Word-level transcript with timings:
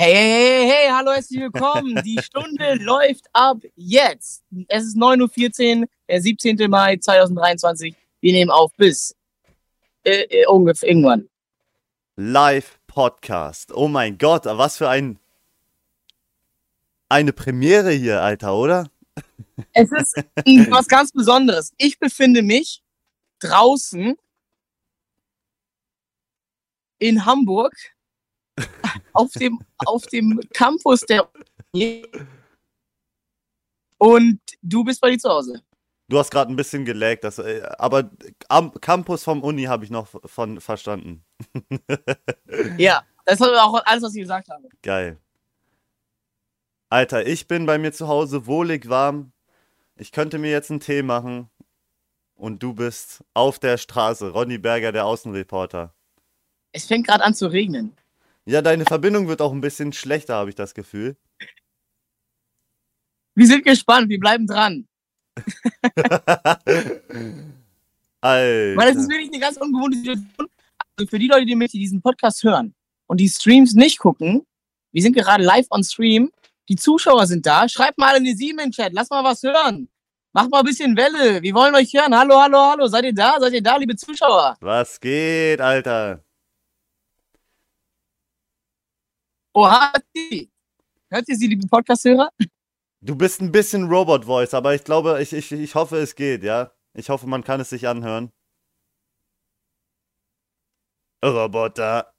Hey, 0.00 0.14
hey, 0.14 0.30
hey, 0.30 0.68
hey, 0.68 0.90
hallo, 0.92 1.10
herzlich 1.10 1.40
willkommen. 1.40 2.00
Die 2.04 2.20
Stunde 2.22 2.74
läuft 2.80 3.24
ab 3.32 3.58
jetzt. 3.74 4.44
Es 4.68 4.84
ist 4.84 4.96
9.14 4.96 5.80
Uhr, 5.80 5.88
der 6.08 6.22
17. 6.22 6.70
Mai 6.70 6.98
2023. 6.98 7.96
Wir 8.20 8.32
nehmen 8.32 8.52
auf 8.52 8.72
bis 8.76 9.16
äh, 10.04 10.20
äh, 10.20 10.46
ungefähr 10.46 10.90
irgendwann. 10.90 11.28
Live-Podcast. 12.14 13.72
Oh 13.74 13.88
mein 13.88 14.18
Gott, 14.18 14.44
was 14.44 14.76
für 14.76 14.88
ein 14.88 15.18
eine 17.08 17.32
Premiere 17.32 17.90
hier, 17.90 18.22
Alter, 18.22 18.54
oder? 18.54 18.88
Es 19.72 19.90
ist 19.90 20.14
was 20.70 20.86
ganz 20.86 21.10
Besonderes. 21.10 21.72
Ich 21.76 21.98
befinde 21.98 22.42
mich 22.42 22.84
draußen 23.40 24.16
in 27.00 27.26
Hamburg 27.26 27.74
auf 29.12 29.32
dem, 29.32 29.58
auf 29.86 30.06
dem 30.06 30.40
Campus 30.52 31.00
der 31.02 31.28
Uni 31.72 32.04
und 33.98 34.40
du 34.62 34.84
bist 34.84 35.00
bei 35.00 35.10
dir 35.10 35.18
zu 35.18 35.28
Hause. 35.28 35.62
Du 36.08 36.18
hast 36.18 36.30
gerade 36.30 36.50
ein 36.50 36.56
bisschen 36.56 36.84
gelaggt, 36.86 37.24
das, 37.24 37.38
äh, 37.38 37.62
aber 37.78 38.10
am 38.48 38.72
Campus 38.80 39.24
vom 39.24 39.42
Uni 39.42 39.64
habe 39.64 39.84
ich 39.84 39.90
noch 39.90 40.08
von 40.24 40.60
verstanden. 40.60 41.24
ja, 42.78 43.02
das 43.26 43.40
ist 43.40 43.46
auch 43.46 43.82
alles, 43.84 44.02
was 44.02 44.14
ich 44.14 44.22
gesagt 44.22 44.48
habe. 44.48 44.68
Geil. 44.82 45.18
Alter, 46.88 47.26
ich 47.26 47.46
bin 47.46 47.66
bei 47.66 47.76
mir 47.76 47.92
zu 47.92 48.08
Hause 48.08 48.46
wohlig 48.46 48.88
warm. 48.88 49.32
Ich 49.96 50.10
könnte 50.10 50.38
mir 50.38 50.50
jetzt 50.50 50.70
einen 50.70 50.80
Tee 50.80 51.02
machen. 51.02 51.50
Und 52.34 52.62
du 52.62 52.72
bist 52.72 53.22
auf 53.34 53.58
der 53.58 53.76
Straße. 53.76 54.30
Ronny 54.30 54.58
Berger, 54.58 54.92
der 54.92 55.04
Außenreporter. 55.04 55.92
Es 56.72 56.86
fängt 56.86 57.06
gerade 57.06 57.24
an 57.24 57.34
zu 57.34 57.48
regnen. 57.48 57.94
Ja, 58.48 58.62
deine 58.62 58.86
Verbindung 58.86 59.28
wird 59.28 59.42
auch 59.42 59.52
ein 59.52 59.60
bisschen 59.60 59.92
schlechter, 59.92 60.36
habe 60.36 60.48
ich 60.48 60.56
das 60.56 60.72
Gefühl. 60.72 61.18
Wir 63.34 63.46
sind 63.46 63.62
gespannt, 63.62 64.08
wir 64.08 64.18
bleiben 64.18 64.46
dran. 64.46 64.88
Alter. 68.22 68.76
Weil 68.80 68.88
es 68.88 68.96
ist 68.96 69.10
wirklich 69.10 69.28
eine 69.28 69.38
ganz 69.38 69.58
ungewohnte 69.58 69.98
Situation. 69.98 70.48
Also 70.96 71.10
für 71.10 71.18
die 71.18 71.28
Leute, 71.28 71.44
die 71.44 71.56
mit 71.56 71.74
diesen 71.74 72.00
Podcast 72.00 72.42
hören 72.42 72.74
und 73.06 73.20
die 73.20 73.28
Streams 73.28 73.74
nicht 73.74 73.98
gucken, 73.98 74.46
wir 74.92 75.02
sind 75.02 75.14
gerade 75.14 75.44
live 75.44 75.66
on 75.68 75.84
Stream. 75.84 76.32
Die 76.70 76.76
Zuschauer 76.76 77.26
sind 77.26 77.44
da. 77.44 77.68
Schreibt 77.68 77.98
mal 77.98 78.16
in 78.16 78.24
die 78.24 78.34
Sieben 78.34 78.60
in 78.60 78.70
Chat. 78.70 78.94
Lass 78.94 79.10
mal 79.10 79.22
was 79.24 79.42
hören. 79.42 79.90
Macht 80.32 80.50
mal 80.50 80.60
ein 80.60 80.64
bisschen 80.64 80.96
Welle. 80.96 81.42
Wir 81.42 81.52
wollen 81.52 81.74
euch 81.74 81.92
hören. 81.92 82.16
Hallo, 82.16 82.40
hallo, 82.40 82.58
hallo. 82.58 82.86
Seid 82.86 83.04
ihr 83.04 83.14
da? 83.14 83.36
Seid 83.38 83.52
ihr 83.52 83.62
da, 83.62 83.76
liebe 83.76 83.94
Zuschauer? 83.94 84.56
Was 84.60 84.98
geht, 84.98 85.60
Alter? 85.60 86.24
Oha, 89.54 89.92
hört 91.10 91.28
ihr 91.28 91.36
sie, 91.36 91.46
liebe 91.46 91.66
Podcast-Hörer? 91.66 92.30
Du 93.00 93.16
bist 93.16 93.40
ein 93.40 93.50
bisschen 93.52 93.88
Robot-Voice, 93.88 94.54
aber 94.54 94.74
ich 94.74 94.84
glaube, 94.84 95.22
ich, 95.22 95.32
ich, 95.32 95.52
ich 95.52 95.74
hoffe, 95.74 95.96
es 95.98 96.14
geht, 96.14 96.42
ja? 96.42 96.72
Ich 96.94 97.08
hoffe, 97.10 97.26
man 97.26 97.44
kann 97.44 97.60
es 97.60 97.70
sich 97.70 97.86
anhören. 97.88 98.32
Roboter. 101.24 102.12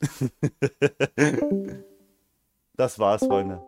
das 2.74 2.98
war's, 2.98 3.20
Freunde. 3.24 3.62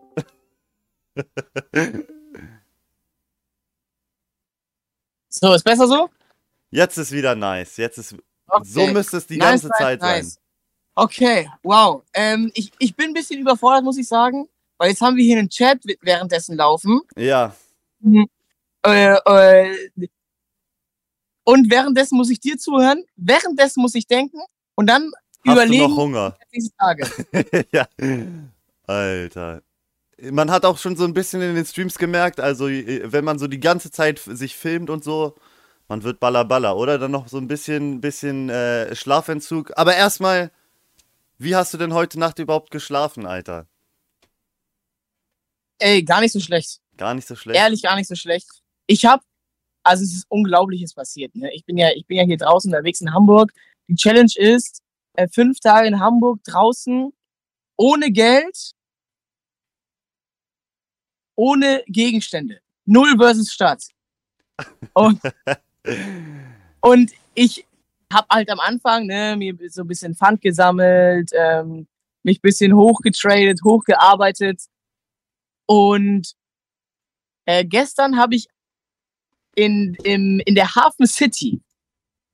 so, 5.28 5.52
ist 5.54 5.64
besser 5.64 5.86
so? 5.86 6.08
Jetzt 6.70 6.96
ist 6.96 7.12
wieder 7.12 7.34
nice. 7.34 7.76
Jetzt 7.76 7.98
ist. 7.98 8.14
Okay. 8.46 8.64
So 8.64 8.86
müsste 8.88 9.18
es 9.18 9.26
die 9.26 9.36
Nice, 9.36 9.62
ganze 9.62 9.68
nice, 9.68 9.78
Zeit 9.78 10.00
nice. 10.00 10.34
sein. 10.34 10.41
Okay, 10.94 11.50
wow. 11.62 12.02
Ähm, 12.12 12.50
ich, 12.54 12.72
ich 12.78 12.94
bin 12.94 13.08
ein 13.08 13.14
bisschen 13.14 13.40
überfordert, 13.40 13.84
muss 13.84 13.98
ich 13.98 14.08
sagen. 14.08 14.48
Weil 14.78 14.90
jetzt 14.90 15.00
haben 15.00 15.16
wir 15.16 15.24
hier 15.24 15.38
einen 15.38 15.48
Chat 15.48 15.78
währenddessen 16.00 16.56
laufen. 16.56 17.00
Ja. 17.16 17.54
Äh, 18.84 19.14
äh, 19.14 19.76
und 21.44 21.70
währenddessen 21.70 22.16
muss 22.16 22.30
ich 22.30 22.40
dir 22.40 22.58
zuhören. 22.58 23.04
Währenddessen 23.16 23.80
muss 23.80 23.94
ich 23.94 24.06
denken. 24.06 24.40
Und 24.74 24.88
dann 24.88 25.12
Hast 25.46 25.52
überlegen. 25.52 25.84
du 25.84 25.88
noch 25.88 25.96
Hunger? 25.96 26.36
diese 26.52 26.70
Tage. 26.76 27.08
ja. 27.72 27.86
Alter. 28.86 29.62
Man 30.30 30.50
hat 30.50 30.64
auch 30.64 30.78
schon 30.78 30.96
so 30.96 31.04
ein 31.04 31.14
bisschen 31.14 31.42
in 31.42 31.54
den 31.54 31.64
Streams 31.64 31.98
gemerkt, 31.98 32.38
also 32.38 32.66
wenn 32.66 33.24
man 33.24 33.38
so 33.38 33.48
die 33.48 33.58
ganze 33.58 33.90
Zeit 33.90 34.20
sich 34.20 34.54
filmt 34.54 34.88
und 34.88 35.02
so, 35.02 35.34
man 35.88 36.04
wird 36.04 36.20
baller 36.20 36.44
baller, 36.44 36.76
oder? 36.76 36.98
Dann 36.98 37.10
noch 37.10 37.26
so 37.28 37.38
ein 37.38 37.48
bisschen, 37.48 38.00
bisschen 38.00 38.48
äh, 38.48 38.94
Schlafentzug. 38.94 39.72
Aber 39.76 39.96
erstmal, 39.96 40.52
wie 41.38 41.56
hast 41.56 41.74
du 41.74 41.78
denn 41.78 41.94
heute 41.94 42.18
Nacht 42.18 42.38
überhaupt 42.38 42.70
geschlafen, 42.70 43.26
Alter? 43.26 43.66
Ey, 45.78 46.02
gar 46.02 46.20
nicht 46.20 46.32
so 46.32 46.40
schlecht. 46.40 46.80
Gar 46.96 47.14
nicht 47.14 47.26
so 47.26 47.34
schlecht. 47.34 47.58
Ehrlich, 47.58 47.82
gar 47.82 47.96
nicht 47.96 48.08
so 48.08 48.14
schlecht. 48.14 48.48
Ich 48.86 49.04
habe, 49.04 49.22
also 49.82 50.04
es 50.04 50.12
ist 50.12 50.26
Unglaubliches 50.28 50.94
passiert. 50.94 51.34
Ne? 51.34 51.52
Ich 51.54 51.64
bin 51.64 51.76
ja, 51.76 51.90
ich 51.90 52.06
bin 52.06 52.18
ja 52.18 52.24
hier 52.24 52.36
draußen 52.36 52.70
unterwegs 52.70 53.00
in 53.00 53.12
Hamburg. 53.12 53.52
Die 53.88 53.96
Challenge 53.96 54.30
ist 54.36 54.82
äh, 55.14 55.28
fünf 55.28 55.58
Tage 55.60 55.88
in 55.88 55.98
Hamburg 55.98 56.42
draußen 56.44 57.12
ohne 57.76 58.10
Geld, 58.12 58.72
ohne 61.34 61.82
Gegenstände, 61.86 62.60
null 62.84 63.16
versus 63.16 63.52
Stadt. 63.52 63.84
Und, 64.94 65.20
und 66.82 67.12
ich 67.34 67.66
habe 68.12 68.26
halt 68.30 68.50
am 68.50 68.60
Anfang 68.60 69.06
ne, 69.06 69.36
mir 69.36 69.56
so 69.70 69.82
ein 69.82 69.88
bisschen 69.88 70.14
Pfand 70.14 70.40
gesammelt, 70.40 71.30
ähm, 71.34 71.86
mich 72.22 72.38
ein 72.38 72.42
bisschen 72.42 72.74
hochgetradet, 72.74 73.60
hochgearbeitet. 73.64 74.62
Und 75.66 76.32
äh, 77.46 77.64
gestern 77.64 78.18
habe 78.18 78.34
ich 78.34 78.48
in, 79.54 79.96
im, 80.04 80.40
in 80.44 80.54
der 80.54 80.74
Hafen 80.74 81.06
City, 81.06 81.60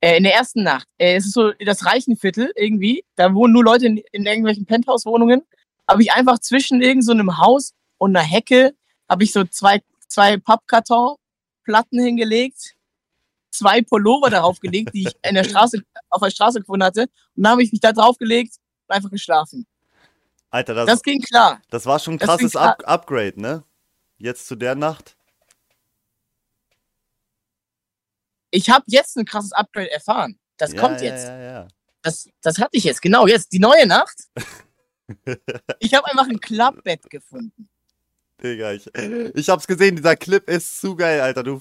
äh, 0.01 0.17
in 0.17 0.25
der 0.25 0.35
ersten 0.35 0.63
Nacht, 0.63 0.87
äh, 0.99 1.17
es 1.17 1.27
ist 1.27 1.33
so 1.33 1.53
das 1.53 1.85
Reichenviertel 1.85 2.53
irgendwie, 2.57 3.05
da 3.17 3.35
wohnen 3.35 3.53
nur 3.53 3.65
Leute 3.65 3.87
in, 3.87 3.99
in 4.13 4.27
irgendwelchen 4.27 4.67
Penthouse-Wohnungen, 4.67 5.43
habe 5.89 6.03
ich 6.03 6.13
einfach 6.13 6.39
zwischen 6.39 6.83
irgend 6.83 7.05
so 7.05 7.15
Haus 7.39 7.73
und 7.97 8.15
einer 8.15 8.25
Hecke, 8.25 8.75
habe 9.09 9.25
ich 9.25 9.33
so 9.33 9.45
zwei, 9.45 9.81
zwei 10.07 10.37
Pappkartonplatten 10.37 12.01
hingelegt, 12.01 12.75
zwei 13.51 13.83
Pullover 13.83 14.31
darauf 14.31 14.61
gelegt, 14.61 14.95
die 14.95 15.09
ich 15.09 15.17
in 15.23 15.35
der 15.35 15.45
Straße, 15.45 15.83
auf 16.11 16.23
der 16.23 16.31
Straße 16.31 16.61
gefunden 16.61 16.85
hatte, 16.85 17.03
und 17.03 17.43
dann 17.43 17.53
habe 17.53 17.63
ich 17.63 17.73
mich 17.73 17.81
da 17.81 17.93
drauf 17.93 18.17
gelegt 18.19 18.57
und 18.87 18.95
einfach 18.95 19.11
geschlafen. 19.11 19.67
Alter, 20.51 20.75
das, 20.75 20.87
Das 20.87 21.03
ging 21.03 21.21
klar. 21.21 21.61
das 21.71 21.85
war 21.87 21.99
schon 21.99 22.15
ein 22.15 22.19
krasses. 22.19 22.57
Up 22.57 22.83
Upgrade, 22.87 23.41
ne? 23.41 23.65
Jetzt 24.17 24.47
zu 24.47 24.57
der 24.57 24.75
Nacht. 24.75 25.17
Ich 28.51 28.71
habe 28.71 28.85
jetzt 28.89 29.17
ein 29.17 29.27
krasses 29.27 29.53
Upgrade 29.53 29.91
erfahren. 29.91 30.39
Das 30.57 30.73
ja, 30.73 30.81
kommt 30.81 31.01
jetzt. 31.03 31.27
Ja, 31.27 31.39
ja. 31.39 31.69
Das, 32.03 32.29
das 32.41 32.59
hatte 32.59 32.77
ich 32.77 32.85
jetzt, 32.85 33.03
genau 33.03 33.27
jetzt. 33.27 33.53
Die 33.53 33.59
neue 33.59 33.87
Nacht. 33.87 34.17
ich 35.81 35.95
habe 35.95 36.07
einfach 36.07 36.29
ein 36.29 36.41
Klappbett 36.41 37.11
gefunden. 37.11 37.69
Digga, 38.43 38.73
ich, 38.73 38.87
ich 39.35 39.49
hab's 39.49 39.67
gesehen, 39.67 39.97
dieser 39.97 40.17
Clip 40.17 40.49
ist 40.49 40.81
zu 40.81 40.97
geil, 40.97 41.21
Alter. 41.21 41.43
Du 41.43 41.61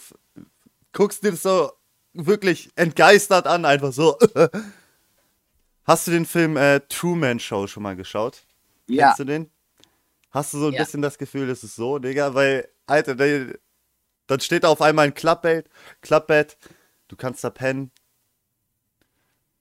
guckst 0.97 1.24
dir 1.24 1.30
das 1.31 1.44
so 1.44 1.72
wirklich 2.13 2.72
entgeistert 2.75 3.46
an, 3.46 3.66
einfach 3.66 3.94
so. 3.94 4.18
Hast 5.85 6.08
du 6.08 6.12
den 6.12 6.25
Film 6.25 6.58
äh, 6.58 6.80
Truman 6.90 7.40
Show 7.40 7.68
schon 7.68 7.84
mal 7.84 7.96
geschaut? 7.96 8.41
Ja. 8.88 9.06
Kennst 9.06 9.19
du 9.19 9.24
den? 9.25 9.52
Hast 10.31 10.53
du 10.53 10.58
so 10.58 10.68
ein 10.68 10.74
Ja. 10.74 10.80
bisschen 10.84 11.03
das 11.03 11.19
Gefühl, 11.19 11.46
das 11.47 11.63
ist 11.63 11.75
so, 11.75 12.00
Digga? 12.00 12.34
Weil, 12.34 12.68
Alter, 12.88 13.13
der, 13.13 13.59
dann 14.25 14.40
steht 14.40 14.63
da 14.63 14.69
auf 14.69 14.81
einmal 14.81 15.06
ein 15.06 15.13
Klappbett, 15.13 15.69
Klappbett, 16.02 16.58
du 17.09 17.16
kannst 17.16 17.44
da 17.44 17.52
pennen. 17.52 17.91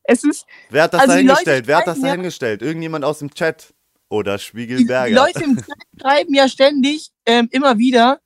Es 0.05 0.25
ist, 0.25 0.47
Wer 0.71 0.85
hat 0.85 0.95
das 0.95 1.03
Also 1.03 1.13
da 1.13 1.19
hingestellt? 1.19 1.67
Wer 1.67 1.77
hat 1.77 1.87
das 1.87 1.99
schreiben 1.99 2.03
da 2.03 2.09
ja-? 2.09 2.15
Irgendjemand 2.63 3.05
aus 3.05 3.19
dem 3.19 3.35
Chat? 3.35 3.75
Oder 4.09 4.33
die, 4.37 4.39
die 4.39 4.45
Spiegelberger? 4.45 5.15
Leute 5.15 5.45
im 5.45 5.57
Chat 5.67 6.01
schreiben 6.01 6.35
ja 6.35 6.49
ständig 6.49 7.11
ähm, 7.27 7.49
immer 7.53 7.77
wieder, 7.77 8.21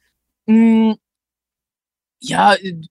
mh, 0.46 0.94
ja, 2.20 2.54
äh, 2.54 2.80
so- 2.82 2.88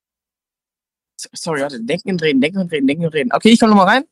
sorry, 1.33 1.61
warte, 1.61 1.81
denken 1.81 2.11
und 2.11 2.21
reden, 2.21 2.41
denken 2.41 2.59
und 2.59 2.71
reden, 2.71 2.87
denken 2.87 3.05
und 3.05 3.13
reden. 3.13 3.31
Okay, 3.33 3.49
ich 3.49 3.59
komme 3.59 3.71
nochmal 3.71 3.87
rein. 3.87 4.03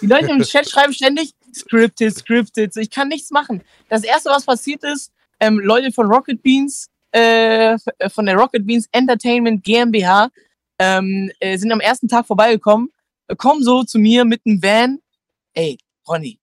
Die 0.00 0.06
Leute 0.06 0.30
im 0.30 0.42
Chat 0.42 0.68
schreiben 0.68 0.92
ständig, 0.92 1.34
scripted, 1.54 2.14
scripted, 2.14 2.76
ich 2.76 2.90
kann 2.90 3.08
nichts 3.08 3.30
machen. 3.30 3.62
Das 3.88 4.04
erste, 4.04 4.30
was 4.30 4.44
passiert 4.44 4.84
ist, 4.84 5.12
ähm, 5.40 5.58
Leute 5.58 5.92
von 5.92 6.06
Rocket 6.06 6.42
Beans, 6.42 6.88
äh, 7.12 7.78
von 8.08 8.26
der 8.26 8.36
Rocket 8.36 8.66
Beans 8.66 8.88
Entertainment 8.92 9.64
GmbH, 9.64 10.30
ähm, 10.78 11.30
äh, 11.40 11.58
sind 11.58 11.72
am 11.72 11.80
ersten 11.80 12.08
Tag 12.08 12.26
vorbeigekommen, 12.26 12.92
äh, 13.26 13.36
kommen 13.36 13.62
so 13.62 13.82
zu 13.82 13.98
mir 13.98 14.24
mit 14.24 14.42
einem 14.46 14.62
Van. 14.62 14.98
Ey, 15.54 15.78
Ronny, 16.06 16.38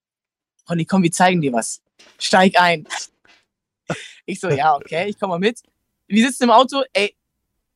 Ronny, 0.70 0.86
komm, 0.86 1.04
wir 1.04 1.12
zeigen 1.12 1.42
dir 1.42 1.54
was. 1.54 1.82
Steig 2.20 2.60
ein. 2.60 2.88
Ich 4.26 4.40
so, 4.40 4.50
ja, 4.50 4.76
okay, 4.76 5.08
ich 5.10 5.20
komm 5.20 5.30
mal 5.30 5.40
mit. 5.40 5.62
Wir 6.08 6.26
sitzen 6.26 6.46
im 6.46 6.52
Auto, 6.52 6.84
ey, 6.94 7.16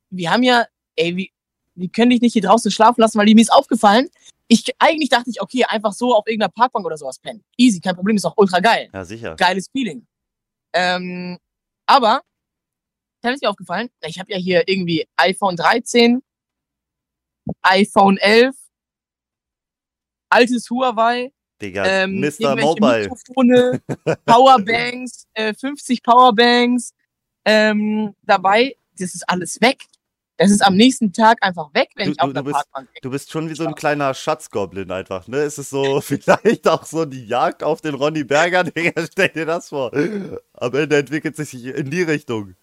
wir 0.09 0.31
haben 0.31 0.43
ja, 0.43 0.65
ey, 0.95 1.15
wir, 1.15 1.27
wir 1.79 1.89
können 1.89 2.11
dich 2.11 2.21
nicht 2.21 2.33
hier 2.33 2.41
draußen 2.41 2.71
schlafen 2.71 3.01
lassen, 3.01 3.17
weil 3.17 3.25
mir 3.25 3.41
ist 3.41 3.51
aufgefallen, 3.51 4.09
Ich, 4.47 4.65
eigentlich 4.79 5.09
dachte 5.09 5.29
ich, 5.29 5.41
okay, 5.41 5.63
einfach 5.65 5.93
so 5.93 6.15
auf 6.15 6.25
irgendeiner 6.25 6.51
Parkbank 6.51 6.85
oder 6.85 6.97
sowas 6.97 7.19
pennen. 7.19 7.43
Easy, 7.57 7.79
kein 7.79 7.95
Problem, 7.95 8.15
ist 8.15 8.25
auch 8.25 8.37
ultra 8.37 8.59
geil. 8.59 8.89
Ja, 8.93 9.05
sicher. 9.05 9.35
Geiles 9.35 9.67
Feeling. 9.71 10.07
Ähm, 10.73 11.37
aber, 11.85 12.21
dann 13.21 13.33
ist 13.33 13.43
mir 13.43 13.49
aufgefallen, 13.49 13.89
ich 14.05 14.19
habe 14.19 14.31
ja 14.31 14.37
hier 14.37 14.67
irgendwie 14.67 15.07
iPhone 15.17 15.55
13, 15.55 16.21
iPhone 17.61 18.17
11, 18.17 18.55
altes 20.29 20.69
Huawei, 20.69 21.31
Digga, 21.61 21.85
ähm, 21.85 22.21
Mr. 22.21 22.55
Mobile. 22.55 23.09
Mikrofone, 23.09 23.81
Powerbanks, 24.25 25.27
äh, 25.33 25.53
50 25.53 26.01
Powerbanks 26.03 26.93
ähm, 27.45 28.15
dabei. 28.23 28.75
Das 28.97 29.13
ist 29.13 29.27
alles 29.27 29.59
weg. 29.61 29.85
Das 30.39 30.51
ist 30.51 30.61
am 30.65 30.75
nächsten 30.75 31.11
Tag 31.11 31.37
einfach 31.41 31.73
weg, 31.73 31.89
wenn 31.95 32.05
Du- 32.07 32.11
ich 32.13 32.19
auf 32.21 32.27
du- 32.27 32.33
der 32.33 32.43
bist- 32.43 32.53
Parkbank 32.53 32.87
bin. 32.93 32.99
Du 33.01 33.09
bist 33.11 33.29
schon 33.29 33.49
wie 33.49 33.55
so 33.55 33.65
ein 33.67 33.75
kleiner 33.75 34.13
Schatzgoblin 34.13 34.89
einfach, 34.89 35.27
ne? 35.27 35.39
Es 35.39 35.57
ist 35.57 35.69
so 35.69 35.99
vielleicht 36.01 36.65
auch 36.65 36.85
so 36.85 37.03
die 37.03 37.25
Jagd 37.27 37.61
auf 37.61 37.81
den 37.81 37.93
Ronny 37.93 38.23
Berger, 38.23 38.63
Digga, 38.71 39.05
stell 39.11 39.27
dir 39.29 39.45
das 39.45 39.67
vor. 39.69 39.91
Am 40.53 40.73
Ende 40.73 40.95
entwickelt 40.97 41.35
sich 41.35 41.53
in 41.65 41.89
die 41.89 42.03
Richtung. 42.03 42.55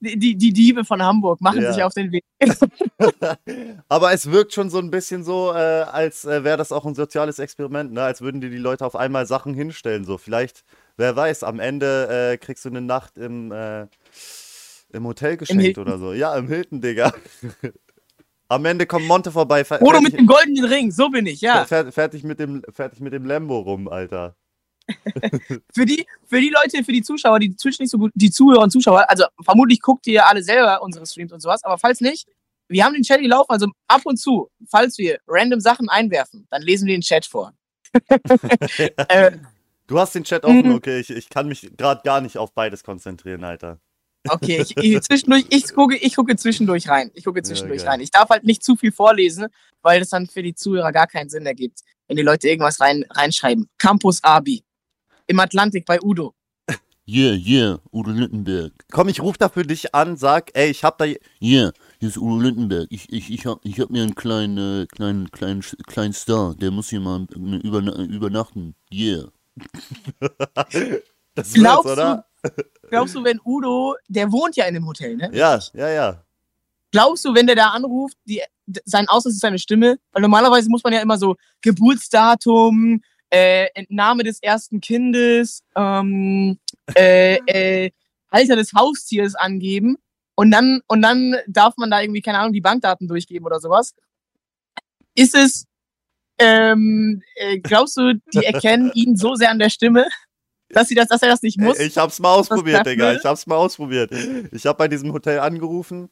Die, 0.00 0.18
die, 0.18 0.34
die 0.34 0.52
Diebe 0.52 0.84
von 0.84 1.00
Hamburg 1.02 1.40
machen 1.40 1.62
Ja. 1.62 1.72
sich 1.72 1.82
auf 1.84 1.92
den 1.94 2.10
Weg. 2.10 2.24
Aber 3.88 4.12
es 4.12 4.30
wirkt 4.30 4.52
schon 4.54 4.70
so 4.70 4.78
ein 4.78 4.90
bisschen 4.90 5.22
so, 5.24 5.52
äh, 5.52 5.56
als 5.82 6.24
äh, 6.24 6.42
wäre 6.42 6.56
das 6.56 6.72
auch 6.72 6.84
ein 6.86 6.94
soziales 6.94 7.38
Experiment, 7.38 7.92
ne? 7.92 8.02
Als 8.02 8.22
würden 8.22 8.40
dir 8.40 8.50
die 8.50 8.56
Leute 8.56 8.84
auf 8.86 8.96
einmal 8.96 9.26
Sachen 9.26 9.54
hinstellen. 9.54 10.04
So, 10.04 10.16
vielleicht, 10.18 10.64
wer 10.96 11.14
weiß, 11.14 11.44
am 11.44 11.60
Ende 11.60 12.32
äh, 12.32 12.38
kriegst 12.38 12.64
du 12.64 12.70
eine 12.70 12.80
Nacht 12.80 13.18
im, 13.18 13.52
äh, 13.52 13.86
im 14.92 15.06
Hotel 15.06 15.36
geschenkt 15.36 15.62
Hilton. 15.62 15.86
oder 15.86 15.98
so. 15.98 16.12
Ja, 16.12 16.36
im 16.36 16.48
Hilton, 16.48 16.80
Digga. 16.80 17.12
am 18.48 18.64
Ende 18.64 18.86
kommt 18.86 19.06
Monte 19.06 19.30
vorbei, 19.30 19.64
Oder 19.80 20.00
mit 20.00 20.12
dem 20.12 20.26
goldenen 20.26 20.64
Ring, 20.64 20.90
so 20.90 21.08
bin 21.08 21.26
ich, 21.26 21.40
ja. 21.40 21.64
fer 21.64 21.90
fertig, 21.92 22.24
mit 22.24 22.40
dem, 22.40 22.62
fertig 22.72 23.00
mit 23.00 23.12
dem 23.12 23.24
Lambo 23.24 23.58
rum, 23.60 23.88
Alter. 23.88 24.36
Für 25.72 25.86
die, 25.86 26.04
für 26.26 26.40
die 26.40 26.50
Leute, 26.50 26.82
für 26.82 26.90
die 26.90 27.02
Zuschauer, 27.02 27.38
die 27.38 27.54
Twitch 27.54 27.78
nicht 27.78 27.90
so 27.90 27.98
gut, 27.98 28.10
die 28.16 28.30
Zuhörer 28.32 28.62
und 28.64 28.70
Zuschauer, 28.70 29.08
also 29.08 29.24
vermutlich 29.40 29.80
guckt 29.80 30.04
ihr 30.08 30.14
ja 30.14 30.24
alle 30.24 30.42
selber 30.42 30.82
unsere 30.82 31.06
Streams 31.06 31.32
und 31.32 31.38
sowas, 31.38 31.62
aber 31.62 31.78
falls 31.78 32.00
nicht, 32.00 32.26
wir 32.66 32.84
haben 32.84 32.94
den 32.94 33.04
Chat 33.04 33.20
hier 33.20 33.28
laufen, 33.28 33.52
also 33.52 33.68
ab 33.86 34.00
und 34.04 34.16
zu, 34.16 34.50
falls 34.68 34.98
wir 34.98 35.20
random 35.28 35.60
Sachen 35.60 35.88
einwerfen, 35.88 36.48
dann 36.50 36.62
lesen 36.62 36.88
wir 36.88 36.96
den 36.96 37.02
Chat 37.02 37.24
vor. 37.26 37.52
äh, 39.08 39.32
Du 39.86 39.98
hast 39.98 40.14
den 40.14 40.24
Chat 40.24 40.44
offen, 40.44 40.68
Mhm. 40.68 40.74
okay, 40.74 40.98
ich, 41.00 41.10
ich 41.10 41.28
kann 41.28 41.46
mich 41.48 41.70
gerade 41.76 42.02
gar 42.04 42.20
nicht 42.20 42.36
auf 42.38 42.52
beides 42.52 42.82
konzentrieren, 42.84 43.42
Alter. 43.44 43.78
Okay, 44.28 44.62
ich, 44.62 44.76
ich, 44.76 45.00
zwischendurch, 45.02 45.46
ich 45.50 45.72
gucke, 45.72 45.96
ich 45.96 46.16
gucke 46.16 46.36
zwischendurch 46.36 46.88
rein. 46.88 47.10
Ich 47.14 47.24
gucke 47.24 47.42
zwischendurch 47.42 47.82
geil. 47.82 47.88
rein. 47.88 48.00
Ich 48.00 48.10
darf 48.10 48.28
halt 48.28 48.44
nicht 48.44 48.62
zu 48.62 48.76
viel 48.76 48.92
vorlesen, 48.92 49.46
weil 49.82 50.00
das 50.00 50.10
dann 50.10 50.26
für 50.26 50.42
die 50.42 50.54
Zuhörer 50.54 50.92
gar 50.92 51.06
keinen 51.06 51.30
Sinn 51.30 51.46
ergibt, 51.46 51.80
wenn 52.08 52.16
die 52.16 52.22
Leute 52.22 52.48
irgendwas 52.48 52.80
rein, 52.80 53.04
reinschreiben. 53.10 53.68
Campus 53.78 54.22
Abi. 54.22 54.62
Im 55.26 55.40
Atlantik 55.40 55.86
bei 55.86 56.00
Udo. 56.02 56.34
Yeah, 57.06 57.34
yeah, 57.34 57.80
Udo 57.92 58.12
Lindenberg. 58.12 58.72
Komm, 58.92 59.08
ich 59.08 59.20
ruf 59.20 59.36
da 59.36 59.48
für 59.48 59.64
dich 59.64 59.92
an, 59.96 60.16
sag, 60.16 60.50
ey, 60.54 60.70
ich 60.70 60.84
hab 60.84 60.96
da. 60.98 61.06
Yeah, 61.06 61.72
hier 61.98 62.08
ist 62.08 62.16
Udo 62.16 62.38
Lindenberg. 62.40 62.86
Ich, 62.90 63.12
ich, 63.12 63.32
ich, 63.32 63.46
hab, 63.46 63.64
ich 63.64 63.80
hab 63.80 63.90
mir 63.90 64.04
einen 64.04 64.14
kleinen, 64.14 64.82
äh, 64.82 64.86
kleinen, 64.86 65.28
kleinen, 65.32 65.60
kleinen 65.88 66.12
Star. 66.12 66.54
Der 66.54 66.70
muss 66.70 66.90
hier 66.90 67.00
mal 67.00 67.26
überna 67.62 67.96
übernachten. 68.04 68.76
Yeah. 68.92 69.28
Das 71.36 71.52
Glaubst 71.52 71.84
wird's, 71.84 72.00
oder? 72.00 72.26
Glaubst 72.90 73.14
du, 73.14 73.24
wenn 73.24 73.40
Udo, 73.44 73.96
der 74.08 74.32
wohnt 74.32 74.56
ja 74.56 74.64
in 74.64 74.74
dem 74.74 74.86
Hotel, 74.86 75.16
ne? 75.16 75.30
Ja, 75.32 75.60
ja, 75.74 75.88
ja. 75.88 76.24
Glaubst 76.92 77.24
du, 77.24 77.34
wenn 77.34 77.46
der 77.46 77.56
da 77.56 77.68
anruft, 77.68 78.16
die, 78.24 78.42
sein 78.84 79.08
Ausweis 79.08 79.34
ist 79.34 79.40
seine 79.40 79.58
Stimme? 79.58 79.98
Weil 80.12 80.22
normalerweise 80.22 80.68
muss 80.68 80.82
man 80.82 80.92
ja 80.92 81.00
immer 81.00 81.18
so 81.18 81.36
Geburtsdatum, 81.60 83.00
äh, 83.30 83.66
Entnahme 83.74 84.24
des 84.24 84.42
ersten 84.42 84.80
Kindes, 84.80 85.62
ähm, 85.76 86.58
äh, 86.96 87.36
äh, 87.46 87.90
Alter 88.28 88.56
des 88.56 88.72
Haustiers 88.72 89.34
angeben. 89.34 89.96
Und 90.34 90.50
dann, 90.50 90.80
und 90.88 91.02
dann 91.02 91.36
darf 91.46 91.76
man 91.76 91.90
da 91.90 92.00
irgendwie, 92.00 92.22
keine 92.22 92.38
Ahnung, 92.38 92.52
die 92.52 92.60
Bankdaten 92.60 93.06
durchgeben 93.06 93.46
oder 93.46 93.60
sowas. 93.60 93.94
Ist 95.14 95.34
es, 95.34 95.66
ähm, 96.38 97.22
äh, 97.36 97.58
glaubst 97.58 97.96
du, 97.96 98.14
die 98.32 98.44
erkennen 98.44 98.90
ihn 98.94 99.16
so 99.16 99.34
sehr 99.34 99.50
an 99.50 99.58
der 99.58 99.70
Stimme, 99.70 100.06
dass, 100.72 100.88
sie 100.88 100.94
das, 100.94 101.08
dass 101.08 101.22
er 101.22 101.28
das 101.28 101.42
nicht 101.42 101.58
muss? 101.58 101.78
Ich 101.78 101.96
hab's 101.96 102.18
mal 102.18 102.34
ausprobiert, 102.34 102.86
Digga. 102.86 103.12
Ich 103.12 103.24
hab's 103.24 103.46
mal 103.46 103.56
ausprobiert. 103.56 104.10
Ich 104.52 104.66
hab 104.66 104.78
bei 104.78 104.88
diesem 104.88 105.12
Hotel 105.12 105.40
angerufen. 105.40 106.10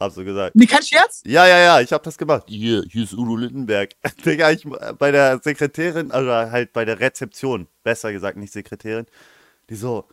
Hab 0.00 0.12
so 0.12 0.24
gesagt. 0.24 0.56
Nee, 0.56 0.64
kein 0.64 0.82
Scherz? 0.82 1.20
Ja, 1.26 1.46
ja, 1.46 1.58
ja, 1.58 1.80
ich 1.82 1.92
hab 1.92 2.02
das 2.02 2.16
gemacht. 2.16 2.50
Yeah, 2.50 2.82
hier 2.88 3.04
ist 3.04 3.12
Udo 3.12 3.36
Lindenberg. 3.36 3.90
Digga, 4.24 4.50
ich 4.50 4.66
bei 4.98 5.10
der 5.10 5.40
Sekretärin, 5.44 6.10
also 6.10 6.30
halt 6.30 6.72
bei 6.72 6.86
der 6.86 7.00
Rezeption, 7.00 7.68
besser 7.82 8.10
gesagt, 8.10 8.38
nicht 8.38 8.50
Sekretärin, 8.50 9.04
die 9.68 9.74
so, 9.74 10.06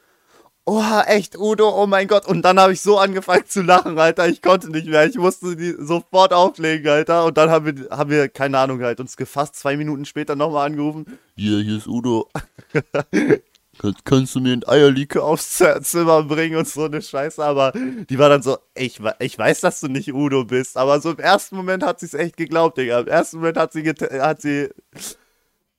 oha, 0.65 1.03
echt, 1.03 1.37
Udo, 1.37 1.69
oh 1.69 1.87
mein 1.87 2.09
Gott. 2.09 2.27
Und 2.27 2.41
dann 2.43 2.59
habe 2.59 2.73
ich 2.73 2.81
so 2.81 2.99
angefangen 2.99 3.45
zu 3.47 3.61
lachen, 3.61 3.97
Alter. 3.97 4.27
Ich 4.27 4.41
konnte 4.41 4.69
nicht 4.69 4.87
mehr. 4.87 5.05
Ich 5.05 5.15
musste 5.15 5.55
die 5.55 5.73
sofort 5.79 6.33
auflegen, 6.33 6.89
Alter. 6.89 7.23
Und 7.23 7.37
dann 7.37 7.49
haben 7.49 7.65
wir, 7.65 7.89
haben 7.89 8.09
wir 8.09 8.27
keine 8.27 8.59
Ahnung, 8.59 8.81
halt 8.81 8.99
uns 8.99 9.15
gefasst, 9.15 9.55
zwei 9.55 9.77
Minuten 9.77 10.03
später 10.03 10.35
nochmal 10.35 10.65
angerufen. 10.65 11.17
Yeah, 11.37 11.61
hier 11.61 11.77
ist 11.77 11.87
Udo. 11.87 12.29
Kann, 13.79 13.95
kannst 14.03 14.35
du 14.35 14.39
mir 14.39 14.53
ein 14.53 14.67
Eierlikör 14.67 15.23
aufs 15.23 15.63
Zimmer 15.81 16.23
bringen 16.23 16.57
und 16.57 16.67
so 16.67 16.85
eine 16.85 17.01
Scheiße, 17.01 17.43
aber 17.43 17.73
die 17.73 18.17
war 18.17 18.29
dann 18.29 18.41
so, 18.41 18.57
ich, 18.75 18.99
ich 19.19 19.37
weiß, 19.37 19.61
dass 19.61 19.79
du 19.79 19.87
nicht 19.87 20.13
Udo 20.13 20.45
bist, 20.45 20.77
aber 20.77 20.99
so 20.99 21.11
im 21.11 21.19
ersten 21.19 21.55
Moment 21.55 21.83
hat 21.83 21.99
sie 21.99 22.07
es 22.07 22.13
echt 22.13 22.37
geglaubt, 22.37 22.77
Digga. 22.77 23.01
Im 23.01 23.07
ersten 23.07 23.37
Moment 23.37 23.57
hat 23.57 23.73
sie, 23.73 23.87
hat 23.87 24.41
sie 24.41 24.69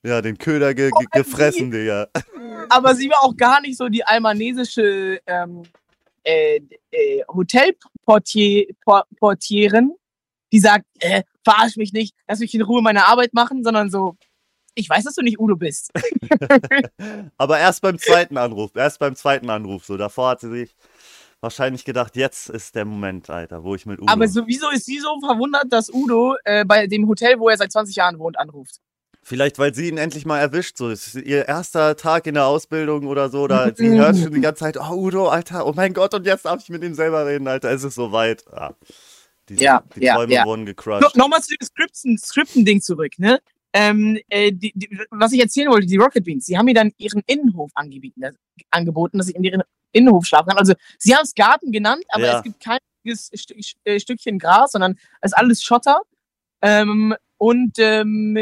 ja, 0.03 0.21
den 0.21 0.37
Köder 0.37 0.73
ge 0.73 0.91
ge 0.97 1.07
gefressen, 1.11 1.71
Digga. 1.71 2.07
aber 2.69 2.95
sie 2.95 3.09
war 3.09 3.23
auch 3.23 3.35
gar 3.35 3.59
nicht 3.61 3.77
so 3.77 3.89
die 3.89 4.05
almanesische 4.05 5.19
ähm, 5.25 5.63
äh, 6.23 6.61
äh, 6.91 7.23
Hotelportierin, 7.27 9.95
die 10.51 10.59
sagt, 10.59 10.85
äh, 10.99 11.23
verarsch 11.43 11.77
mich 11.77 11.93
nicht, 11.93 12.15
lass 12.27 12.39
mich 12.39 12.53
in 12.53 12.61
Ruhe 12.61 12.81
meine 12.81 13.07
Arbeit 13.07 13.33
machen, 13.33 13.63
sondern 13.63 13.89
so, 13.89 14.17
ich 14.79 14.89
weiß, 14.89 15.03
dass 15.03 15.15
du 15.15 15.21
nicht 15.21 15.39
Udo 15.39 15.55
bist. 15.55 15.91
Aber 17.37 17.59
erst 17.59 17.81
beim 17.81 17.97
zweiten 17.99 18.37
Anruf, 18.37 18.71
erst 18.75 18.99
beim 18.99 19.15
zweiten 19.15 19.49
Anruf, 19.49 19.85
so 19.85 19.97
davor 19.97 20.29
hat 20.31 20.41
sie 20.41 20.49
sich 20.49 20.75
wahrscheinlich 21.41 21.85
gedacht, 21.85 22.15
jetzt 22.15 22.49
ist 22.49 22.75
der 22.75 22.85
Moment, 22.85 23.29
Alter, 23.29 23.63
wo 23.63 23.75
ich 23.75 23.85
mit 23.85 24.01
Udo. 24.01 24.11
Aber 24.11 24.27
sowieso 24.27 24.69
ist 24.71 24.85
sie 24.85 24.99
so 24.99 25.19
verwundert, 25.19 25.65
dass 25.69 25.93
Udo 25.93 26.35
äh, 26.43 26.65
bei 26.65 26.87
dem 26.87 27.07
Hotel, 27.07 27.39
wo 27.39 27.49
er 27.49 27.57
seit 27.57 27.71
20 27.71 27.95
Jahren 27.95 28.19
wohnt, 28.19 28.37
anruft. 28.37 28.79
Vielleicht, 29.21 29.59
weil 29.59 29.73
sie 29.75 29.89
ihn 29.89 29.97
endlich 29.97 30.25
mal 30.25 30.39
erwischt. 30.39 30.77
So, 30.77 30.89
es 30.89 31.13
ist 31.13 31.25
ihr 31.25 31.47
erster 31.47 31.95
Tag 31.97 32.25
in 32.25 32.33
der 32.35 32.45
Ausbildung 32.45 33.05
oder 33.07 33.29
so. 33.29 33.47
Da 33.47 33.71
sie 33.75 33.89
hört 33.89 34.17
schon 34.17 34.33
die 34.33 34.41
ganze 34.41 34.61
Zeit, 34.61 34.77
oh 34.77 34.93
Udo, 34.95 35.27
Alter, 35.27 35.65
oh 35.67 35.73
mein 35.75 35.93
Gott, 35.93 36.13
und 36.13 36.25
jetzt 36.25 36.45
darf 36.45 36.61
ich 36.61 36.69
mit 36.69 36.83
ihm 36.83 36.93
selber 36.93 37.25
reden, 37.25 37.47
Alter. 37.47 37.69
Es 37.69 37.83
ist 37.83 37.95
soweit. 37.95 38.43
Ja, 38.51 38.73
die, 39.49 39.55
Ja, 39.55 39.83
die 39.95 40.03
ja, 40.05 40.15
Träume 40.15 40.33
ja. 40.33 40.45
wurden 40.45 40.61
No, 40.61 40.67
gecrushed. 40.67 41.15
Nochmal 41.15 41.41
zu 41.41 41.55
dem 41.55 41.65
Skripten- 41.65 42.17
Skripten-Ding 42.17 42.81
zurück, 42.81 43.13
ne? 43.17 43.39
Ähm, 43.73 44.17
äh, 44.29 44.51
die, 44.51 44.71
die, 44.75 44.89
was 45.11 45.31
ich 45.31 45.39
erzählen 45.41 45.69
wollte, 45.69 45.85
die 45.85 45.97
Rocket 45.97 46.23
Beans, 46.23 46.45
die 46.45 46.57
haben 46.57 46.65
mir 46.65 46.73
dann 46.73 46.91
ihren 46.97 47.21
Innenhof 47.27 47.71
angebieten, 47.75 48.21
das, 48.21 48.35
angeboten, 48.71 49.17
dass 49.19 49.29
ich 49.29 49.35
in 49.35 49.43
ihren 49.43 49.61
Innenhof 49.91 50.25
schlafen 50.25 50.49
kann. 50.49 50.57
Also, 50.57 50.73
sie 50.97 51.15
haben 51.15 51.23
es 51.23 51.35
Garten 51.35 51.71
genannt, 51.71 52.03
aber 52.09 52.25
Ja. 52.25 52.37
es 52.37 52.43
gibt 52.43 52.59
kein 52.59 52.79
Stück, 53.33 53.57
äh, 53.85 53.99
Stückchen 53.99 54.39
Gras, 54.39 54.71
sondern 54.71 54.97
es 55.21 55.31
ist 55.31 55.37
alles 55.37 55.61
Schotter. 55.63 56.01
Ähm, 56.61 57.15
und, 57.37 57.73
ähm, 57.77 58.37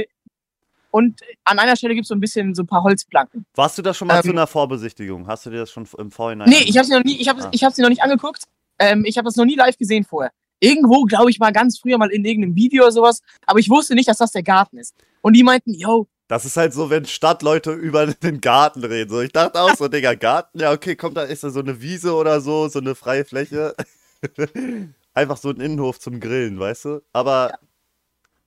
und 0.92 1.22
an 1.44 1.60
einer 1.60 1.76
Stelle 1.76 1.94
gibt 1.94 2.06
es 2.06 2.10
so 2.10 2.16
ein 2.16 2.20
bisschen 2.22 2.56
so 2.56 2.64
ein 2.64 2.68
paar 2.68 2.84
Holzplanken. 2.84 3.46
Warst 3.56 3.78
du 3.78 3.82
da 3.82 3.94
schon 3.94 4.08
mal 4.08 4.22
zu 4.24 4.30
ähm, 4.30 4.38
einer 4.38 4.48
Vorbesichtigung? 4.48 5.28
Hast 5.28 5.46
du 5.46 5.50
dir 5.52 5.58
das 5.58 5.72
schon 5.72 5.88
im 5.98 6.10
Vorhinein? 6.10 6.50
Nee, 6.50 6.64
ich 6.66 6.78
habe 6.78 6.86
sie 6.88 6.94
noch 6.94 7.04
nie, 7.04 7.18
ich 7.20 7.28
habe 7.28 7.44
Ah. 7.44 7.50
ich 7.52 7.64
hab 7.64 7.74
sie 7.74 7.82
noch 7.82 7.90
nicht 7.90 8.02
angeguckt. 8.02 8.44
Ähm, 8.80 9.04
ich 9.06 9.18
habe 9.18 9.26
das 9.26 9.36
noch 9.36 9.46
nie 9.46 9.56
live 9.56 9.78
gesehen 9.78 10.04
vorher. 10.06 10.32
Irgendwo, 10.60 11.04
glaube 11.04 11.30
ich, 11.30 11.40
mal 11.40 11.52
ganz 11.52 11.80
früher 11.80 11.98
mal 11.98 12.10
in 12.12 12.26
irgendeinem 12.26 12.56
Video 12.56 12.84
oder 12.84 12.92
sowas, 12.92 13.22
aber 13.46 13.60
ich 13.60 13.70
wusste 13.70 13.94
nicht, 13.96 14.08
dass 14.08 14.18
das 14.18 14.32
der 14.32 14.44
Garten 14.44 14.78
ist. 14.78 14.96
Und 15.22 15.34
die 15.34 15.44
meinten, 15.44 15.74
yo, 15.74 16.08
Das 16.28 16.46
ist 16.46 16.58
halt 16.58 16.74
so, 16.74 16.90
wenn 16.90 17.06
Stadtleute 17.06 17.72
über 17.74 18.08
den 18.08 18.42
Garten 18.42 18.84
reden. 18.84 19.10
So, 19.10 19.22
ich 19.22 19.32
dachte 19.32 19.62
auch 19.62 19.76
so, 19.76 19.88
Digga, 19.90 20.16
Garten, 20.16 20.60
ja, 20.60 20.72
okay, 20.72 20.96
kommt 20.96 21.16
da, 21.18 21.24
ist 21.24 21.44
da 21.44 21.50
so 21.50 21.60
eine 21.60 21.82
Wiese 21.82 22.14
oder 22.16 22.42
so, 22.42 22.68
so 22.70 22.80
eine 22.80 22.96
freie 22.96 23.24
Fläche. 23.26 23.76
Einfach 25.14 25.38
so 25.38 25.50
ein 25.50 25.60
Innenhof 25.62 26.00
zum 26.00 26.20
Grillen, 26.20 26.60
weißt 26.60 26.86
du? 26.86 27.02
Aber 27.14 27.58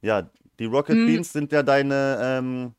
ja, 0.02 0.28
die 0.58 0.64
Rocket 0.66 0.96
Hm. 0.96 1.06
Beans 1.06 1.32
sind 1.32 1.52
ja 1.52 1.62
deine, 1.62 2.18
ähm, 2.22 2.74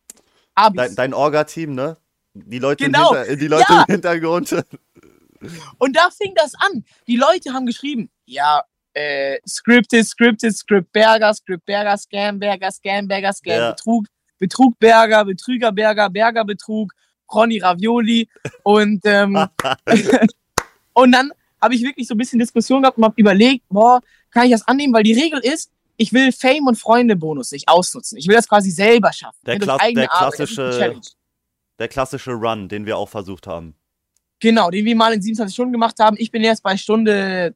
dein, 0.73 0.95
dein 0.95 1.13
Orga-Team, 1.13 1.73
ne? 1.73 1.97
Die 2.33 2.59
Leute, 2.59 2.85
Genau. 2.85 3.13
im, 3.13 3.17
Hinter 3.23 3.35
die 3.35 3.47
Leute 3.47 3.73
Ja. 3.73 3.79
im 3.88 3.93
Hintergrund. 3.93 4.51
Und 5.79 5.95
da 5.95 6.09
fing 6.11 6.33
das 6.35 6.53
an. 6.55 6.85
Die 7.07 7.17
Leute 7.17 7.53
haben 7.53 7.65
geschrieben, 7.65 8.09
ja, 8.25 8.63
äh, 8.93 9.38
Scripted, 9.48 10.05
Scripted, 10.05 10.55
Scriptberger, 10.55 11.33
Scriptberger, 11.33 11.98
Scamberger, 11.98 12.71
Scamberger, 12.71 13.33
Scam, 13.33 13.53
Ja. 13.53 13.71
Betrug, 13.71 14.05
Betrugberger, 14.39 15.25
Betrügerberger, 15.25 16.10
Berger 16.10 16.45
Betrug, 16.45 16.91
Ronny 17.33 17.60
Ravioli 17.60 18.27
und 18.63 19.01
ähm, 19.05 19.36
und 20.93 21.12
dann 21.12 21.31
habe 21.62 21.75
ich 21.75 21.83
wirklich 21.83 22.07
so 22.07 22.15
ein 22.15 22.17
bisschen 22.17 22.39
Diskussion 22.39 22.81
gehabt 22.81 22.98
und 22.98 23.03
habe 23.05 23.13
überlegt, 23.17 23.63
boah, 23.69 24.01
kann 24.31 24.45
ich 24.45 24.51
das 24.51 24.67
annehmen? 24.67 24.93
Weil 24.93 25.03
die 25.03 25.13
Regel 25.13 25.39
ist, 25.39 25.71
ich 25.98 26.12
will 26.12 26.31
Fame 26.31 26.65
und 26.67 26.75
Freunde-Bonus 26.75 27.51
nicht 27.51 27.67
ausnutzen. 27.67 28.17
Ich 28.17 28.27
will 28.27 28.36
das 28.36 28.48
quasi 28.48 28.71
selber 28.71 29.13
schaffen. 29.13 29.38
Der 29.45 29.60
ne, 29.60 29.65
Kla- 29.65 29.93
der 29.93 30.03
ist 30.05 30.10
klassische-. 30.10 31.01
Der 31.77 31.88
klassische 31.88 32.31
Run, 32.31 32.67
den 32.67 32.86
wir 32.86 32.98
auch 32.98 33.10
versucht 33.10 33.48
haben. 33.48 33.75
Genau, 34.39 34.71
den 34.71 34.86
wir 34.86 34.95
mal 34.95 35.13
in 35.13 35.21
27 35.21 35.53
Stunden 35.53 35.71
gemacht 35.71 36.00
haben. 36.00 36.15
Ich 36.19 36.31
bin 36.31 36.43
jetzt 36.43 36.63
bei 36.63 36.75
Stunde, 36.75 37.53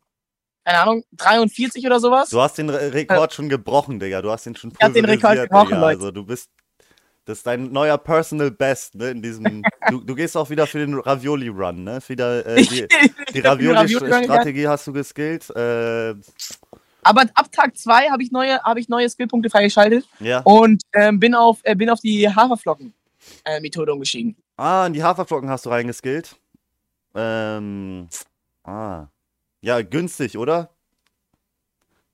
keine 0.65 0.79
Ahnung, 0.79 1.03
43 1.17 1.85
oder 1.85 1.99
sowas. 1.99 2.29
Du 2.29 2.41
hast 2.41 2.57
den 2.57 2.69
Re 2.69 2.91
Rekord 2.91 3.33
schon 3.33 3.49
gebrochen, 3.49 3.99
Digga. 3.99 4.21
Du 4.21 4.31
hast 4.31 4.47
den 4.47 4.55
schon 4.55 4.71
Ich 4.71 4.83
hab 4.83 4.93
den 4.93 5.05
Rekord 5.05 5.35
gebrochen, 5.35 5.67
Digga. 5.67 5.79
Leute. 5.79 5.99
Also 5.99 6.11
du 6.11 6.25
bist. 6.25 6.49
Das 7.25 7.39
ist 7.39 7.47
dein 7.47 7.71
neuer 7.71 7.97
Personal 7.97 8.51
Best, 8.51 8.95
ne? 8.95 9.09
In 9.09 9.21
diesem. 9.21 9.63
du, 9.89 10.01
du 10.01 10.15
gehst 10.15 10.35
auch 10.35 10.49
wieder 10.49 10.67
für 10.67 10.79
den 10.79 10.95
Ravioli-Run, 10.95 11.83
ne? 11.83 11.99
Wieder, 12.07 12.45
äh, 12.45 12.61
die, 12.63 12.87
die 13.33 13.39
Ravioli-Strategie 13.39 14.67
hast 14.67 14.87
du 14.87 14.93
geskillt. 14.93 15.49
Äh, 15.51 16.15
Aber 17.03 17.21
ab 17.33 17.51
Tag 17.51 17.77
2 17.77 18.09
habe 18.09 18.23
ich 18.23 18.31
neue, 18.31 18.61
habe 18.63 18.79
ich 18.79 18.89
neue 18.89 19.09
Skillpunkte 19.09 19.49
freigeschaltet 19.49 20.07
ja. 20.19 20.41
und 20.41 20.81
ähm, 20.93 21.19
bin, 21.19 21.35
auf, 21.35 21.59
äh, 21.63 21.75
bin 21.75 21.89
auf 21.89 21.99
die 21.99 22.27
Haferflocken-Methode 22.27 23.93
umgestiegen. 23.93 24.35
Ah, 24.57 24.85
in 24.87 24.93
die 24.93 25.03
Haferflocken 25.03 25.49
hast 25.49 25.65
du 25.65 25.69
reingeskillt. 25.69 26.35
Ähm. 27.15 28.07
Ah. 28.63 29.07
Ja, 29.65 29.81
günstig, 29.81 30.37
oder? 30.37 30.69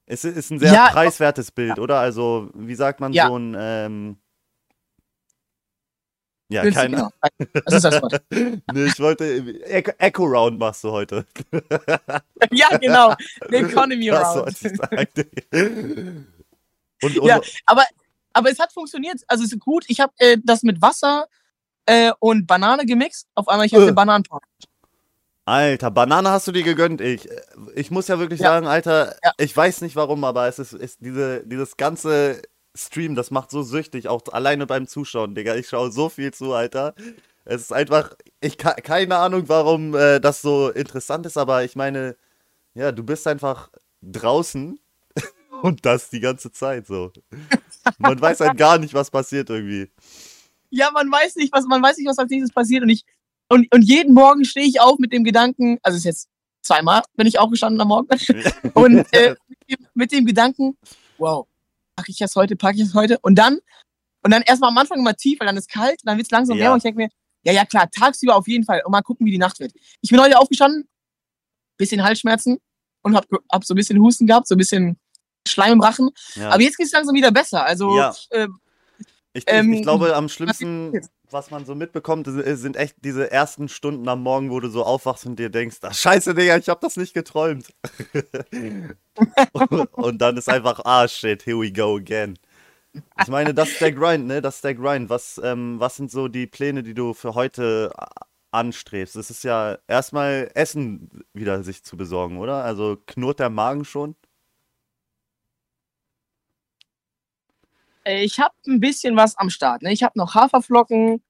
Es 0.05 0.24
ist 0.24 0.51
ein 0.51 0.60
sehr 0.60 0.72
Ja, 0.74 0.89
preiswertes 0.89 1.51
Bild, 1.51 1.79
oder? 1.79 2.00
Also, 2.00 2.50
wie 2.53 2.75
sagt 2.75 3.01
man 3.01 3.12
Ja. 3.12 3.27
so 3.27 3.38
ein. 3.38 3.58
Ähm, 3.60 4.17
ja, 6.50 6.62
Günstig, 6.63 6.84
keine 6.84 6.96
genau. 6.96 7.10
Das 7.65 7.74
ist 7.75 7.84
das 7.84 8.01
Wort. 8.01 8.22
Nee, 8.74 8.86
ich 8.86 9.00
wollte. 9.01 9.25
Echo, 10.00 10.24
Round 10.24 10.60
machst 10.60 10.84
du 10.86 10.91
heute. 10.91 11.25
ja, 12.51 12.77
genau. 12.77 13.15
The 13.50 13.55
Economy 13.58 14.08
Das 14.08 14.36
Round. 14.36 14.50
ich 14.50 14.77
sagen. 14.77 15.08
Und, 17.03 17.17
und, 17.17 17.27
Ja. 17.27 17.41
Aber, 17.65 17.84
aber 18.34 18.50
es 18.50 18.60
hat 18.60 18.72
funktioniert. 18.72 19.22
Also 19.27 19.43
es 19.43 19.51
ist 19.51 19.60
gut. 19.60 19.84
Ich 19.88 20.00
habe 20.00 20.13
äh, 20.20 20.38
das 20.43 20.63
mit 20.63 20.81
Wasser 20.81 21.27
äh, 21.86 22.12
und 22.20 22.48
Banane 22.48 22.86
gemixt. 22.86 23.27
Auf 23.36 23.48
einmal 23.50 23.65
ich 23.65 23.74
habe 23.74 23.88
Äh. 23.88 23.91
Bananenpart. 23.91 24.43
Alter, 25.45 25.91
Banane 25.91 26.29
hast 26.29 26.48
du 26.48 26.51
dir 26.51 26.63
gegönnt. 26.63 27.01
Ich, 27.01 27.27
ich 27.75 27.91
muss 27.91 28.07
ja 28.07 28.19
wirklich 28.19 28.39
Ja. 28.39 28.50
sagen, 28.50 28.67
Alter, 28.67 29.15
Ja. 29.24 29.31
ich 29.38 29.55
weiß 29.55 29.81
nicht 29.81 29.95
warum, 29.95 30.24
aber 30.24 30.48
es 30.48 30.60
ist, 30.60 30.74
ist 30.74 31.00
diese, 31.01 31.45
dieses 31.45 31.77
ganze 31.77 32.41
Stream, 32.75 33.15
das 33.15 33.31
macht 33.31 33.51
so 33.51 33.63
süchtig, 33.63 34.07
auch 34.07 34.21
alleine 34.31 34.65
beim 34.67 34.88
Zuschauen, 34.88 35.36
Digga. 35.36 35.55
Ich 35.55 35.67
schaue 35.69 35.91
so 35.91 36.10
viel 36.10 36.33
zu, 36.33 36.53
Alter. 36.53 36.93
Es 37.43 37.62
ist 37.62 37.74
einfach, 37.74 38.13
ich 38.39 38.57
keine 38.57 39.17
Ahnung, 39.17 39.43
warum 39.50 39.95
äh, 39.95 40.19
das 40.19 40.41
so 40.41 40.69
interessant 40.69 41.25
ist, 41.25 41.38
aber 41.38 41.63
ich 41.63 41.75
meine, 41.75 42.15
ja, 42.75 42.91
du 42.91 43.03
bist 43.03 43.27
einfach 43.27 43.69
draußen 44.01 44.79
und 45.63 45.86
das 45.86 46.10
die 46.12 46.19
ganze 46.19 46.51
Zeit 46.51 46.88
so. 46.88 47.12
Man 47.98 48.21
weiß 48.21 48.41
halt 48.41 48.57
gar 48.57 48.77
nicht, 48.77 48.93
was 48.93 49.10
passiert 49.10 49.50
irgendwie. 49.50 49.89
Ja, 50.69 50.91
man 50.91 51.12
weiß 51.12 51.36
nicht, 51.38 51.51
was 51.51 51.65
man 51.65 51.81
weiß 51.83 51.98
nicht, 51.98 52.07
was 52.07 52.19
als 52.19 52.29
nächstes 52.29 52.53
passiert. 52.53 52.83
Und 52.83 52.89
ich 52.89 53.03
und, 53.51 53.74
und 53.74 53.81
jeden 53.81 54.13
Morgen 54.13 54.46
stehe 54.46 54.65
ich 54.65 54.79
auf 54.81 54.98
mit 55.00 55.12
dem 55.13 55.24
Gedanken, 55.24 55.77
also 55.84 55.96
es 55.96 56.01
ist 56.01 56.05
jetzt 56.05 56.27
zweimal 56.63 57.01
bin 57.15 57.27
ich 57.27 57.39
aufgestanden 57.39 57.81
am 57.81 57.88
Morgen 57.89 58.08
und 58.74 59.05
äh, 59.13 59.36
mit, 59.48 59.60
dem, 59.70 59.88
mit 59.93 60.12
dem 60.12 60.25
Gedanken, 60.25 60.77
wow, 61.17 61.48
packe 61.96 62.12
ich 62.12 62.17
das 62.17 62.36
heute, 62.36 62.55
packe 62.55 62.77
ich 62.77 62.84
das 62.86 62.93
heute 62.93 63.17
und 63.22 63.36
dann 63.36 63.60
und 64.24 64.31
dann 64.31 64.43
erstmal 64.43 64.70
am 64.70 64.77
Anfang 64.77 65.00
immer 65.00 65.15
tief, 65.15 65.39
weil 65.39 65.48
dann 65.48 65.58
ist 65.58 65.70
kalt, 65.70 66.00
dann 66.03 66.17
wird 66.17 66.27
es 66.27 66.31
langsam 66.31 66.58
Ja. 66.58 66.63
wärmer 66.65 66.74
und 66.74 66.77
ich 66.79 66.84
denke 66.84 66.98
mir, 67.01 67.10
ja, 67.43 67.53
ja 67.53 67.65
klar, 67.65 67.89
tagsüber 67.89 68.36
auf 68.36 68.48
jeden 68.48 68.63
Fall 68.63 68.81
und 68.86 68.91
mal 68.91 69.01
gucken, 69.01 69.25
wie 69.25 69.31
die 69.31 69.39
Nacht 69.39 69.60
wird. 69.60 69.74
Ich 70.01 70.12
bin 70.12 70.22
heute 70.22 70.38
aufgestanden, 70.38 70.88
bisschen 71.77 72.03
Halsschmerzen 72.03 72.60
und 73.01 73.15
hab, 73.15 73.25
hab 73.51 73.65
so 73.65 73.74
ein 73.74 73.77
bisschen 73.77 74.00
Husten 74.00 74.27
gehabt, 74.27 74.48
so 74.48 74.53
ein 74.53 74.60
bisschen 74.60 75.00
Schleim 75.48 75.74
im 75.74 75.81
Rachen, 75.81 76.12
Ja. 76.36 76.50
aber 76.51 76.62
jetzt 76.62 76.77
geht 76.77 76.86
es 76.86 76.91
langsam 76.91 77.15
wieder 77.15 77.31
besser. 77.31 77.65
Also 77.65 77.98
Ja. 77.98 78.15
äh, 78.29 78.48
Ich, 79.34 79.46
Ähm, 79.48 79.72
ich, 79.74 79.82
glaube, 79.82 80.16
am 80.16 80.28
schlimmsten, 80.30 81.00
was 81.30 81.52
man 81.52 81.66
so 81.66 81.74
mitbekommt, 81.74 82.28
ist- 82.28 82.62
sind 82.62 82.76
echt 82.76 82.98
diese 83.00 83.32
ersten 83.32 83.70
Stunden 83.70 84.08
am 84.10 84.22
Morgen, 84.24 84.52
wo 84.52 84.60
du 84.60 84.70
so 84.70 84.84
aufwachst 84.84 85.26
und 85.26 85.38
dir 85.40 85.50
denkst, 85.50 85.78
ach 85.82 85.94
scheiße, 85.94 86.34
Digga, 86.36 86.58
ich 86.58 86.68
hab 86.70 86.82
das 86.82 86.98
nicht 86.98 87.14
geträumt. 87.14 87.74
und, 88.54 88.98
und 89.94 90.18
dann 90.22 90.38
ist 90.38 90.50
einfach, 90.50 90.82
ah 90.86 91.08
shit, 91.08 91.46
here 91.46 91.60
we 91.60 91.72
go 91.72 91.96
again. 91.96 92.38
Ich 93.22 93.28
meine, 93.30 93.54
das 93.54 93.70
ist 93.72 93.82
der 93.82 93.92
Grind, 93.94 94.28
ne? 94.28 94.42
Das 94.42 94.56
ist 94.56 94.64
der 94.64 94.76
Grind. 94.76 95.10
Was, 95.10 95.40
ähm, 95.44 95.80
was 95.80 95.96
sind 95.96 96.12
so 96.12 96.28
die 96.28 96.48
Pläne, 96.48 96.84
die 96.84 96.94
du 96.94 97.14
für 97.14 97.36
heute 97.36 97.92
a- 97.98 98.10
anstrebst? 98.52 99.16
Es 99.16 99.30
ist 99.30 99.44
ja 99.44 99.78
erstmal 99.88 100.50
Essen 100.56 101.24
wieder 101.34 101.64
sich 101.64 101.84
zu 101.84 101.96
besorgen, 101.98 102.38
oder? 102.40 102.64
Also 102.64 102.98
knurrt 103.08 103.40
der 103.40 103.50
Magen 103.50 103.86
schon? 103.86 104.16
Ich 108.05 108.39
habe 108.39 108.53
ein 108.67 108.79
bisschen 108.79 109.15
was 109.15 109.38
am 109.38 109.50
Start. 109.50 109.84
Ne? 109.84 109.91
Ich 109.91 110.03
habe 110.03 110.17
noch 110.17 110.34
Haferflocken, 110.34 111.22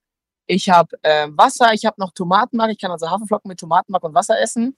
ich 0.45 0.69
habe 0.69 0.97
äh, 1.01 1.27
Wasser, 1.31 1.73
ich 1.73 1.85
habe 1.85 1.99
noch 1.99 2.11
Tomatenmark. 2.11 2.71
Ich 2.71 2.79
kann 2.79 2.91
also 2.91 3.09
Haferflocken 3.09 3.49
mit 3.49 3.59
Tomatenmark 3.59 4.03
und 4.03 4.13
Wasser 4.13 4.39
essen. 4.39 4.77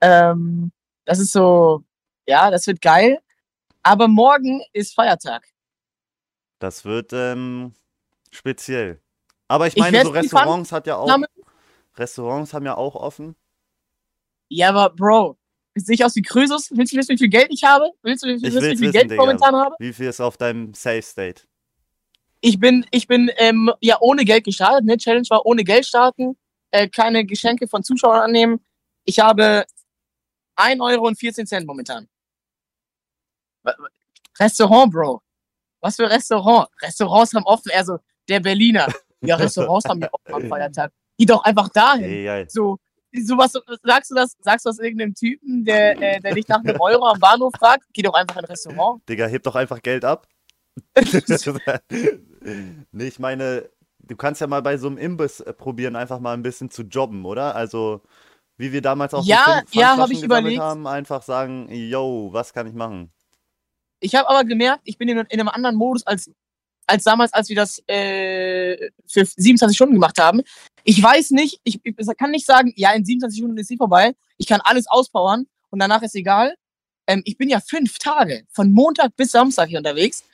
Ähm, 0.00 0.72
das 1.04 1.18
ist 1.18 1.32
so, 1.32 1.84
ja, 2.26 2.50
das 2.50 2.66
wird 2.66 2.80
geil. 2.80 3.20
Aber 3.82 4.08
morgen 4.08 4.62
ist 4.72 4.94
Feiertag. 4.94 5.46
Das 6.58 6.84
wird 6.84 7.12
ähm, 7.12 7.74
speziell. 8.30 9.00
Aber 9.48 9.66
ich 9.66 9.76
Ich 9.76 9.80
meine, 9.80 9.98
werd 9.98 10.06
so 10.06 10.12
Restaurants 10.12 10.72
hat 10.72 10.86
ja 10.86 10.96
auch. 10.96 11.18
Restaurants 11.96 12.52
haben 12.52 12.66
ja 12.66 12.76
auch 12.76 12.94
offen. 12.94 13.36
Ja, 14.48 14.68
aber 14.70 14.90
Bro, 14.90 15.38
sehe 15.76 15.94
ich 15.94 16.04
aus 16.04 16.16
wie 16.16 16.22
Krösus? 16.22 16.70
Willst 16.72 16.92
du 16.92 16.96
wissen, 16.96 17.10
wie 17.10 17.18
viel 17.18 17.28
Geld 17.28 17.48
ich 17.50 17.64
habe? 17.64 17.90
Willst 18.02 18.24
du 18.24 18.28
wissen, 18.28 18.44
Ich 18.44 18.52
wie 18.52 18.54
will's 18.56 18.78
viel 18.78 18.80
wissen, 18.80 18.92
Geld 18.92 19.12
ich 19.12 19.18
momentan 19.18 19.54
habe? 19.54 19.74
Wie 19.78 19.92
viel 19.92 20.06
ist 20.06 20.20
auf 20.20 20.36
deinem 20.36 20.74
Safe 20.74 21.02
State? 21.02 21.42
Ich 22.40 22.58
bin, 22.58 22.86
ich 22.90 23.06
bin 23.06 23.30
ähm, 23.36 23.72
ja 23.80 23.96
ohne 24.00 24.24
Geld 24.24 24.44
gestartet. 24.44 24.84
Ne? 24.84 24.96
Challenge 24.96 25.26
war 25.30 25.44
ohne 25.46 25.64
Geld 25.64 25.86
starten, 25.86 26.36
äh, 26.70 26.88
keine 26.88 27.24
Geschenke 27.24 27.68
von 27.68 27.82
Zuschauern 27.82 28.20
annehmen. 28.20 28.60
Ich 29.04 29.18
habe 29.18 29.64
1 30.56 30.80
Euro 30.80 31.06
und 31.06 31.18
14 31.18 31.46
Cent 31.46 31.66
momentan. 31.66 32.08
Restaurant, 34.38 34.92
Bro. 34.92 35.22
Was 35.80 35.96
für 35.96 36.08
Restaurant? 36.08 36.68
Restaurants 36.82 37.34
haben 37.34 37.44
offen, 37.44 37.70
eher 37.70 37.84
so 37.84 37.98
der 38.28 38.40
Berliner. 38.40 38.86
Ja, 39.22 39.36
Restaurants 39.36 39.88
haben 39.88 40.00
ja 40.00 40.08
offen 40.12 40.34
am 40.34 40.48
Feiertag. 40.48 40.92
Geh 41.18 41.24
doch 41.24 41.42
einfach 41.42 41.68
dahin. 41.70 42.04
Ey, 42.04 42.28
ey. 42.28 42.46
So, 42.48 42.78
sowas, 43.22 43.52
sagst 43.82 44.10
du 44.10 44.14
das, 44.14 44.36
sagst 44.40 44.66
du 44.66 44.70
das 44.70 44.78
irgendeinem 44.78 45.14
Typen, 45.14 45.64
der, 45.64 46.00
äh, 46.00 46.20
der 46.20 46.34
dich 46.34 46.48
nach 46.48 46.60
einem 46.60 46.80
Euro 46.80 47.06
am 47.06 47.18
Bahnhof 47.18 47.52
fragt? 47.58 47.84
Geh 47.92 48.02
doch 48.02 48.14
einfach 48.14 48.36
in 48.36 48.44
ein 48.44 48.48
Restaurant. 48.48 49.02
Digga, 49.08 49.26
heb 49.26 49.42
doch 49.42 49.54
einfach 49.54 49.80
Geld 49.82 50.04
ab. 50.04 50.26
nee, 52.92 53.06
ich 53.06 53.18
meine, 53.18 53.68
du 53.98 54.16
kannst 54.16 54.40
ja 54.40 54.46
mal 54.46 54.62
bei 54.62 54.76
so 54.76 54.86
einem 54.88 54.98
Imbiss 54.98 55.40
äh, 55.40 55.52
probieren, 55.52 55.96
einfach 55.96 56.20
mal 56.20 56.34
ein 56.34 56.42
bisschen 56.42 56.70
zu 56.70 56.82
jobben, 56.82 57.24
oder? 57.24 57.54
Also, 57.54 58.02
wie 58.56 58.72
wir 58.72 58.82
damals 58.82 59.14
auch 59.14 59.24
Ja, 59.24 59.62
Pfand- 59.64 59.68
ja, 59.72 59.96
hab 59.96 60.10
ich 60.10 60.22
überlegt. 60.22 60.60
haben, 60.60 60.86
einfach 60.86 61.22
sagen, 61.22 61.68
yo, 61.70 62.28
was 62.32 62.52
kann 62.52 62.66
ich 62.66 62.74
machen? 62.74 63.12
Ich 64.00 64.14
habe 64.14 64.28
aber 64.28 64.44
gemerkt, 64.44 64.82
ich 64.84 64.98
bin 64.98 65.08
in, 65.08 65.18
in 65.18 65.40
einem 65.40 65.48
anderen 65.48 65.76
Modus 65.76 66.06
als, 66.06 66.30
als 66.86 67.04
damals, 67.04 67.32
als 67.32 67.48
wir 67.48 67.56
das 67.56 67.78
äh, 67.88 68.90
für 69.06 69.24
27 69.24 69.76
Stunden 69.76 69.94
gemacht 69.94 70.18
haben. 70.18 70.42
Ich 70.84 71.02
weiß 71.02 71.32
nicht, 71.32 71.60
ich, 71.64 71.80
ich 71.82 71.96
kann 72.16 72.30
nicht 72.30 72.46
sagen, 72.46 72.72
ja, 72.76 72.92
in 72.92 73.04
27 73.04 73.38
Stunden 73.38 73.58
ist 73.58 73.68
sie 73.68 73.76
vorbei. 73.76 74.14
Ich 74.36 74.46
kann 74.46 74.60
alles 74.62 74.86
auspowern 74.86 75.46
und 75.70 75.78
danach 75.78 76.02
ist 76.02 76.14
egal. 76.14 76.54
Ähm, 77.06 77.22
ich 77.24 77.36
bin 77.36 77.48
ja 77.48 77.60
fünf 77.60 77.98
Tage, 77.98 78.44
von 78.50 78.72
Montag 78.72 79.16
bis 79.16 79.32
Samstag 79.32 79.68
hier 79.68 79.78
unterwegs 79.78 80.24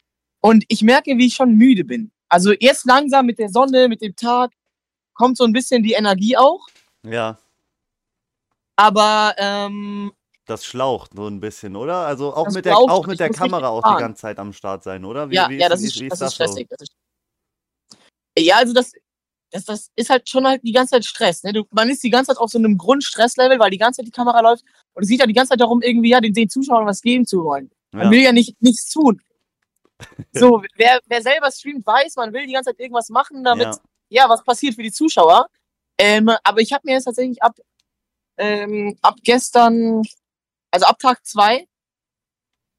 und 0.40 0.64
ich 0.68 0.82
merke, 0.82 1.16
wie 1.16 1.26
ich 1.26 1.34
schon 1.34 1.54
müde 1.54 1.84
bin. 1.84 2.10
Also 2.28 2.52
erst 2.52 2.86
langsam 2.86 3.26
mit 3.26 3.38
der 3.38 3.48
Sonne, 3.48 3.88
mit 3.88 4.02
dem 4.02 4.16
Tag 4.16 4.52
kommt 5.14 5.36
so 5.36 5.44
ein 5.44 5.52
bisschen 5.52 5.82
die 5.82 5.92
Energie 5.92 6.36
auch. 6.36 6.66
Ja, 7.06 7.38
Aber 8.76 9.34
ähm, 9.38 10.12
das 10.52 10.64
schlaucht 10.64 11.12
so 11.14 11.26
ein 11.26 11.40
bisschen, 11.40 11.76
oder? 11.76 12.06
Also 12.06 12.34
auch 12.34 12.44
Das 12.46 12.54
mit 12.54 12.64
der, 12.64 12.76
auch 12.76 13.06
mit 13.06 13.18
der 13.20 13.30
Kamera 13.30 13.68
auch 13.68 13.82
die 13.82 14.00
ganze 14.00 14.20
Zeit 14.22 14.38
am 14.38 14.52
Start 14.52 14.82
sein, 14.84 15.04
oder? 15.04 15.30
Wie, 15.30 15.34
ja, 15.34 15.48
wie 15.48 15.58
ja, 15.58 15.68
das 15.68 15.80
wie- 15.82 15.86
ist, 15.86 16.00
wie 16.00 16.08
das 16.08 16.20
ist 16.20 16.28
so? 16.30 16.34
stressig. 16.34 16.68
Das 16.68 16.80
ist, 16.82 16.92
ja, 18.38 18.56
also 18.56 18.72
das, 18.72 18.92
das, 19.50 19.64
das 19.64 19.90
ist 19.96 20.08
halt 20.10 20.28
schon 20.28 20.46
halt 20.46 20.62
die 20.62 20.72
ganze 20.72 20.92
Zeit 20.92 21.04
Stress. 21.04 21.42
Ne? 21.42 21.52
Du, 21.52 21.64
man 21.70 21.88
ist 21.90 22.02
die 22.02 22.10
ganze 22.10 22.32
Zeit 22.32 22.38
auf 22.40 22.50
so 22.50 22.58
einem 22.58 22.78
Grundstresslevel, 22.78 23.58
weil 23.58 23.70
die 23.70 23.78
ganze 23.78 23.98
Zeit 23.98 24.06
die 24.06 24.10
Kamera 24.12 24.40
läuft 24.40 24.64
und 24.94 25.02
es 25.02 25.08
geht 25.08 25.20
ja 25.20 25.26
die 25.26 25.32
ganze 25.34 25.50
Zeit 25.50 25.60
darum, 25.60 25.82
irgendwie 25.82 26.10
ja 26.10 26.20
den, 26.20 26.32
den 26.32 26.48
Zuschauern 26.48 26.86
was 26.86 27.02
geben 27.02 27.26
zu 27.26 27.44
wollen. 27.44 27.70
Man 27.92 28.06
Ja. 28.06 28.10
will 28.10 28.22
ja 28.22 28.32
nicht 28.32 28.60
nichts 28.62 28.88
tun. 28.90 29.20
So, 30.32 30.62
wer, 30.76 30.98
wer 31.06 31.22
selber 31.22 31.50
streamt, 31.52 31.86
weiß, 31.86 32.16
man 32.16 32.32
will 32.32 32.46
die 32.46 32.52
ganze 32.54 32.70
Zeit 32.70 32.80
irgendwas 32.80 33.08
machen, 33.10 33.44
damit 33.44 33.66
Ja. 33.66 33.78
ja, 34.08 34.28
was 34.28 34.42
passiert 34.42 34.74
für 34.74 34.82
die 34.82 34.90
Zuschauer. 34.90 35.46
Ähm, 35.98 36.28
aber 36.42 36.60
ich 36.60 36.72
habe 36.72 36.82
mir 36.86 36.94
jetzt 36.94 37.04
tatsächlich 37.04 37.40
ab, 37.42 37.54
ähm, 38.38 38.96
ab 39.02 39.16
gestern, 39.22 40.02
also 40.72 40.86
ab 40.86 40.98
Tag 40.98 41.24
zwei, 41.24 41.68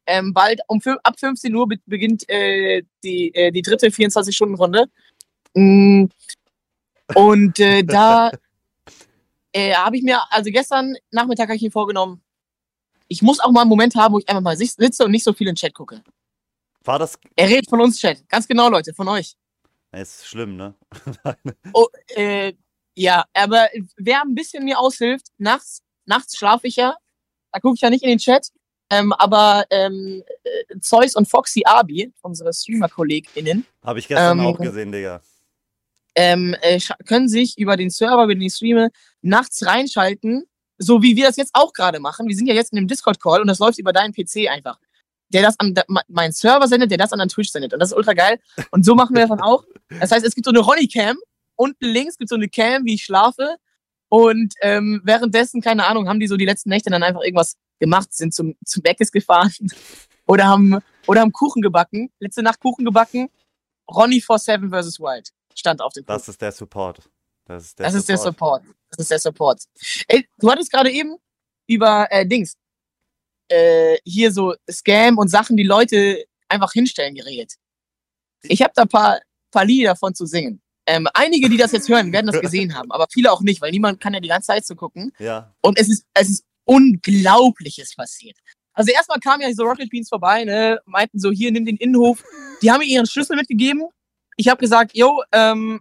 ähm, 0.06 0.34
bald 0.34 0.60
um 0.68 0.82
ab 1.04 1.18
15 1.18 1.56
Uhr 1.56 1.68
be 1.68 1.78
beginnt 1.86 2.28
äh, 2.30 2.84
die, 3.04 3.34
äh, 3.34 3.52
die 3.52 3.62
dritte 3.62 3.88
24-Stunden-Runde. 3.88 4.88
Mm, 5.54 6.06
Und 7.16 7.60
äh, 7.60 7.84
da 7.86 8.32
äh, 9.54 9.74
habe 9.74 9.98
ich 9.98 10.04
mir, 10.04 10.22
also 10.32 10.52
gestern 10.52 10.96
Nachmittag 11.12 11.48
habe 11.48 11.56
ich 11.56 11.62
mir 11.62 11.72
vorgenommen, 11.72 12.22
ich 13.08 13.22
muss 13.22 13.40
auch 13.40 13.52
mal 13.52 13.62
einen 13.62 13.70
Moment 13.70 13.96
haben, 13.96 14.14
wo 14.14 14.20
ich 14.20 14.28
einfach 14.28 14.42
mal 14.42 14.58
sitze 14.58 15.06
und 15.06 15.12
nicht 15.12 15.24
so 15.24 15.34
viel 15.34 15.48
in 15.48 15.54
den 15.54 15.58
Chat 15.58 15.74
gucke. 15.74 16.04
War 16.84 17.00
das. 17.00 17.18
Er 17.36 17.48
redet 17.48 17.70
von 17.70 17.80
uns, 17.80 18.00
Chat. 18.00 18.28
Ganz 18.28 18.48
genau, 18.48 18.70
Leute, 18.70 18.94
von 18.94 19.08
euch. 19.08 19.36
Ist 19.92 20.28
schlimm, 20.28 20.56
ne? 20.58 20.74
Oh, 21.74 21.88
äh, 22.16 22.54
ja, 22.96 23.26
aber 23.34 23.70
wer 23.98 24.22
ein 24.22 24.36
bisschen 24.36 24.66
mir 24.66 24.80
aushilft, 24.80 25.28
nachts, 25.38 25.82
nachts 26.06 26.36
schlafe 26.38 26.68
ich 26.68 26.76
ja, 26.76 26.96
da 27.54 27.60
gucke 27.60 27.76
ich 27.76 27.82
ja 27.82 27.90
nicht 27.90 28.04
in 28.04 28.10
den 28.10 28.18
Chat, 28.20 28.50
ähm, 28.90 29.14
aber 29.14 29.66
ähm, 29.70 30.24
äh, 30.44 30.80
Zeus 30.82 31.16
und 31.16 31.30
Foxy 31.30 31.62
Abi, 31.66 32.12
unsere 32.22 32.52
Streamer-KollegInnen, 32.54 33.66
Habe 33.84 34.00
ich 34.00 34.08
gestern 34.08 34.40
Ähm, 34.40 34.46
auch 34.46 34.58
gesehen, 34.60 34.92
Digga. 34.92 35.22
ähm, 36.16 36.56
äh, 36.62 36.80
können 37.06 37.28
sich 37.28 37.58
über 37.58 37.78
den 37.78 37.90
Server, 37.90 38.24
über 38.24 38.36
den 38.36 38.42
ich 38.44 38.54
streame, 38.54 38.90
nachts 39.22 39.66
reinschalten, 39.66 40.44
so 40.78 41.02
wie 41.02 41.16
wir 41.16 41.26
das 41.28 41.38
jetzt 41.38 41.52
auch 41.54 41.74
gerade 41.74 42.00
machen. 42.00 42.28
Wir 42.28 42.36
sind 42.36 42.48
ja 42.48 42.54
jetzt 42.54 42.72
in 42.74 42.78
einem 42.78 42.88
Discord-Call 42.88 43.42
und 43.42 43.48
das 43.48 43.60
läuft 43.60 43.80
über 43.80 43.94
deinen 43.94 44.14
PC 44.14 44.50
einfach. 44.50 44.78
Der 45.30 45.42
das 45.42 45.60
an 45.60 45.74
da- 45.74 45.84
me- 45.88 46.02
meinen 46.10 46.32
Server 46.34 46.68
sendet, 46.68 46.92
der 46.92 46.98
das 47.00 47.12
an 47.14 47.20
den 47.20 47.30
Twitch 47.30 47.50
sendet. 47.52 47.74
Und 47.74 47.80
das 47.80 47.90
ist 47.92 47.98
ultra 47.98 48.14
geil. 48.14 48.40
Und 48.72 48.86
so 48.86 48.94
machen 48.94 49.16
wir 49.16 49.22
das 49.22 49.30
dann 49.30 49.42
auch. 49.42 49.64
Das 50.00 50.12
heißt, 50.12 50.26
es 50.26 50.36
gibt 50.36 50.46
so 50.46 50.52
eine 50.52 50.60
Ronny-Cam. 50.60 51.18
Unten 51.56 51.86
links 51.86 52.18
gibt 52.18 52.28
es 52.28 52.30
so 52.30 52.36
eine 52.36 52.50
Cam, 52.50 52.86
wie 52.86 52.96
ich 52.96 53.04
schlafe. 53.06 53.56
Und 54.13 54.53
ähm, 54.62 55.01
währenddessen, 55.03 55.60
keine 55.60 55.88
Ahnung, 55.88 56.08
haben 56.08 56.20
die 56.20 56.27
so 56.27 56.38
die 56.38 56.46
letzten 56.46 56.70
Nächte 56.70 56.91
dann 56.91 57.01
einfach 57.01 57.24
irgendwas 57.24 57.58
gemacht, 57.79 58.13
sind 58.13 58.32
zum, 58.32 58.55
zum 58.63 58.84
Meckes 58.86 59.12
gefahren 59.12 59.51
oder 60.27 60.46
haben, 60.46 60.77
oder 61.08 61.22
haben 61.22 61.32
Kuchen 61.32 61.63
gebacken. 61.63 62.12
Letzte 62.20 62.43
Nacht 62.43 62.60
Kuchen 62.60 62.86
gebacken. 62.86 63.32
Ronny 63.91 64.22
for 64.22 64.38
Seven 64.38 64.70
vs. 64.70 65.00
Wild 65.00 65.32
stand 65.55 65.82
auf 65.82 65.93
dem 65.93 66.05
Kuchen. 66.05 66.15
Das 66.15 66.29
ist 66.29 66.39
der 66.39 66.51
Support. 66.51 67.10
Das 67.46 67.65
ist 67.65 67.79
der 67.79 67.88
Das 67.88 67.96
ist 67.96 68.08
der 68.08 68.17
Support. 68.20 68.62
Support. 68.62 68.77
Das 68.91 69.00
ist 69.00 69.10
der 69.10 69.20
Support. 69.20 69.63
Ey, 70.08 70.29
du 70.38 70.51
hattest 70.51 70.72
gerade 70.72 70.91
eben 70.91 71.17
über 71.65 72.05
äh, 72.12 72.24
Dings. 72.24 72.55
Äh, 73.48 73.98
hier 74.05 74.32
so 74.32 74.53
Scam 74.70 75.17
und 75.17 75.29
Sachen, 75.29 75.58
die 75.58 75.63
Leute 75.63 76.24
einfach 76.48 76.72
hinstellen, 76.72 77.15
geredet. 77.15 77.55
Ich 78.43 78.62
habe 78.62 78.74
da 78.75 78.84
ein 78.84 78.89
paar, 78.89 79.20
paar 79.50 79.65
Lieder 79.65 79.93
davon 79.93 80.13
zu 80.13 80.27
singen. 80.27 80.62
Ähm, 80.86 81.08
einige, 81.13 81.50
die 81.50 81.58
das 81.58 81.72
jetzt 81.72 81.90
hören, 81.90 82.12
werden 82.12 82.28
das 82.28 82.42
gesehen 82.42 82.75
haben, 82.75 82.92
aber 82.92 83.08
viele 83.12 83.32
auch 83.32 83.42
nicht, 83.42 83.62
weil 83.62 83.72
niemand 83.72 84.00
kann 84.00 84.13
ja 84.13 84.20
die 84.20 84.28
ganze 84.28 84.48
Zeit 84.48 84.66
so 84.66 84.75
gucken. 84.75 85.12
Ja. 85.20 85.54
Und 85.62 85.80
es 85.80 85.90
ist, 85.90 86.06
es 86.13 86.30
ist 86.30 86.46
Unglaubliches 86.66 87.96
passiert. 87.96 88.38
Also 88.74 88.92
erstmal 88.92 89.20
kamen 89.20 89.42
ja 89.42 89.54
so 89.54 89.63
Rocket 89.63 89.90
Beans 89.90 90.10
vorbei, 90.10 90.44
ne, 90.46 90.80
meinten 90.86 91.20
so, 91.20 91.32
hier, 91.32 91.52
nimm 91.52 91.66
den 91.66 91.78
Innenhof. 91.78 92.24
Die 92.62 92.72
haben 92.72 92.80
mir 92.80 92.86
ihren 92.86 93.06
Schlüssel 93.06 93.36
mitgegeben. 93.36 93.84
Ich 94.36 94.48
habe 94.48 94.60
gesagt, 94.60 94.96
yo, 94.96 95.22
ähm, 95.32 95.80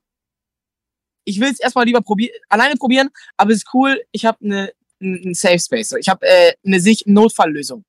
ich 1.24 1.40
will 1.40 1.50
es 1.50 1.60
erstmal 1.60 1.86
lieber 1.86 2.02
probieren, 2.02 2.34
alleine 2.48 2.74
probieren, 2.76 3.08
aber 3.36 3.52
es 3.52 3.58
ist 3.58 3.68
cool, 3.72 4.02
ich 4.10 4.24
habe 4.26 4.38
eine 4.44 4.72
einen 5.02 5.34
Safe 5.34 5.58
Space. 5.58 5.90
So. 5.90 5.96
Ich 5.96 6.08
habe 6.08 6.26
äh, 6.26 6.52
eine 6.64 6.80
sich 6.80 7.04
Notfalllösung. 7.06 7.84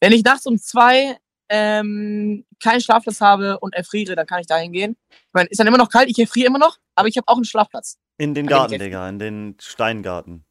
Wenn 0.00 0.12
ich 0.12 0.24
nachts 0.24 0.46
um 0.46 0.58
zwei 0.58 1.16
ähm, 1.48 2.44
keinen 2.62 2.80
Schlafplatz 2.80 3.20
habe 3.20 3.58
und 3.60 3.74
erfriere, 3.74 4.14
dann 4.16 4.26
kann 4.26 4.40
ich 4.40 4.46
dahin 4.46 4.72
gehen. 4.72 4.96
Ich 5.10 5.32
meine, 5.32 5.48
ist 5.48 5.58
dann 5.58 5.66
immer 5.66 5.78
noch 5.78 5.90
kalt, 5.90 6.08
ich 6.08 6.18
erfriere 6.18 6.46
immer 6.48 6.58
noch, 6.58 6.78
aber 6.94 7.08
ich 7.08 7.16
habe 7.16 7.28
auch 7.28 7.36
einen 7.36 7.44
Schlafplatz. 7.44 7.98
In 8.18 8.34
den 8.34 8.46
Da 8.46 8.58
Garten, 8.58 8.78
Digga. 8.78 9.08
In 9.08 9.18
den 9.18 9.56
Steingarten. 9.60 10.44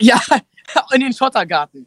Ja, 0.00 0.20
in 0.92 1.00
den 1.00 1.12
Schottergarten. 1.12 1.86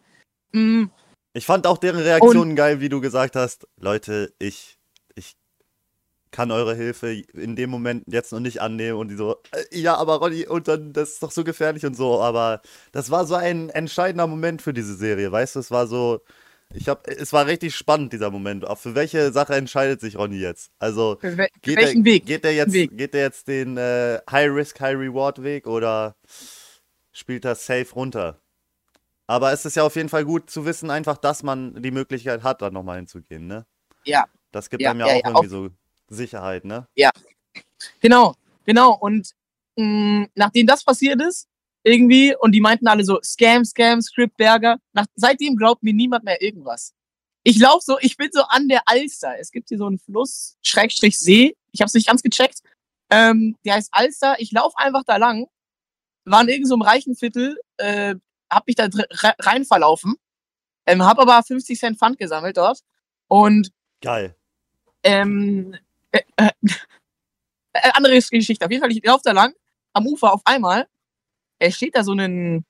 Mm, 0.52 0.86
Ich 1.34 1.46
fand 1.46 1.66
auch 1.66 1.78
deren 1.78 2.02
Reaktionen 2.02 2.56
geil, 2.56 2.82
wie 2.82 2.90
du 2.90 3.00
gesagt 3.00 3.36
hast. 3.36 3.68
Leute, 3.78 4.34
ich, 4.38 4.78
ich 5.16 5.36
kann 6.32 6.52
eure 6.52 6.76
Hilfe 6.76 7.14
in 7.34 7.56
dem 7.56 7.70
Moment 7.70 8.04
jetzt 8.08 8.32
noch 8.32 8.40
nicht 8.42 8.62
annehmen. 8.62 8.98
Und 8.98 9.08
die 9.10 9.16
so, 9.16 9.38
äh, 9.52 9.80
ja, 9.80 9.96
aber 9.96 10.16
Ronny, 10.16 10.46
und 10.48 10.68
dann, 10.68 10.94
das 10.94 11.12
ist 11.12 11.24
doch 11.24 11.32
so 11.32 11.44
gefährlich 11.44 11.86
und 11.86 11.96
so. 11.96 12.22
Aber 12.22 12.62
das 12.92 13.10
war 13.12 13.26
so 13.26 13.36
ein 13.36 13.70
entscheidender 13.70 14.28
Moment 14.28 14.62
für 14.62 14.74
diese 14.74 14.96
Serie, 14.96 15.32
weißt 15.32 15.56
du? 15.56 15.60
Es 15.60 15.72
war 15.72 15.88
so, 15.88 16.22
ich 16.74 16.90
hab, 16.90 17.08
es 17.08 17.34
war 17.34 17.46
richtig 17.46 17.76
spannend, 17.76 18.14
dieser 18.14 18.32
Moment. 18.32 18.66
Auch 18.66 18.78
für 18.78 18.96
welche 18.96 19.32
Sache 19.32 19.56
entscheidet 19.56 20.02
sich 20.02 20.18
Ronny 20.18 20.38
jetzt? 20.38 20.72
Also, 20.80 21.18
we 21.22 21.48
geht 21.62 21.78
welchen 21.78 22.02
er, 22.02 22.06
Weg? 22.06 22.26
Geht 22.26 22.46
er 22.46 22.54
jetzt, 22.54 22.74
Weg? 22.74 22.98
geht 22.98 23.14
er 23.16 23.22
jetzt 23.22 23.48
den 23.48 23.78
äh, 23.78 24.20
High-Risk, 24.30 24.80
High-Reward-Weg 24.80 25.68
oder 25.68 26.16
spielt 27.12 27.46
er 27.46 27.56
safe 27.56 27.88
runter? 27.94 28.40
Aber 29.28 29.54
es 29.54 29.66
ist 29.66 29.76
ja 29.76 29.84
auf 29.84 29.96
jeden 29.96 30.10
Fall 30.10 30.26
gut 30.26 30.50
zu 30.50 30.66
wissen, 30.66 30.90
einfach, 30.90 31.18
dass 31.18 31.44
man 31.44 31.82
die 31.82 31.92
Möglichkeit 31.92 32.44
hat, 32.44 32.62
da 32.62 32.70
nochmal 32.70 32.98
hinzugehen, 32.98 33.48
ne? 33.48 33.66
Ja. 34.04 34.26
Das 34.52 34.70
gibt 34.70 34.82
Ja, 34.82 34.92
einem 34.92 35.00
ja, 35.02 35.08
ja, 35.08 35.14
auch 35.14 35.20
ja, 35.24 35.28
irgendwie 35.30 35.48
so 35.48 35.70
Sicherheit, 36.10 36.66
ne? 36.66 36.88
Genau, 38.02 38.36
genau. 38.66 38.98
Und 38.98 39.32
mh, 39.78 40.28
nachdem 40.36 40.68
das 40.68 40.84
passiert 40.84 41.22
ist, 41.22 41.48
irgendwie, 41.84 42.36
und 42.40 42.54
die 42.54 42.62
meinten 42.62 42.88
alle 42.88 43.04
so, 43.04 43.20
Scam, 43.24 43.66
Scam, 43.66 44.02
Scriptberger, 44.02 44.78
nach, 44.94 45.06
seitdem 45.16 45.56
glaubt 45.56 45.84
mir 45.84 45.94
niemand 45.94 46.24
mehr 46.24 46.42
irgendwas. 46.42 46.94
Ich 47.44 47.60
laufe 47.60 47.84
so, 47.84 47.98
ich 48.00 48.18
bin 48.18 48.30
so 48.32 48.44
an 48.44 48.68
der 48.68 48.84
Alster. 48.86 49.40
Es 49.40 49.52
gibt 49.52 49.70
hier 49.70 49.80
so 49.80 49.88
einen 49.88 49.98
Fluss, 49.98 50.58
Schrägstrich 50.62 51.18
See. 51.18 51.56
Ich 51.72 51.82
habe 51.82 51.88
es 51.88 51.94
nicht 51.94 52.08
ganz 52.08 52.22
gecheckt. 52.22 52.60
Ähm, 53.10 53.58
der 53.66 53.76
heißt 53.76 53.90
Alster. 53.92 54.36
Ich 54.40 54.52
laufe 54.52 54.78
einfach 54.78 55.04
da 55.06 55.18
lang. 55.18 55.48
War 56.26 56.42
in 56.42 56.50
irgendeinem 56.50 56.68
so 56.68 56.76
einem 56.76 56.82
reichen 56.84 57.16
Viertel, 57.16 57.58
äh, 57.78 58.16
hab 58.50 58.68
mich 58.68 58.76
da 58.76 58.88
rein 59.40 59.66
verlaufen. 59.66 60.16
Ähm, 60.86 61.04
hab 61.04 61.18
aber 61.18 61.42
50 61.42 61.80
Cent 61.80 61.98
Pfand 61.98 62.20
gesammelt 62.20 62.58
dort. 62.58 62.82
Und 63.28 63.72
Geil. 64.02 64.36
ähm, 65.04 65.76
äh, 66.12 66.22
äh, 66.36 66.50
äh, 67.74 67.92
andere 67.94 68.20
Geschichte. 68.20 68.66
Auf 68.66 68.72
jeden 68.72 68.82
Fall, 68.82 68.92
ich 68.92 69.04
laufe 69.04 69.24
da 69.24 69.32
lang, 69.32 69.54
am 69.94 70.06
Ufer 70.06 70.32
auf 70.32 70.42
einmal, 70.46 70.88
es 71.62 71.76
steht 71.76 71.96
da 71.96 72.04
so 72.04 72.14
ein, 72.14 72.66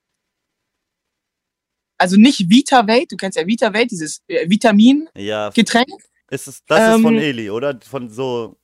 also 1.98 2.16
nicht 2.16 2.50
Vita-Welt, 2.50 3.10
du 3.10 3.16
kennst 3.16 3.38
ja 3.38 3.46
Vita-Welt, 3.46 3.90
dieses 3.90 4.22
äh, 4.28 4.48
Vitamin-Getränk, 4.48 5.88
Ja, 5.88 5.96
ist 6.30 6.48
es, 6.48 6.64
das 6.66 6.96
ist 6.96 7.02
von 7.02 7.14
Ähm, 7.16 7.22
Eli, 7.22 7.50
oder? 7.50 7.78
Von 7.80 8.10
so, 8.10 8.58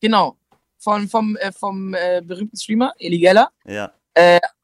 genau, 0.00 0.38
von, 0.78 1.08
vom, 1.08 1.36
äh, 1.36 1.52
vom 1.52 1.94
äh, 1.94 2.22
berühmten 2.24 2.56
Streamer, 2.56 2.92
Eli 2.98 3.18
Geller. 3.18 3.50
ja. 3.66 3.92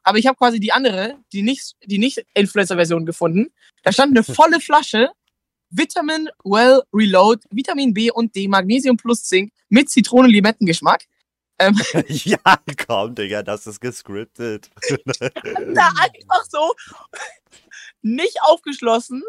Aber 0.03 0.17
ich 0.17 0.27
habe 0.27 0.37
quasi 0.37 0.59
die 0.59 0.73
andere, 0.73 1.17
die 1.31 1.41
nicht, 1.41 1.77
die 1.85 1.97
nicht 1.97 2.25
Influencer-Version 2.33 3.05
gefunden. 3.05 3.53
Da 3.83 3.93
stand 3.93 4.11
eine 4.11 4.23
volle 4.35 4.59
Flasche 4.59 5.11
Vitamin 5.69 6.27
Well 6.43 6.81
Reload, 6.91 7.41
Vitamin 7.51 7.93
B 7.93 8.11
und 8.11 8.35
D, 8.35 8.49
Magnesium 8.49 8.97
plus 8.97 9.23
Zink 9.23 9.53
mit 9.69 9.89
Zitronen-Limettengeschmack. 9.89 11.05
Ähm, 11.59 11.79
ja, 12.07 12.37
komm, 12.85 13.15
Digga, 13.15 13.43
das 13.43 13.67
ist 13.67 13.79
gescriptet. 13.79 14.69
da 15.19 15.91
einfach 15.97 16.45
so 16.49 16.73
nicht 18.01 18.37
aufgeschlossen. 18.41 19.23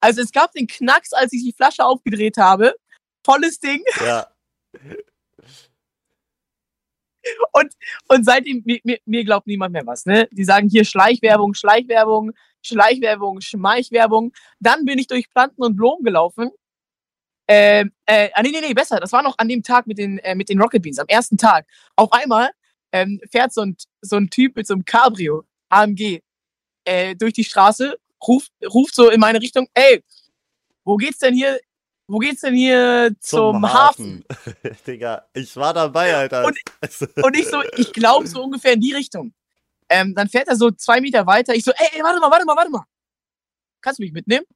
Also 0.00 0.22
es 0.22 0.32
gab 0.32 0.52
den 0.52 0.66
Knacks, 0.66 1.12
als 1.12 1.32
ich 1.32 1.42
die 1.42 1.52
Flasche 1.52 1.84
aufgedreht 1.84 2.36
habe. 2.36 2.74
Volles 3.24 3.58
Ding. 3.58 3.82
ja. 4.00 4.26
Und 8.08 8.24
seitdem, 8.24 8.62
mir, 8.64 8.78
mir, 8.84 8.98
mir 9.04 9.24
glaubt 9.24 9.46
niemand 9.48 9.72
mehr 9.72 9.86
was. 9.86 10.06
Ne? 10.06 10.28
Die 10.30 10.44
sagen 10.44 10.68
hier 10.68 10.84
Schleichwerbung, 10.84 11.54
Schleichwerbung, 11.54 12.32
Schleichwerbung, 12.62 13.40
Schmeichwerbung. 13.40 14.32
Dann 14.60 14.84
bin 14.84 14.98
ich 14.98 15.08
durch 15.08 15.28
Planten 15.30 15.62
und 15.62 15.76
Blumen 15.76 16.04
gelaufen. 16.04 16.50
Ähm, 17.48 17.92
äh, 18.06 18.28
ah, 18.34 18.42
nee, 18.42 18.50
nee, 18.50 18.60
nee, 18.60 18.74
besser. 18.74 18.98
Das 18.98 19.12
war 19.12 19.22
noch 19.22 19.36
an 19.38 19.48
dem 19.48 19.62
Tag 19.62 19.86
mit 19.86 19.98
den, 19.98 20.18
äh, 20.18 20.34
mit 20.34 20.48
den 20.48 20.60
Rocket 20.60 20.82
Beans, 20.82 20.98
am 20.98 21.06
ersten 21.08 21.36
Tag. 21.36 21.66
Auf 21.94 22.12
einmal 22.12 22.50
ähm, 22.92 23.20
fährt 23.30 23.52
so 23.52 23.62
ein, 23.62 23.76
so 24.00 24.16
ein 24.16 24.28
Typ 24.30 24.56
mit 24.56 24.66
so 24.66 24.74
einem 24.74 24.84
Cabrio, 24.84 25.44
AMG, 25.68 26.20
äh, 26.84 27.14
durch 27.16 27.32
die 27.34 27.44
Straße, 27.44 27.96
ruft, 28.26 28.50
ruft 28.72 28.94
so 28.94 29.10
in 29.10 29.20
meine 29.20 29.40
Richtung, 29.40 29.68
ey, 29.74 30.02
wo 30.84 30.96
geht's 30.96 31.18
denn 31.18 31.34
hier, 31.34 31.60
wo 32.08 32.18
geht's 32.18 32.40
denn 32.42 32.54
hier 32.54 33.12
zum, 33.20 33.62
Hafen? 33.72 34.24
Digga, 34.86 35.26
ich 35.34 35.54
war 35.56 35.74
dabei, 35.74 36.14
Alter. 36.14 36.44
Und- 36.46 36.56
Und 37.24 37.36
ich 37.36 37.46
so, 37.48 37.62
ich 37.76 37.92
glaube 37.92 38.26
so 38.26 38.42
ungefähr 38.44 38.72
in 38.72 38.80
die 38.80 38.92
Richtung. 38.94 39.32
Ähm, 39.88 40.14
dann 40.14 40.28
fährt 40.28 40.48
er 40.48 40.56
so 40.56 40.70
zwei 40.72 41.00
Meter 41.00 41.26
weiter. 41.26 41.54
Ich 41.54 41.62
so, 41.64 41.70
ey, 41.76 41.88
ey, 41.92 42.02
warte 42.02 42.18
mal, 42.20 42.30
warte 42.30 42.44
mal, 42.44 42.56
warte 42.56 42.70
mal. 42.70 42.84
Kannst 43.80 43.98
du 44.00 44.02
mich 44.04 44.12
mitnehmen? 44.12 44.46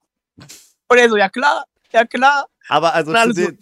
Und 0.89 0.99
er 0.99 1.09
so, 1.09 1.17
ja 1.17 1.29
klar, 1.29 1.65
ja 1.93 2.05
klar. 2.05 2.47
Aber 2.69 2.95
also 2.95 3.13
zu, 3.13 3.33
dem, 3.33 3.59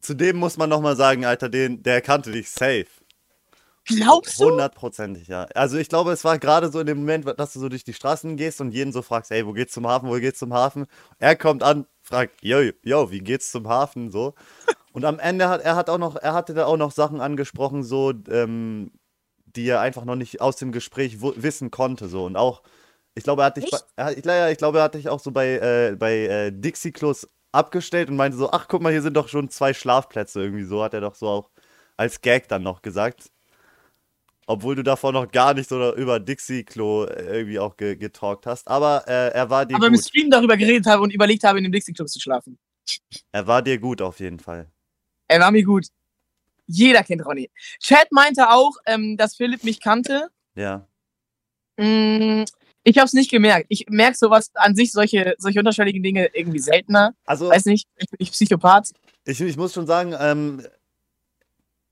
zu 0.00 0.14
dem 0.14 0.36
muss 0.36 0.56
man 0.56 0.70
nochmal 0.70 0.96
sagen, 0.96 1.24
Alter, 1.24 1.48
den, 1.48 1.82
der 1.82 2.00
kannte 2.00 2.32
dich 2.32 2.50
safe. 2.50 2.86
glaubst 3.84 4.40
du? 4.40 4.50
Hundertprozentig, 4.50 5.28
ja. 5.28 5.44
Also 5.54 5.78
ich 5.78 5.88
glaube, 5.88 6.12
es 6.12 6.24
war 6.24 6.38
gerade 6.38 6.70
so 6.70 6.80
in 6.80 6.86
dem 6.86 6.98
Moment, 6.98 7.26
dass 7.38 7.52
du 7.52 7.60
so 7.60 7.68
durch 7.68 7.84
die 7.84 7.94
Straßen 7.94 8.36
gehst 8.36 8.60
und 8.60 8.72
jeden 8.72 8.92
so 8.92 9.02
fragst, 9.02 9.30
ey, 9.30 9.46
wo 9.46 9.52
geht's 9.52 9.72
zum 9.72 9.86
Hafen, 9.86 10.08
wo 10.08 10.14
geht's 10.14 10.38
zum 10.38 10.54
Hafen? 10.54 10.86
Er 11.18 11.36
kommt 11.36 11.62
an, 11.62 11.86
fragt, 12.02 12.42
yo, 12.42 12.70
yo, 12.82 13.10
wie 13.10 13.20
geht's 13.20 13.50
zum 13.50 13.68
Hafen, 13.68 14.10
so. 14.10 14.34
Und 14.92 15.04
am 15.04 15.18
Ende 15.18 15.48
hat 15.48 15.62
er 15.62 15.74
hat 15.74 15.90
auch 15.90 15.98
noch, 15.98 16.14
er 16.14 16.34
hatte 16.34 16.54
da 16.54 16.66
auch 16.66 16.76
noch 16.76 16.92
Sachen 16.92 17.20
angesprochen, 17.20 17.82
so, 17.82 18.12
ähm, 18.30 18.92
die 19.46 19.66
er 19.66 19.80
einfach 19.80 20.04
noch 20.04 20.16
nicht 20.16 20.40
aus 20.40 20.56
dem 20.56 20.70
Gespräch 20.70 21.20
wissen 21.20 21.70
konnte, 21.70 22.08
so. 22.08 22.24
Und 22.24 22.36
auch, 22.36 22.62
ich 23.14 23.24
glaube, 23.24 23.42
er 23.42 23.46
hat 23.46 23.56
dich, 23.56 23.70
er, 23.96 24.04
hat- 24.06 24.16
ich, 24.16 24.24
ja, 24.24 24.48
ich 24.50 24.58
glaube, 24.58 24.78
er 24.78 24.84
hat 24.84 24.94
dich 24.94 25.08
auch 25.08 25.20
so 25.20 25.30
bei, 25.30 25.54
äh, 25.92 25.96
bei 25.96 26.14
äh, 26.26 26.52
Dixie 26.52 26.92
Klos 26.92 27.28
abgestellt 27.52 28.10
und 28.10 28.16
meinte 28.16 28.36
so, 28.36 28.50
ach, 28.50 28.66
guck 28.68 28.82
mal, 28.82 28.92
hier 28.92 29.02
sind 29.02 29.14
doch 29.16 29.28
schon 29.28 29.48
zwei 29.48 29.72
Schlafplätze, 29.74 30.40
irgendwie 30.42 30.64
so, 30.64 30.82
hat 30.82 30.94
er 30.94 31.00
doch 31.00 31.14
so 31.14 31.28
auch 31.28 31.50
als 31.96 32.20
Gag 32.20 32.48
dann 32.48 32.62
noch 32.62 32.82
gesagt. 32.82 33.30
Obwohl 34.46 34.74
du 34.74 34.82
davor 34.82 35.12
noch 35.12 35.30
gar 35.30 35.54
nicht 35.54 35.68
so 35.70 35.94
über 35.94 36.20
Dixie-Klo 36.20 37.04
äh, 37.04 37.38
irgendwie 37.38 37.58
auch 37.58 37.76
ge 37.76 37.96
getalkt 37.96 38.46
hast. 38.46 38.68
Aber 38.68 39.04
äh, 39.08 39.30
er 39.32 39.48
war 39.48 39.64
dir 39.64 39.76
Aber 39.76 39.86
im 39.86 39.94
gut. 39.94 40.04
Stream 40.04 40.30
darüber 40.30 40.56
geredet 40.56 40.86
habe 40.86 41.02
und 41.02 41.12
überlegt 41.14 41.44
habe, 41.44 41.58
in 41.58 41.64
dem 41.64 41.72
Dixie 41.72 41.94
Club 41.94 42.08
zu 42.08 42.20
schlafen. 42.20 42.58
Er 43.32 43.46
war 43.46 43.62
dir 43.62 43.78
gut 43.78 44.02
auf 44.02 44.20
jeden 44.20 44.38
Fall. 44.38 44.70
Er 45.28 45.40
war 45.40 45.50
mir 45.50 45.64
gut. 45.64 45.86
Jeder 46.66 47.02
kennt 47.04 47.24
Ronny. 47.24 47.50
Chad 47.80 48.08
meinte 48.10 48.50
auch, 48.50 48.72
ähm, 48.86 49.16
dass 49.16 49.36
Philipp 49.36 49.64
mich 49.64 49.80
kannte. 49.80 50.28
Ja. 50.54 50.86
Mm, 51.78 52.44
ich 52.84 52.98
habe 52.98 53.06
es 53.06 53.14
nicht 53.14 53.30
gemerkt. 53.30 53.66
Ich 53.70 53.86
merke 53.88 54.16
sowas 54.16 54.50
an 54.54 54.76
sich, 54.76 54.92
solche, 54.92 55.34
solche 55.38 55.58
unterschwelligen 55.58 56.02
Dinge 56.02 56.28
irgendwie 56.34 56.58
seltener. 56.58 57.14
Also, 57.24 57.48
Weiß 57.48 57.64
nicht, 57.64 57.88
ich 57.96 58.08
bin 58.08 58.16
nicht 58.20 58.32
Psychopath. 58.32 58.90
ich, 59.24 59.40
ich 59.40 59.56
muss 59.56 59.72
schon 59.72 59.86
sagen, 59.86 60.14
ähm, 60.18 60.62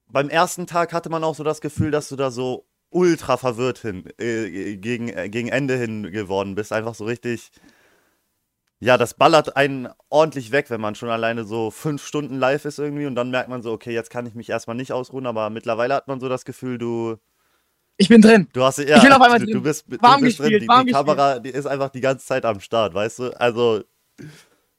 beim 0.07 0.29
ersten 0.29 0.67
Tag 0.67 0.93
hatte 0.93 1.09
man 1.09 1.25
auch 1.25 1.35
so 1.35 1.43
das 1.43 1.63
Gefühl, 1.63 1.91
dass 1.91 2.11
du 2.11 2.17
da 2.17 2.31
so 2.31 2.67
ultra 2.91 3.39
verwirrt 3.39 3.79
hin, 3.79 4.05
äh, 4.19 4.77
gegen, 4.77 5.09
äh, 5.09 5.31
gegen 5.31 5.49
Ende 5.49 5.77
hin 5.79 6.13
geworden 6.13 6.55
bist. 6.55 6.73
Einfach 6.73 6.95
so 6.95 7.05
richtig. 7.07 7.51
Ja, 8.81 8.99
das 8.99 9.15
ballert 9.15 9.57
einen 9.57 9.89
ordentlich 10.11 10.51
weg, 10.51 10.69
wenn 10.69 10.81
man 10.81 10.97
schon 10.97 11.09
alleine 11.09 11.45
so 11.45 11.71
fünf 11.71 12.05
Stunden 12.05 12.35
live 12.39 12.65
ist 12.65 12.79
irgendwie 12.81 13.07
und 13.07 13.15
dann 13.15 13.31
merkt 13.31 13.49
man 13.49 13.63
so, 13.63 13.73
okay, 13.73 13.95
jetzt 13.95 14.11
kann 14.11 14.27
ich 14.27 14.35
mich 14.35 14.51
erstmal 14.51 14.77
nicht 14.77 14.93
ausruhen, 14.93 15.25
aber 15.27 15.51
mittlerweile 15.51 15.95
hat 15.95 16.09
man 16.09 16.19
so 16.19 16.29
das 16.29 16.45
Gefühl, 16.45 16.79
du, 16.79 17.17
Ich 17.99 18.09
bin 18.09 18.21
drin. 18.23 18.49
du 18.53 18.63
hast 18.65 18.79
ja, 18.79 18.99
bin 19.01 19.13
auf 19.13 19.21
einmal 19.21 19.39
du, 19.39 19.45
drin. 19.47 19.55
du 19.55 19.63
bist, 19.63 19.85
du 19.89 20.01
Warm 20.01 20.23
bist 20.23 20.39
drin. 20.39 20.45
gespielt, 20.45 20.63
Die, 20.63 20.69
warm 20.69 20.87
die. 20.87 20.93
Kamera, 20.93 21.39
die 21.39 21.51
ist 21.51 21.67
einfach 21.67 21.91
die 21.91 22.01
ganze 22.01 22.27
Zeit 22.27 22.45
am 22.45 22.59
Start, 22.61 22.95
weißt 22.95 23.19
du? 23.21 23.41
Also, 23.41 23.83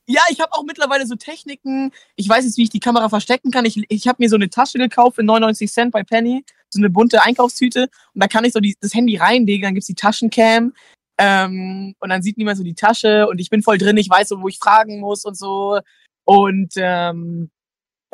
Ja, 0.08 0.22
ich 0.30 0.42
habe 0.42 0.52
auch 0.54 0.64
mittlerweile 0.64 1.06
so 1.08 1.16
Techniken. 1.16 1.92
Ich 2.16 2.28
weiß 2.28 2.44
jetzt, 2.44 2.58
wie 2.58 2.64
ich 2.64 2.70
die 2.70 2.80
Kamera 2.82 3.08
verstecken 3.10 3.52
kann. 3.52 3.66
Ich, 3.66 3.82
ich 3.88 4.08
habe 4.08 4.22
mir 4.22 4.30
so 4.30 4.36
eine 4.36 4.50
Tasche 4.50 4.78
gekauft 4.78 5.16
für 5.16 5.24
99 5.24 5.72
Cent 5.72 5.92
bei 5.94 6.04
Penny. 6.04 6.44
So 6.70 6.80
eine 6.80 6.90
bunte 6.90 7.22
Einkaufstüte. 7.24 7.84
Und 8.14 8.22
da 8.24 8.28
kann 8.28 8.44
ich 8.44 8.52
so 8.54 8.60
die, 8.60 8.76
das 8.82 8.94
Handy 8.94 9.16
reinlegen. 9.16 9.64
Dann 9.64 9.74
gibt's 9.76 9.88
die 9.88 9.96
Taschencam. 9.96 10.74
Ähm, 11.20 11.96
und 12.00 12.10
dann 12.10 12.22
sieht 12.22 12.38
niemand 12.38 12.58
so 12.58 12.64
die 12.64 12.74
Tasche. 12.76 13.28
Und 13.28 13.40
ich 13.40 13.50
bin 13.50 13.62
voll 13.64 13.78
drin. 13.78 13.96
Ich 13.98 14.10
weiß 14.10 14.28
so, 14.30 14.42
wo 14.42 14.50
ich 14.50 14.58
fragen 14.58 15.00
muss 15.00 15.24
und 15.24 15.38
so. 15.38 15.80
Und 16.26 16.74
ähm, 16.76 17.50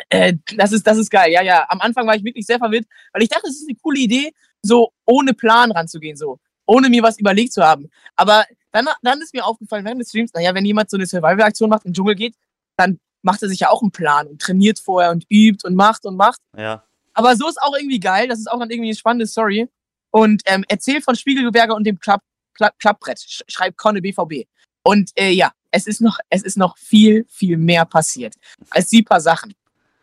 äh, 0.09 0.33
das, 0.55 0.71
ist, 0.73 0.85
das 0.85 0.97
ist 0.97 1.09
geil. 1.09 1.31
Ja, 1.31 1.41
ja. 1.41 1.65
Am 1.69 1.81
Anfang 1.81 2.05
war 2.05 2.15
ich 2.15 2.23
wirklich 2.23 2.45
sehr 2.45 2.59
verwirrt, 2.59 2.85
weil 3.13 3.23
ich 3.23 3.29
dachte, 3.29 3.47
es 3.47 3.55
ist 3.61 3.67
eine 3.67 3.77
coole 3.81 3.99
Idee, 3.99 4.31
so 4.61 4.91
ohne 5.05 5.33
Plan 5.33 5.71
ranzugehen. 5.71 6.17
So. 6.17 6.39
Ohne 6.65 6.89
mir 6.89 7.03
was 7.03 7.19
überlegt 7.19 7.53
zu 7.53 7.63
haben. 7.63 7.89
Aber 8.15 8.45
dann, 8.71 8.87
dann 9.01 9.21
ist 9.21 9.33
mir 9.33 9.45
aufgefallen 9.45 9.85
während 9.85 10.01
des 10.01 10.09
Streams, 10.09 10.33
naja, 10.33 10.53
wenn 10.53 10.65
jemand 10.65 10.89
so 10.89 10.97
eine 10.97 11.05
Survival-Aktion 11.05 11.69
macht, 11.69 11.85
im 11.85 11.93
Dschungel 11.93 12.15
geht, 12.15 12.35
dann 12.77 12.99
macht 13.21 13.41
er 13.41 13.49
sich 13.49 13.61
ja 13.61 13.69
auch 13.69 13.81
einen 13.81 13.91
Plan 13.91 14.27
und 14.27 14.41
trainiert 14.41 14.79
vorher 14.79 15.11
und 15.11 15.25
übt 15.29 15.67
und 15.67 15.75
macht 15.75 16.05
und 16.05 16.15
macht. 16.15 16.39
ja. 16.57 16.83
Aber 17.15 17.35
so 17.35 17.49
ist 17.49 17.61
auch 17.61 17.75
irgendwie 17.75 17.99
geil. 17.99 18.29
Das 18.29 18.39
ist 18.39 18.49
auch 18.49 18.59
dann 18.59 18.69
irgendwie 18.69 18.89
eine 18.89 18.95
spannende 18.95 19.27
Story. 19.27 19.67
Und 20.11 20.41
ähm, 20.45 20.63
erzählt 20.69 21.03
von 21.03 21.15
Spiegelgewerke 21.15 21.73
und 21.73 21.83
dem 21.83 21.99
Klapp, 21.99 22.21
Klapp, 22.53 22.79
Klappbrett, 22.79 23.19
sch 23.19 23.41
schreibt 23.47 23.77
Conne 23.77 24.01
BVB. 24.01 24.47
Und 24.83 25.11
äh, 25.15 25.31
ja, 25.31 25.51
es 25.71 25.85
ist 25.85 25.99
noch, 25.99 26.19
es 26.29 26.43
ist 26.43 26.57
noch 26.57 26.77
viel, 26.77 27.25
viel 27.27 27.57
mehr 27.57 27.85
passiert 27.85 28.35
als 28.69 28.87
die 28.87 29.03
paar 29.03 29.19
Sachen. 29.19 29.53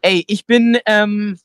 Ey, 0.03 0.25
ich 0.29 0.47
bin, 0.47 0.79
ähm, 0.85 1.39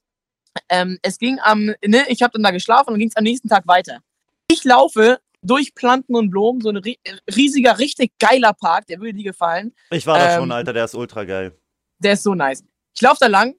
ähm, 0.69 0.97
es 1.01 1.17
ging 1.17 1.39
am, 1.39 1.73
ne, 1.85 2.05
ich 2.07 2.21
habe 2.21 2.33
dann 2.33 2.43
da 2.43 2.51
geschlafen 2.51 2.93
und 2.93 2.99
ging 2.99 3.09
es 3.09 3.15
am 3.15 3.23
nächsten 3.23 3.49
Tag 3.49 3.67
weiter. 3.67 3.99
Ich 4.47 4.63
laufe 4.63 5.19
durch 5.41 5.73
Planten 5.73 6.15
und 6.15 6.29
Blumen, 6.29 6.61
so 6.61 6.69
ein 6.69 6.77
ri 6.77 6.99
riesiger, 7.35 7.79
richtig 7.79 8.11
geiler 8.19 8.53
Park, 8.53 8.87
der 8.87 8.99
würde 8.99 9.13
dir 9.13 9.23
gefallen. 9.23 9.73
Ich 9.89 10.05
war 10.05 10.19
da 10.19 10.33
Ähm, 10.33 10.41
schon, 10.41 10.51
Alter, 10.51 10.73
der 10.73 10.85
ist 10.85 10.95
ultra 10.95 11.23
geil. 11.23 11.57
Der 11.99 12.13
ist 12.13 12.23
so 12.23 12.35
nice. 12.35 12.63
Ich 12.93 13.01
laufe 13.01 13.17
da 13.19 13.27
lang, 13.27 13.55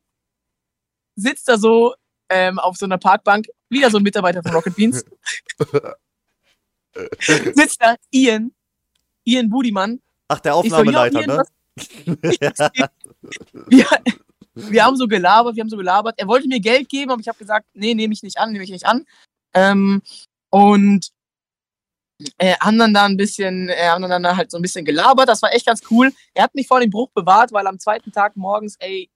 sitzt 1.16 1.48
da 1.48 1.58
so 1.58 1.94
ähm, 2.28 2.58
auf 2.58 2.76
so 2.76 2.86
einer 2.86 2.98
Parkbank, 2.98 3.46
wieder 3.68 3.90
so 3.90 3.98
ein 3.98 4.02
Mitarbeiter 4.02 4.42
von 4.42 4.52
Rocket 4.52 4.76
Beans. 4.76 5.04
sitzt 7.18 7.82
da 7.82 7.96
Ian, 8.10 8.52
Ian 9.24 9.48
Budimann. 9.48 10.00
Ach, 10.28 10.40
der 10.40 10.52
Ich 10.62 10.70
so, 10.70 10.76
ja, 10.76 10.80
Aufnahmeleiter, 10.80 11.20
Ian, 11.20 11.36
ne? 11.36 11.42
wir, 13.68 13.86
wir 14.70 14.84
haben 14.84 14.96
so 14.96 15.06
gelabert, 15.06 15.56
wir 15.56 15.62
haben 15.62 15.70
so 15.70 15.76
gelabert. 15.76 16.14
Er 16.18 16.26
wollte 16.28 16.48
mir 16.48 16.60
Geld 16.60 16.88
geben, 16.88 17.10
aber 17.10 17.20
ich 17.20 17.28
habe 17.28 17.38
gesagt, 17.38 17.66
nee, 17.74 17.94
nehme 17.94 18.12
ich 18.14 18.22
nicht 18.22 18.38
an, 18.38 18.52
nehme 18.52 18.64
ich 18.64 18.70
nicht 18.70 18.86
an. 18.86 19.04
Ähm, 19.54 20.02
und 20.50 21.08
äh, 22.38 22.54
haben 22.60 22.78
dann 22.78 22.94
da 22.94 23.04
ein 23.04 23.16
bisschen, 23.16 23.68
äh, 23.68 23.88
haben 23.88 24.02
dann 24.02 24.22
da 24.22 24.36
halt 24.36 24.50
so 24.50 24.58
ein 24.58 24.62
bisschen 24.62 24.84
gelabert. 24.84 25.28
Das 25.28 25.42
war 25.42 25.52
echt 25.52 25.66
ganz 25.66 25.82
cool. 25.90 26.12
Er 26.34 26.44
hat 26.44 26.54
mich 26.54 26.66
vor 26.66 26.80
dem 26.80 26.90
Bruch 26.90 27.10
bewahrt, 27.14 27.52
weil 27.52 27.66
am 27.66 27.78
zweiten 27.78 28.12
Tag 28.12 28.36
morgens, 28.36 28.76
ey, 28.78 29.10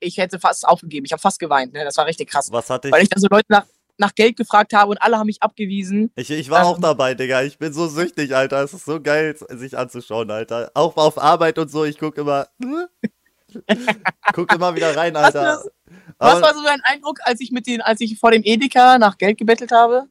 ich 0.00 0.16
hätte 0.16 0.40
fast 0.40 0.66
aufgegeben. 0.66 1.04
Ich 1.04 1.12
habe 1.12 1.20
fast 1.20 1.38
geweint. 1.38 1.72
Ne? 1.72 1.84
Das 1.84 1.96
war 1.96 2.06
richtig 2.06 2.30
krass. 2.30 2.48
Was 2.50 2.70
hatte 2.70 2.88
ich? 2.88 2.92
Weil 2.92 3.02
ich 3.02 3.08
dann 3.10 3.20
so 3.20 3.28
Leute 3.30 3.46
nach, 3.48 3.66
nach 3.98 4.14
Geld 4.14 4.36
gefragt 4.36 4.72
habe 4.72 4.90
und 4.90 5.02
alle 5.02 5.18
haben 5.18 5.26
mich 5.26 5.42
abgewiesen. 5.42 6.10
Ich, 6.16 6.30
ich 6.30 6.48
war 6.50 6.64
auch 6.66 6.76
Ähm. 6.76 6.82
dabei, 6.82 7.14
Digga. 7.14 7.42
Ich 7.42 7.58
bin 7.58 7.72
so 7.72 7.86
süchtig, 7.86 8.34
Alter. 8.34 8.62
Es 8.62 8.72
ist 8.72 8.86
so 8.86 9.00
geil, 9.00 9.36
sich 9.50 9.76
anzuschauen, 9.76 10.30
Alter. 10.30 10.70
Auch 10.74 10.96
auf 10.96 11.18
Arbeit 11.18 11.58
und 11.58 11.70
so. 11.70 11.84
Ich 11.84 11.98
guck 11.98 12.16
immer. 12.16 12.48
guck 14.32 14.52
immer 14.52 14.74
wieder 14.74 14.96
rein, 14.96 15.16
Alter. 15.16 15.62
was, 15.62 15.70
was 16.18 16.42
war 16.42 16.54
so 16.54 16.62
dein 16.62 16.80
Eindruck, 16.84 17.18
als 17.22 17.40
ich 17.40 17.50
mit 17.50 17.66
den, 17.66 17.80
als 17.80 18.00
ich 18.00 18.18
vor 18.18 18.30
dem 18.30 18.42
Edeka 18.44 18.98
nach 18.98 19.18
Geld 19.18 19.38
gebettelt 19.38 19.72
habe? 19.72 20.06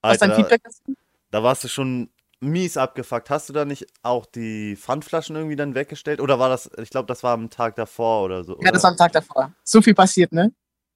Was 0.00 0.14
ist 0.14 0.22
dein 0.22 0.34
Feedback 0.34 0.62
dazu? 0.64 0.94
da 1.32 1.42
warst 1.42 1.64
du 1.64 1.68
schon 1.68 2.10
mies 2.40 2.76
abgefuckt. 2.76 3.30
Hast 3.30 3.48
du 3.48 3.52
da 3.52 3.64
nicht 3.64 3.86
auch 4.02 4.26
die 4.26 4.76
Pfandflaschen 4.76 5.34
irgendwie 5.34 5.56
dann 5.56 5.74
weggestellt? 5.74 6.20
Oder 6.20 6.38
war 6.38 6.48
das, 6.48 6.70
ich 6.78 6.90
glaube, 6.90 7.06
das 7.06 7.22
war 7.22 7.32
am 7.32 7.50
Tag 7.50 7.74
davor 7.76 8.24
oder 8.24 8.44
so. 8.44 8.52
Ja, 8.52 8.58
oder? 8.58 8.72
das 8.72 8.82
war 8.82 8.90
am 8.90 8.96
Tag 8.96 9.12
davor. 9.12 9.52
So 9.64 9.82
viel 9.82 9.94
passiert, 9.94 10.32
ne? 10.32 10.52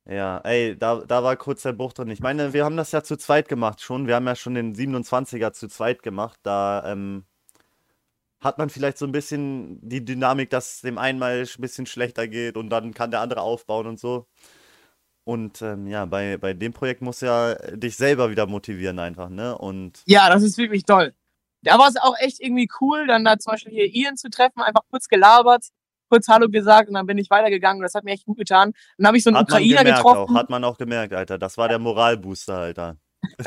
Ja, 0.08 0.38
ey, 0.38 0.76
da, 0.78 1.00
da 1.00 1.24
war 1.24 1.36
kurz 1.36 1.62
der 1.62 1.72
Bruch 1.72 1.92
drin. 1.92 2.10
Ich 2.10 2.20
meine, 2.20 2.52
wir 2.52 2.64
haben 2.64 2.76
das 2.76 2.92
ja 2.92 3.02
zu 3.02 3.16
zweit 3.16 3.48
gemacht 3.48 3.80
schon. 3.80 4.06
Wir 4.06 4.14
haben 4.14 4.26
ja 4.26 4.36
schon 4.36 4.54
den 4.54 4.74
27er 4.74 5.52
zu 5.52 5.68
zweit 5.68 6.02
gemacht. 6.02 6.38
Da 6.42 6.84
ähm, 6.86 7.24
hat 8.40 8.58
man 8.58 8.70
vielleicht 8.70 8.98
so 8.98 9.06
ein 9.06 9.12
bisschen 9.12 9.78
die 9.80 10.04
Dynamik, 10.04 10.50
dass 10.50 10.76
es 10.76 10.80
dem 10.82 10.98
einen 10.98 11.18
mal 11.18 11.40
ein 11.40 11.60
bisschen 11.60 11.86
schlechter 11.86 12.28
geht 12.28 12.56
und 12.56 12.70
dann 12.70 12.94
kann 12.94 13.10
der 13.10 13.20
andere 13.20 13.40
aufbauen 13.40 13.86
und 13.86 13.98
so. 13.98 14.26
Und 15.24 15.60
ähm, 15.62 15.88
ja, 15.88 16.04
bei, 16.04 16.36
bei 16.36 16.54
dem 16.54 16.72
Projekt 16.72 17.02
musst 17.02 17.22
du 17.22 17.26
ja 17.26 17.54
dich 17.76 17.96
selber 17.96 18.30
wieder 18.30 18.46
motivieren 18.46 18.98
einfach, 19.00 19.28
ne? 19.28 19.58
Und 19.58 20.02
Ja, 20.06 20.28
das 20.28 20.44
ist 20.44 20.56
wirklich 20.56 20.84
toll. 20.84 21.14
Da 21.62 21.78
war 21.78 21.88
es 21.88 21.96
auch 21.96 22.14
echt 22.18 22.40
irgendwie 22.40 22.68
cool, 22.80 23.08
dann 23.08 23.24
da 23.24 23.36
zum 23.38 23.52
Beispiel 23.52 23.72
hier 23.72 23.92
Ian 23.92 24.16
zu 24.16 24.30
treffen, 24.30 24.62
einfach 24.62 24.82
kurz 24.88 25.08
gelabert, 25.08 25.64
kurz 26.08 26.28
Hallo 26.28 26.48
gesagt 26.48 26.88
und 26.88 26.94
dann 26.94 27.06
bin 27.06 27.18
ich 27.18 27.28
weitergegangen 27.28 27.80
und 27.80 27.82
das 27.82 27.94
hat 27.94 28.04
mir 28.04 28.12
echt 28.12 28.24
gut 28.24 28.38
getan. 28.38 28.72
Dann 28.98 29.08
habe 29.08 29.16
ich 29.16 29.24
so 29.24 29.30
einen 29.30 29.38
hat 29.38 29.50
man 29.50 29.62
Ukrainer 29.62 29.82
gemerkt 29.82 30.04
getroffen. 30.04 30.34
auch, 30.34 30.38
hat 30.38 30.50
man 30.50 30.62
auch 30.62 30.78
gemerkt, 30.78 31.12
Alter. 31.12 31.38
Das 31.38 31.58
war 31.58 31.68
der 31.68 31.80
Moralbooster, 31.80 32.58
Alter. 32.58 32.96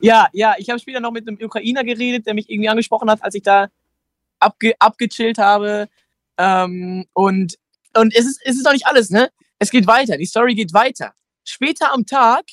Ja, 0.00 0.28
ja, 0.32 0.54
ich 0.58 0.68
habe 0.68 0.78
später 0.78 1.00
noch 1.00 1.12
mit 1.12 1.26
einem 1.26 1.38
Ukrainer 1.40 1.82
geredet, 1.82 2.26
der 2.26 2.34
mich 2.34 2.50
irgendwie 2.50 2.68
angesprochen 2.68 3.10
hat, 3.10 3.24
als 3.24 3.34
ich 3.34 3.42
da 3.42 3.68
abge 4.44 4.74
abgechillt 4.78 5.38
habe. 5.38 5.88
Ähm, 6.38 7.06
und 7.12 7.56
und 7.96 8.14
es, 8.14 8.26
ist, 8.26 8.40
es 8.44 8.56
ist 8.56 8.64
noch 8.64 8.72
nicht 8.72 8.86
alles, 8.86 9.10
ne? 9.10 9.30
Es 9.58 9.70
geht 9.70 9.86
weiter, 9.86 10.16
die 10.16 10.26
Story 10.26 10.54
geht 10.54 10.72
weiter. 10.72 11.14
Später 11.44 11.92
am 11.92 12.06
Tag, 12.06 12.44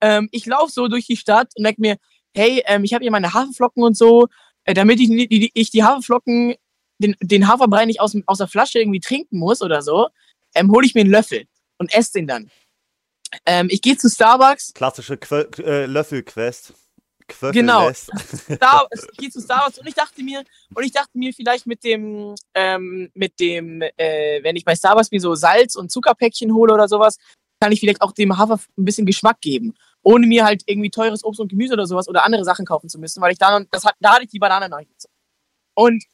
ähm, 0.00 0.28
ich 0.32 0.46
laufe 0.46 0.72
so 0.72 0.88
durch 0.88 1.06
die 1.06 1.16
Stadt 1.16 1.52
und 1.56 1.64
denke 1.64 1.80
mir, 1.80 1.96
hey, 2.34 2.62
ähm, 2.66 2.84
ich 2.84 2.94
habe 2.94 3.02
hier 3.02 3.10
meine 3.10 3.34
Haferflocken 3.34 3.82
und 3.82 3.96
so, 3.96 4.28
äh, 4.64 4.74
damit 4.74 5.00
ich, 5.00 5.08
die, 5.08 5.50
ich 5.54 5.70
die 5.70 5.84
Haferflocken, 5.84 6.54
den, 6.98 7.16
den 7.20 7.48
Haferbrei 7.48 7.84
nicht 7.84 8.00
aus, 8.00 8.16
aus 8.26 8.38
der 8.38 8.48
Flasche 8.48 8.78
irgendwie 8.78 9.00
trinken 9.00 9.38
muss 9.38 9.62
oder 9.62 9.82
so, 9.82 10.08
ähm, 10.54 10.70
hole 10.70 10.86
ich 10.86 10.94
mir 10.94 11.02
einen 11.02 11.10
Löffel 11.10 11.46
und 11.78 11.92
esse 11.92 12.12
den 12.12 12.26
dann. 12.26 12.50
Ähm, 13.44 13.68
ich 13.70 13.82
gehe 13.82 13.96
zu 13.96 14.08
Starbucks, 14.08 14.72
Klassische 14.72 15.16
Que 15.16 15.48
äh, 15.58 15.86
Löffelquest. 15.86 16.74
Quöffel 17.28 17.52
Genau. 17.52 17.90
Star, 17.92 18.88
ich 18.92 19.16
gehe 19.18 19.30
zu 19.30 19.40
Star 19.40 19.62
Wars 19.64 19.78
und 19.78 19.86
ich 19.86 19.94
dachte 19.94 20.22
mir, 20.22 20.44
und 20.74 20.84
ich 20.84 20.92
dachte 20.92 21.10
mir 21.14 21.32
vielleicht 21.32 21.66
mit 21.66 21.84
dem, 21.84 22.34
ähm, 22.54 23.10
mit 23.14 23.38
dem, 23.40 23.82
äh, 23.82 24.42
wenn 24.42 24.56
ich 24.56 24.64
bei 24.64 24.74
Star 24.74 24.96
Wars 24.96 25.10
mir 25.10 25.20
so 25.20 25.34
Salz 25.34 25.74
und 25.74 25.90
Zuckerpäckchen 25.90 26.54
hole 26.54 26.72
oder 26.72 26.88
sowas, 26.88 27.16
kann 27.60 27.72
ich 27.72 27.80
vielleicht 27.80 28.02
auch 28.02 28.12
dem 28.12 28.36
Hafer 28.36 28.60
ein 28.76 28.84
bisschen 28.84 29.06
Geschmack 29.06 29.40
geben, 29.40 29.74
ohne 30.02 30.26
mir 30.26 30.44
halt 30.44 30.62
irgendwie 30.66 30.90
teures 30.90 31.24
Obst 31.24 31.40
und 31.40 31.48
Gemüse 31.48 31.74
oder 31.74 31.86
sowas 31.86 32.08
oder 32.08 32.24
andere 32.24 32.44
Sachen 32.44 32.66
kaufen 32.66 32.88
zu 32.88 32.98
müssen, 32.98 33.20
weil 33.20 33.32
ich 33.32 33.38
da 33.38 33.58
noch, 33.58 33.66
das 33.70 33.84
hat, 33.84 33.94
da 34.00 34.14
hatte 34.14 34.24
ich 34.24 34.30
die 34.30 34.38
Banane 34.38 34.68
noch 34.68 34.78
nicht. 34.78 35.06
Und 35.74 36.04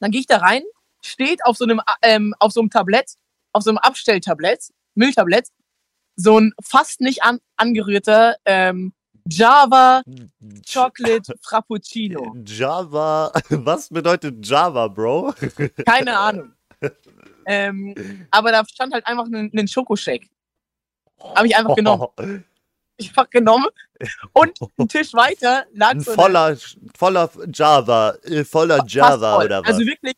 dann 0.00 0.10
gehe 0.10 0.20
ich 0.20 0.26
da 0.26 0.38
rein, 0.38 0.62
steht 1.04 1.44
auf 1.44 1.56
so 1.56 1.64
einem, 1.64 1.80
ähm, 2.02 2.34
auf 2.38 2.52
so 2.52 2.60
einem 2.60 2.70
Tablett, 2.70 3.14
auf 3.52 3.62
so 3.62 3.70
einem 3.70 3.78
Abstelltablett, 3.78 4.70
Milchtablett, 4.94 5.48
so 6.16 6.38
ein 6.38 6.52
fast 6.62 7.00
nicht 7.00 7.22
an, 7.22 7.40
angerührter 7.56 8.36
ähm, 8.44 8.92
Java 9.26 10.02
Chocolate 10.66 11.34
Frappuccino. 11.42 12.34
Java. 12.44 13.32
Was 13.50 13.88
bedeutet 13.88 14.44
Java, 14.46 14.88
Bro? 14.88 15.34
Keine 15.86 16.18
Ahnung. 16.18 16.52
ähm, 17.46 18.26
aber 18.30 18.52
da 18.52 18.64
stand 18.66 18.92
halt 18.94 19.06
einfach 19.06 19.26
ein, 19.26 19.50
ein 19.54 19.68
Schokoshake. 19.68 20.28
Habe 21.34 21.46
ich 21.46 21.56
einfach 21.56 21.76
genommen. 21.76 22.44
Ich 22.96 23.08
einfach 23.08 23.30
genommen. 23.30 23.66
Und 24.32 24.58
einen 24.76 24.88
Tisch 24.88 25.14
weiter 25.14 25.64
lag 25.72 25.98
so 26.00 26.12
voller, 26.12 26.56
voller 26.96 27.30
Java, 27.52 28.14
äh, 28.24 28.44
voller 28.44 28.84
Java 28.86 29.36
voll. 29.36 29.44
oder 29.46 29.60
was? 29.60 29.68
Also 29.68 29.86
wirklich 29.86 30.14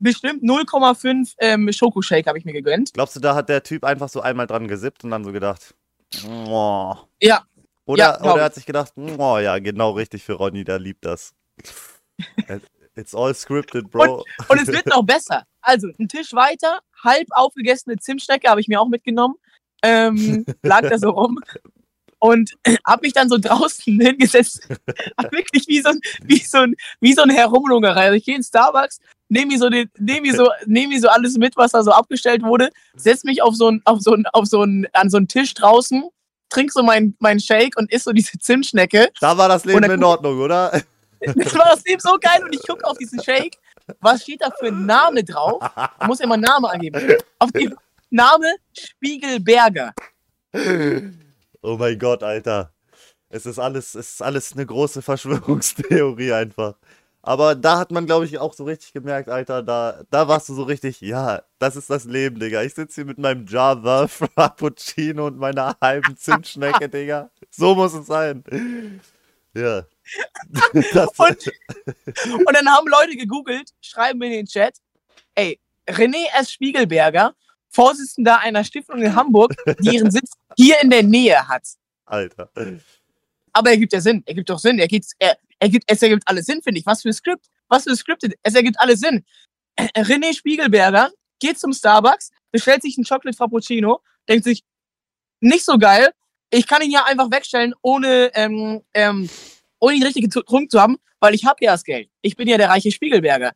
bestimmt 0.00 0.42
0,5 0.42 1.34
ähm, 1.38 1.72
Schokoshake 1.72 2.26
habe 2.26 2.38
ich 2.38 2.44
mir 2.44 2.52
gegönnt. 2.52 2.92
Glaubst 2.94 3.14
du, 3.16 3.20
da 3.20 3.34
hat 3.34 3.48
der 3.48 3.62
Typ 3.62 3.84
einfach 3.84 4.08
so 4.08 4.20
einmal 4.20 4.46
dran 4.46 4.66
gesippt 4.66 5.04
und 5.04 5.10
dann 5.10 5.24
so 5.24 5.30
gedacht, 5.30 5.74
oh. 6.26 6.96
Ja. 7.22 7.44
Oder, 7.90 8.04
Ja, 8.04 8.20
oder 8.20 8.42
er 8.42 8.44
hat 8.44 8.54
sich 8.54 8.66
gedacht, 8.66 8.92
oh 8.96 9.38
ja, 9.38 9.58
genau 9.58 9.90
richtig 9.90 10.22
für 10.22 10.34
Ronny, 10.34 10.62
der 10.62 10.78
liebt 10.78 11.04
das. 11.04 11.34
It's 12.94 13.14
all 13.16 13.34
scripted, 13.34 13.90
Bro. 13.90 14.24
Und 14.48 14.60
es 14.60 14.68
wird 14.68 14.86
noch 14.86 15.02
besser. 15.06 15.44
Also, 15.60 15.88
ein 15.98 16.08
Tisch 16.08 16.32
weiter, 16.32 16.80
halb 17.02 17.26
aufgegessene 17.32 17.96
Zimtschnecke 17.96 18.48
habe 18.48 18.60
ich 18.60 18.68
mir 18.68 18.80
auch 18.80 18.88
mitgenommen. 18.88 19.34
Ähm, 19.82 20.44
lag 20.62 20.82
da 20.82 20.98
so 20.98 21.10
rum. 21.10 21.40
Und 22.20 22.52
habe 22.86 23.02
mich 23.02 23.12
dann 23.12 23.28
so 23.28 23.38
draußen 23.38 24.00
hingesetzt. 24.00 24.68
Wirklich 25.32 25.66
wie 25.66 25.80
so 25.80 25.88
ein, 25.88 26.00
wie 26.22 26.38
so 26.38 26.58
ein, 26.58 26.76
wie 27.00 27.14
so 27.14 27.22
ein 27.22 27.30
Herumlungerei. 27.30 28.04
Also 28.04 28.16
ich 28.16 28.24
gehe 28.24 28.36
in 28.36 28.44
Starbucks, 28.44 29.00
nehme 29.28 29.46
mir 29.46 29.58
so 29.58 29.68
den, 29.68 29.90
nehme 29.98 30.20
mir 30.20 30.36
so, 30.36 30.48
nehme 30.66 30.94
mir 30.94 31.00
so 31.00 31.08
alles 31.08 31.36
mit, 31.38 31.56
was 31.56 31.72
da 31.72 31.82
so 31.82 31.90
abgestellt 31.90 32.44
wurde, 32.44 32.70
setz 32.94 33.24
mich 33.24 33.42
auf 33.42 33.56
so 33.56 33.68
ein, 33.68 33.82
auf 33.84 34.00
so 34.00 34.14
ein, 34.14 34.26
auf 34.26 34.46
so 34.46 34.62
ein, 34.62 34.86
an 34.92 35.10
so 35.10 35.16
einen 35.16 35.26
Tisch 35.26 35.54
draußen, 35.54 36.08
trink 36.50 36.70
so 36.72 36.82
meinen 36.82 37.16
mein 37.18 37.40
Shake 37.40 37.76
und 37.76 37.90
isst 37.90 38.04
so 38.04 38.12
diese 38.12 38.38
Zimtschnecke. 38.38 39.08
Da 39.20 39.38
war 39.38 39.48
das 39.48 39.64
Leben 39.64 39.90
in 39.90 40.04
Ordnung, 40.04 40.38
oder? 40.38 40.82
Das 41.20 41.54
war 41.54 41.70
das 41.70 41.84
Leben 41.84 42.00
so 42.00 42.16
geil 42.20 42.42
und 42.44 42.54
ich 42.54 42.62
gucke 42.66 42.84
auf 42.84 42.98
diesen 42.98 43.22
Shake. 43.22 43.56
Was 44.00 44.22
steht 44.22 44.42
da 44.42 44.50
für 44.58 44.68
ein 44.68 44.86
Name 44.86 45.24
drauf? 45.24 45.62
Man 45.98 46.08
muss 46.08 46.20
einen 46.20 46.40
Namen 46.40 46.66
angeben. 46.66 47.18
Auf 47.38 47.50
dem 47.52 47.76
Name 48.10 48.54
Spiegelberger. 48.72 49.92
Oh 51.62 51.76
mein 51.76 51.98
Gott, 51.98 52.22
Alter. 52.22 52.72
Es 53.28 53.46
ist 53.46 53.58
alles, 53.58 53.94
es 53.94 54.14
ist 54.14 54.22
alles 54.22 54.52
eine 54.52 54.66
große 54.66 55.02
Verschwörungstheorie 55.02 56.32
einfach. 56.32 56.74
Aber 57.22 57.54
da 57.54 57.78
hat 57.78 57.90
man, 57.90 58.06
glaube 58.06 58.24
ich, 58.24 58.38
auch 58.38 58.54
so 58.54 58.64
richtig 58.64 58.92
gemerkt, 58.94 59.28
Alter, 59.28 59.62
da, 59.62 60.02
da 60.10 60.26
warst 60.26 60.48
du 60.48 60.54
so 60.54 60.62
richtig, 60.62 61.02
ja, 61.02 61.42
das 61.58 61.76
ist 61.76 61.90
das 61.90 62.04
Leben, 62.04 62.40
Digga. 62.40 62.62
Ich 62.62 62.74
sitze 62.74 62.96
hier 62.96 63.04
mit 63.04 63.18
meinem 63.18 63.46
Java, 63.46 64.08
Frappuccino 64.08 65.26
und 65.26 65.38
meiner 65.38 65.76
halben 65.82 66.16
Zimtschnecke, 66.16 66.88
Digga. 66.90 67.30
So 67.50 67.74
muss 67.74 67.92
es 67.92 68.06
sein. 68.06 68.42
Ja. 69.54 69.84
Das, 70.92 71.10
Und, 71.18 71.52
und 72.46 72.52
dann 72.52 72.68
haben 72.68 72.88
Leute 72.88 73.16
gegoogelt, 73.16 73.70
schreiben 73.80 74.18
mir 74.18 74.26
in 74.26 74.32
den 74.32 74.46
Chat, 74.46 74.78
ey, 75.36 75.60
René 75.86 76.26
S. 76.36 76.50
Spiegelberger, 76.50 77.34
Vorsitzender 77.68 78.40
einer 78.40 78.64
Stiftung 78.64 79.00
in 79.00 79.14
Hamburg, 79.14 79.54
die 79.78 79.94
ihren 79.94 80.10
Sitz 80.10 80.32
hier 80.56 80.80
in 80.82 80.90
der 80.90 81.04
Nähe 81.04 81.46
hat. 81.46 81.62
Alter. 82.04 82.50
Aber 83.52 83.70
er 83.70 83.76
gibt 83.76 83.92
ja 83.92 84.00
Sinn. 84.00 84.24
Er 84.26 84.34
gibt 84.34 84.50
doch 84.50 84.58
Sinn. 84.58 84.80
Er 84.80 84.88
gibt, 84.88 85.06
er, 85.20 85.36
er 85.60 85.68
gibt, 85.68 85.84
es 85.86 86.02
ergibt 86.02 86.22
alles 86.26 86.46
Sinn, 86.46 86.62
finde 86.62 86.80
ich. 86.80 86.86
Was 86.86 87.02
für 87.02 87.10
ein 87.10 87.12
Skript. 87.12 87.46
Was 87.68 87.84
für 87.84 87.90
ein 87.90 87.96
Skript. 87.96 88.26
Es 88.42 88.54
ergibt 88.54 88.80
alles 88.80 89.00
Sinn. 89.00 89.24
Äh, 89.76 90.02
René 90.02 90.34
Spiegelberger 90.34 91.10
geht 91.38 91.58
zum 91.58 91.72
Starbucks, 91.72 92.30
bestellt 92.50 92.82
sich 92.82 92.96
einen 92.98 93.04
Chocolate 93.04 93.36
Frappuccino, 93.36 94.00
denkt 94.28 94.44
sich, 94.44 94.64
nicht 95.40 95.64
so 95.64 95.78
geil. 95.78 96.10
Ich 96.50 96.66
kann 96.66 96.82
ihn 96.82 96.90
ja 96.90 97.04
einfach 97.04 97.30
wegstellen, 97.30 97.74
ohne, 97.82 98.30
ähm, 98.34 98.82
ähm, 98.94 99.28
ohne 99.78 99.96
die 99.96 100.02
richtige 100.02 100.28
Trunk 100.28 100.70
zu 100.70 100.80
haben, 100.80 100.96
weil 101.20 101.34
ich 101.34 101.44
habe 101.44 101.64
ja 101.64 101.72
das 101.72 101.84
Geld. 101.84 102.10
Ich 102.22 102.36
bin 102.36 102.48
ja 102.48 102.58
der 102.58 102.68
reiche 102.68 102.90
Spiegelberger. 102.90 103.52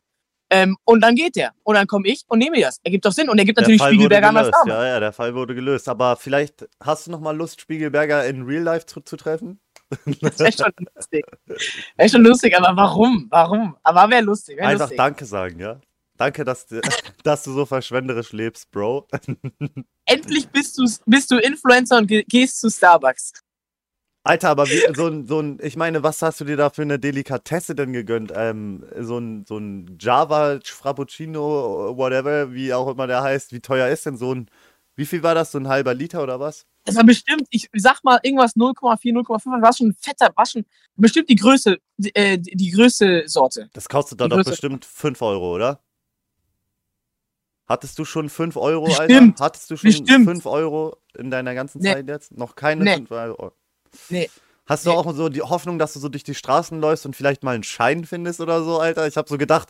Ähm, 0.51 0.77
und 0.85 1.01
dann 1.01 1.15
geht 1.15 1.35
der. 1.35 1.53
Und 1.63 1.75
dann 1.75 1.87
komme 1.87 2.07
ich 2.07 2.23
und 2.27 2.39
nehme 2.39 2.61
das. 2.61 2.79
Ergibt 2.83 3.05
doch 3.05 3.11
Sinn. 3.11 3.29
Und 3.29 3.39
er 3.39 3.45
gibt 3.45 3.59
natürlich 3.59 3.81
Spiegelberger 3.81 4.29
an 4.29 4.35
das. 4.35 4.51
Ja, 4.67 4.85
ja, 4.85 4.99
der 4.99 5.11
Fall 5.11 5.33
wurde 5.33 5.55
gelöst. 5.55 5.89
Aber 5.89 6.15
vielleicht 6.15 6.67
hast 6.79 7.07
du 7.07 7.11
noch 7.11 7.19
mal 7.19 7.35
Lust, 7.35 7.59
Spiegelberger 7.61 8.25
in 8.27 8.43
Real 8.43 8.63
Life 8.63 8.85
zu, 8.85 9.01
zu 9.01 9.17
treffen? 9.17 9.59
Das 10.21 10.39
wäre 10.39 10.51
schon 10.51 10.73
lustig. 10.95 11.25
Wäre 11.95 12.09
schon 12.09 12.23
lustig, 12.23 12.57
aber 12.57 12.75
warum? 12.75 13.27
Warum? 13.29 13.77
Aber 13.83 14.09
wäre 14.09 14.23
lustig. 14.23 14.57
Wär 14.57 14.67
Einfach 14.67 14.85
lustig. 14.85 14.97
Danke 14.97 15.25
sagen, 15.25 15.59
ja? 15.59 15.79
Danke, 16.17 16.43
dass 16.43 16.65
du, 16.67 16.81
dass 17.23 17.43
du 17.43 17.51
so 17.53 17.65
verschwenderisch 17.65 18.31
lebst, 18.31 18.71
Bro. 18.71 19.07
Endlich 20.05 20.49
bist 20.49 20.77
du, 20.77 20.85
bist 21.05 21.31
du 21.31 21.37
Influencer 21.37 21.97
und 21.97 22.07
ge 22.07 22.23
gehst 22.27 22.59
zu 22.59 22.69
Starbucks. 22.69 23.33
Alter, 24.23 24.49
aber 24.49 24.65
wie, 24.67 24.81
so 24.95 25.05
ein, 25.05 25.27
so 25.27 25.39
ein, 25.39 25.59
ich 25.61 25.75
meine, 25.77 26.01
was 26.01 26.23
hast 26.23 26.41
du 26.41 26.45
dir 26.45 26.57
da 26.57 26.71
für 26.71 26.81
eine 26.81 26.97
Delikatesse 26.97 27.75
denn 27.75 27.93
gegönnt? 27.93 28.33
Ähm, 28.35 28.83
so 28.99 29.19
ein, 29.19 29.45
so 29.45 29.57
ein 29.57 29.97
Java 29.99 30.59
Frappuccino, 30.63 31.95
whatever, 31.95 32.51
wie 32.51 32.73
auch 32.73 32.89
immer 32.89 33.05
der 33.05 33.21
heißt. 33.21 33.51
Wie 33.53 33.59
teuer 33.59 33.87
ist 33.89 34.07
denn 34.07 34.17
so 34.17 34.33
ein, 34.33 34.49
wie 34.95 35.05
viel 35.05 35.21
war 35.23 35.35
das? 35.35 35.51
So 35.51 35.57
ein 35.57 35.67
halber 35.67 35.93
Liter 35.93 36.23
oder 36.23 36.39
was? 36.39 36.65
Das 36.85 36.95
war 36.95 37.03
bestimmt, 37.03 37.47
ich 37.49 37.67
sag 37.73 38.03
mal, 38.03 38.19
irgendwas 38.23 38.55
0,4, 38.55 39.11
0,5, 39.13 39.61
war 39.61 39.73
schon 39.73 39.87
ein 39.89 39.95
fetter, 39.99 40.31
war 40.35 40.45
schon 40.45 40.65
bestimmt 40.95 41.29
die 41.29 41.35
Größe, 41.35 41.77
die, 41.97 42.13
äh, 42.15 42.37
die 42.37 42.71
größte 42.71 43.23
Sorte. 43.27 43.69
Das 43.73 43.89
kostet 43.89 44.21
da 44.21 44.25
Die 44.25 44.29
doch 44.31 44.37
Größe- 44.37 44.49
bestimmt 44.51 44.85
5 44.85 45.21
Euro, 45.21 45.55
oder? 45.55 45.79
Hattest 47.67 47.97
du 47.97 48.05
schon 48.05 48.29
5 48.29 48.57
Euro, 48.57 48.85
Bestimmt. 48.85 49.11
Alter? 49.39 49.43
Hattest 49.43 49.71
du 49.71 49.77
schon 49.77 49.89
Bestimmt. 49.89 50.25
5 50.25 50.45
Euro 50.45 50.97
in 51.17 51.31
deiner 51.31 51.55
ganzen 51.55 51.81
Nee. 51.81 51.93
Zeit 51.93 52.07
jetzt? 52.07 52.37
Noch 52.37 52.55
keine 52.55 52.83
Nee. 52.83 52.93
5 52.97 53.11
Euro. 53.11 53.53
Nee. 54.09 54.29
Hast 54.67 54.85
du 54.85 54.91
Nee. 54.91 54.95
auch 54.95 55.11
so 55.15 55.29
die 55.29 55.41
Hoffnung, 55.41 55.79
dass 55.79 55.93
du 55.93 55.99
so 55.99 56.09
durch 56.09 56.23
die 56.23 56.35
Straßen 56.35 56.79
läufst 56.79 57.05
und 57.07 57.15
vielleicht 57.15 57.43
mal 57.43 57.55
einen 57.55 57.63
Schein 57.63 58.05
findest 58.05 58.39
oder 58.39 58.63
so, 58.63 58.79
Alter? 58.79 59.07
Ich 59.07 59.17
habe 59.17 59.27
so 59.27 59.37
gedacht, 59.39 59.69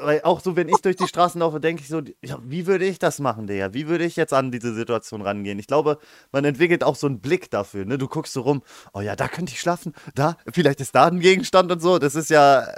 weil 0.00 0.22
auch 0.22 0.40
so, 0.40 0.56
wenn 0.56 0.68
ich 0.68 0.78
durch 0.78 0.96
die 0.96 1.08
Straßen 1.08 1.40
laufe, 1.40 1.60
denke 1.60 1.82
ich 1.82 1.88
so, 1.88 2.02
ja, 2.22 2.38
wie 2.42 2.66
würde 2.66 2.84
ich 2.86 2.98
das 2.98 3.18
machen, 3.18 3.46
Digga? 3.46 3.74
Wie 3.74 3.88
würde 3.88 4.04
ich 4.04 4.16
jetzt 4.16 4.32
an 4.32 4.50
diese 4.50 4.74
Situation 4.74 5.22
rangehen? 5.22 5.58
Ich 5.58 5.66
glaube, 5.66 5.98
man 6.32 6.44
entwickelt 6.44 6.84
auch 6.84 6.96
so 6.96 7.06
einen 7.06 7.20
Blick 7.20 7.50
dafür, 7.50 7.84
ne? 7.84 7.98
Du 7.98 8.08
guckst 8.08 8.32
so 8.32 8.42
rum, 8.42 8.62
oh 8.92 9.00
ja, 9.00 9.16
da 9.16 9.28
könnte 9.28 9.52
ich 9.52 9.60
schlafen, 9.60 9.92
da, 10.14 10.36
vielleicht 10.52 10.80
ist 10.80 10.94
da 10.94 11.06
ein 11.06 11.20
Gegenstand 11.20 11.70
und 11.72 11.80
so. 11.80 11.98
Das 11.98 12.14
ist 12.14 12.30
ja. 12.30 12.74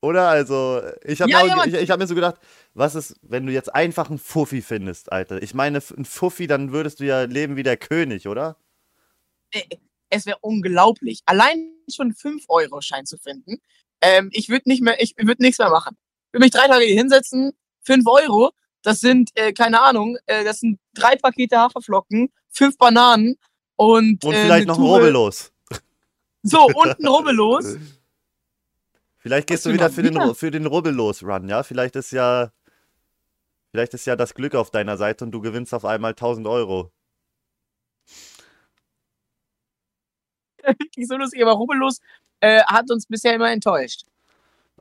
Oder? 0.00 0.28
Also, 0.28 0.80
ich 1.04 1.20
habe 1.20 1.30
Ja, 1.30 1.42
mir, 1.42 1.48
ja, 1.48 1.64
ich, 1.66 1.74
ich 1.74 1.90
hab 1.90 1.98
mir 1.98 2.06
so 2.06 2.14
gedacht, 2.14 2.36
was 2.74 2.94
ist, 2.94 3.16
wenn 3.22 3.46
du 3.46 3.52
jetzt 3.52 3.74
einfach 3.74 4.08
einen 4.10 4.18
Fuffi 4.18 4.62
findest, 4.62 5.10
Alter? 5.12 5.42
Ich 5.42 5.54
meine, 5.54 5.78
ein 5.96 6.04
Fuffi, 6.04 6.46
dann 6.46 6.72
würdest 6.72 7.00
du 7.00 7.04
ja 7.04 7.22
leben 7.22 7.56
wie 7.56 7.64
der 7.64 7.76
König, 7.76 8.28
oder? 8.28 8.56
Es 10.10 10.26
wäre 10.26 10.38
unglaublich. 10.40 11.20
Allein 11.26 11.72
schon 11.92 12.12
5-Euro-Schein 12.12 13.06
zu 13.06 13.18
finden. 13.18 13.60
Ähm, 14.00 14.30
ich 14.32 14.48
würde 14.48 14.68
nicht 14.68 14.82
mehr, 14.82 15.00
ich 15.02 15.14
würde 15.16 15.42
nichts 15.42 15.58
mehr 15.58 15.70
machen. 15.70 15.96
Ich 16.28 16.34
würde 16.34 16.44
mich 16.44 16.52
drei 16.52 16.66
Tage 16.66 16.84
hier 16.84 16.94
hinsetzen, 16.96 17.52
5 17.82 18.06
Euro, 18.06 18.52
das 18.82 19.00
sind, 19.00 19.30
äh, 19.34 19.52
keine 19.52 19.80
Ahnung, 19.82 20.18
äh, 20.26 20.44
das 20.44 20.60
sind 20.60 20.78
drei 20.94 21.16
Pakete 21.16 21.58
Haferflocken, 21.58 22.32
fünf 22.50 22.76
Bananen 22.78 23.36
und, 23.76 24.24
Und 24.24 24.34
äh, 24.34 24.42
vielleicht 24.42 24.68
noch 24.68 24.78
ein 24.78 24.84
Rubbellos. 24.84 25.52
So, 26.42 26.66
und 26.66 26.98
ein 27.00 27.06
Rubbellos. 27.06 27.76
Vielleicht 29.20 29.48
gehst 29.48 29.66
du 29.66 29.70
du 29.70 29.74
wieder 29.74 29.90
für 29.90 30.02
den, 30.02 30.14
wieder? 30.14 30.26
Ru- 30.26 30.34
für 30.34 30.50
den 30.52 30.64
Rubbellos-Run, 30.64 31.48
ja? 31.48 31.64
Vielleicht 31.64 31.96
ist 31.96 32.12
ja. 32.12 32.52
Vielleicht 33.72 33.92
ist 33.92 34.06
ja 34.06 34.14
das 34.16 34.32
Glück 34.32 34.54
auf 34.54 34.70
deiner 34.70 34.96
Seite 34.96 35.24
und 35.24 35.32
du 35.32 35.40
gewinnst 35.40 35.74
auf 35.74 35.84
einmal 35.84 36.12
1000 36.12 36.46
Euro. 36.46 36.92
Wirklich 40.64 41.08
so 41.08 41.16
lustig, 41.16 41.42
aber 41.42 41.52
Rubbellos 41.52 42.00
äh, 42.40 42.62
hat 42.64 42.90
uns 42.90 43.06
bisher 43.06 43.34
immer 43.34 43.50
enttäuscht. 43.50 44.04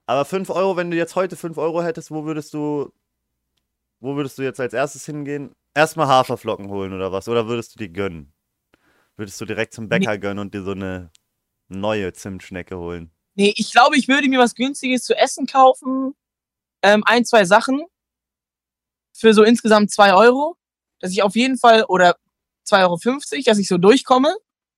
Aber 0.06 0.26
5 0.26 0.50
Euro, 0.50 0.78
wenn 0.78 0.90
du 0.90 0.98
jetzt 0.98 1.16
heute 1.16 1.36
5 1.36 1.58
Euro 1.58 1.84
hättest, 1.84 2.12
wo 2.12 2.26
würdest 2.26 2.54
du. 2.54 2.92
Wo 4.00 4.16
würdest 4.16 4.38
du 4.38 4.44
jetzt 4.44 4.60
als 4.60 4.74
erstes 4.74 5.06
hingehen? 5.06 5.52
Erstmal 5.74 6.08
Haferflocken 6.08 6.70
holen 6.70 6.94
oder 6.94 7.12
was? 7.12 7.28
Oder 7.28 7.48
würdest 7.48 7.74
du 7.74 7.80
die 7.80 7.92
gönnen? 7.92 8.32
Würdest 9.16 9.42
du 9.42 9.46
direkt 9.46 9.74
zum 9.74 9.90
Bäcker 9.90 10.18
gönnen 10.20 10.40
und 10.40 10.54
dir 10.54 10.62
so 10.62 10.72
eine 10.72 11.10
neue 11.68 12.14
Zimtschnecke 12.14 12.78
holen? 12.78 13.12
Nee, 13.34 13.54
ich 13.56 13.72
glaube, 13.72 13.98
ich 13.98 14.08
würde 14.08 14.30
mir 14.30 14.40
was 14.40 14.54
Günstiges 14.54 15.04
zu 15.04 15.16
essen 15.16 15.48
kaufen. 15.48 16.16
Ähm, 16.84 17.04
ein, 17.06 17.26
zwei 17.26 17.44
Sachen. 17.46 17.86
Für 19.14 19.34
so 19.34 19.44
insgesamt 19.44 19.92
zwei 19.92 20.14
Euro. 20.14 20.58
Dass 21.00 21.12
ich 21.12 21.24
auf 21.24 21.36
jeden 21.36 21.58
Fall, 21.58 21.84
oder 21.86 22.18
2,50 22.68 23.34
Euro, 23.34 23.42
dass 23.46 23.58
ich 23.58 23.68
so 23.68 23.78
durchkomme. 23.78 24.36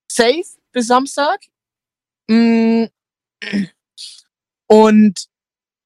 Safe 0.10 0.44
bis 0.72 0.88
Samstag. 0.88 1.42
Mm. 2.30 2.86
Und 4.68 5.26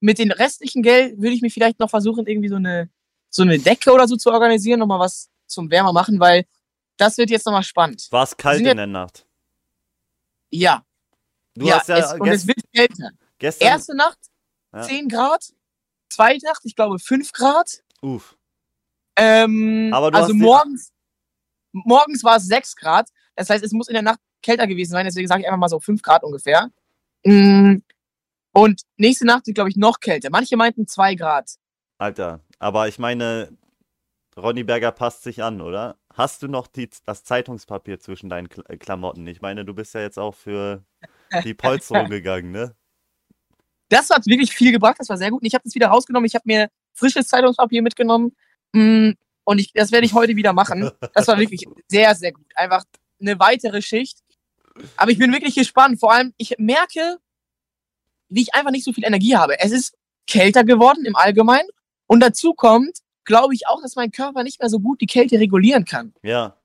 mit 0.02 0.20
dem 0.20 0.32
restlichen 0.32 0.84
Geld 0.84 1.18
würde 1.18 1.36
ich 1.36 1.42
mir 1.42 1.50
vielleicht 1.50 1.80
noch 1.80 1.90
versuchen, 1.90 2.28
irgendwie 2.28 2.50
so 2.50 2.56
eine, 2.56 2.90
so 3.30 3.44
eine 3.44 3.58
Decke 3.60 3.92
oder 3.94 4.08
so 4.08 4.16
zu 4.18 4.30
organisieren, 4.32 4.80
nochmal 4.80 5.00
was 5.00 5.30
zum 5.48 5.72
Wärmer 5.72 5.94
machen, 5.94 6.20
weil 6.20 6.46
das 6.98 7.18
wird 7.18 7.30
jetzt 7.30 7.46
nochmal 7.46 7.64
spannend. 7.64 8.08
War 8.12 8.24
es 8.24 8.36
kalt 8.36 8.60
in 8.60 8.66
ja- 8.68 8.74
der 8.74 8.88
Nacht? 8.88 9.26
Ja, 10.50 10.86
Du 11.56 11.66
ja, 11.68 11.80
hast 11.80 11.88
ja 11.90 11.98
es, 11.98 12.14
und 12.20 12.28
es 12.28 12.46
wird 12.48 12.58
kälter. 12.74 13.12
gestern. 13.38 13.68
Erste 13.68 13.96
Nacht 13.96 14.18
Ja. 14.74 14.82
10 14.84 15.08
Grad, 15.08 15.54
zweite 16.10 16.46
Nacht, 16.46 16.62
ich 16.66 16.76
glaube 16.76 17.00
5 17.00 17.32
Grad. 17.32 17.84
Uff. 18.02 18.36
Ähm, 19.16 19.92
Aber 19.94 20.12
du 20.12 20.18
also 20.18 20.34
morgens, 20.34 20.92
morgens 21.72 22.24
war 22.24 22.38
es 22.38 22.48
6 22.48 22.76
Grad. 22.76 23.10
Das 23.36 23.50
heißt, 23.50 23.64
es 23.64 23.72
muss 23.72 23.88
in 23.88 23.94
der 23.94 24.02
Nacht 24.04 24.20
kälter 24.44 24.68
gewesen 24.68 24.92
sein. 24.92 25.06
Deswegen 25.06 25.28
sage 25.28 25.42
ich 25.42 25.48
einfach 25.48 25.58
mal 25.60 25.70
so 25.70 25.80
5 25.80 26.02
Grad 26.04 26.24
ungefähr. 26.24 26.70
Mm, 27.26 27.78
Und 28.54 28.82
nächste 28.98 29.26
Nacht 29.26 29.48
ist, 29.48 29.56
glaube 29.56 29.70
ich, 29.70 29.76
noch 29.78 30.00
kälter. 30.00 30.30
Manche 30.32 30.58
meinten 30.58 30.88
2 30.88 31.16
Grad. 31.16 31.56
Alter, 31.98 32.42
aber 32.60 32.88
ich 32.88 33.00
meine, 33.00 33.58
Ronny 34.38 34.64
Berger 34.64 34.92
passt 34.92 35.24
sich 35.24 35.42
an, 35.44 35.62
oder? 35.62 35.98
Hast 36.14 36.44
du 36.44 36.48
noch 36.48 36.68
die, 36.68 36.90
das 37.06 37.24
Zeitungspapier 37.24 38.00
zwischen 38.00 38.30
deinen 38.30 38.50
äh, 38.68 38.78
Klamotten? 38.78 39.26
Ich 39.28 39.42
meine, 39.42 39.64
du 39.66 39.74
bist 39.74 39.94
ja 39.94 40.02
jetzt 40.02 40.20
auch 40.20 40.36
für 40.36 40.84
die 41.44 41.54
Polsterung 41.54 42.10
gegangen, 42.10 42.52
ne? 42.52 42.76
Das 43.90 44.10
hat 44.10 44.26
wirklich 44.26 44.54
viel 44.54 44.72
gebracht. 44.72 44.96
Das 45.00 45.10
war 45.10 45.18
sehr 45.18 45.30
gut. 45.30 45.42
Und 45.42 45.48
ich 45.48 45.54
habe 45.54 45.64
das 45.64 45.76
wieder 45.76 45.88
rausgenommen. 45.88 46.26
Ich 46.26 46.36
habe 46.36 46.44
mir 46.46 46.70
frisches 46.94 47.28
Zeitungspapier 47.28 47.82
mitgenommen. 47.84 48.36
Mm, 48.74 49.12
Und 49.44 49.60
ich, 49.60 49.72
das 49.74 49.92
werde 49.92 50.06
ich 50.06 50.14
heute 50.14 50.36
wieder 50.36 50.54
machen. 50.54 50.90
Das 51.14 51.28
war 51.28 51.38
wirklich 51.38 51.66
sehr, 51.88 52.16
sehr 52.16 52.32
gut. 52.32 52.46
Einfach 52.56 52.84
eine 53.22 53.40
weitere 53.40 53.82
Schicht. 53.82 54.20
Aber 54.98 55.12
ich 55.12 55.18
bin 55.18 55.32
wirklich 55.32 55.56
gespannt. 55.56 56.00
Vor 56.00 56.12
allem, 56.14 56.34
ich 56.38 56.56
merke, 56.58 57.18
wie 58.30 58.42
ich 58.42 58.54
einfach 58.56 58.72
nicht 58.72 58.84
so 58.86 58.94
viel 58.94 59.06
Energie 59.06 59.36
habe. 59.36 59.60
Es 59.60 59.72
ist 59.72 59.96
kälter 60.28 60.64
geworden 60.64 61.06
im 61.06 61.16
Allgemeinen. 61.16 61.70
Und 62.08 62.20
dazu 62.22 62.54
kommt, 62.54 63.00
glaube 63.26 63.54
ich 63.54 63.68
auch, 63.68 63.82
dass 63.82 63.96
mein 63.96 64.12
Körper 64.12 64.44
nicht 64.44 64.60
mehr 64.60 64.70
so 64.70 64.80
gut 64.80 65.02
die 65.02 65.06
Kälte 65.08 65.40
regulieren 65.40 65.86
kann. 65.86 66.14
Ja. 66.24 66.58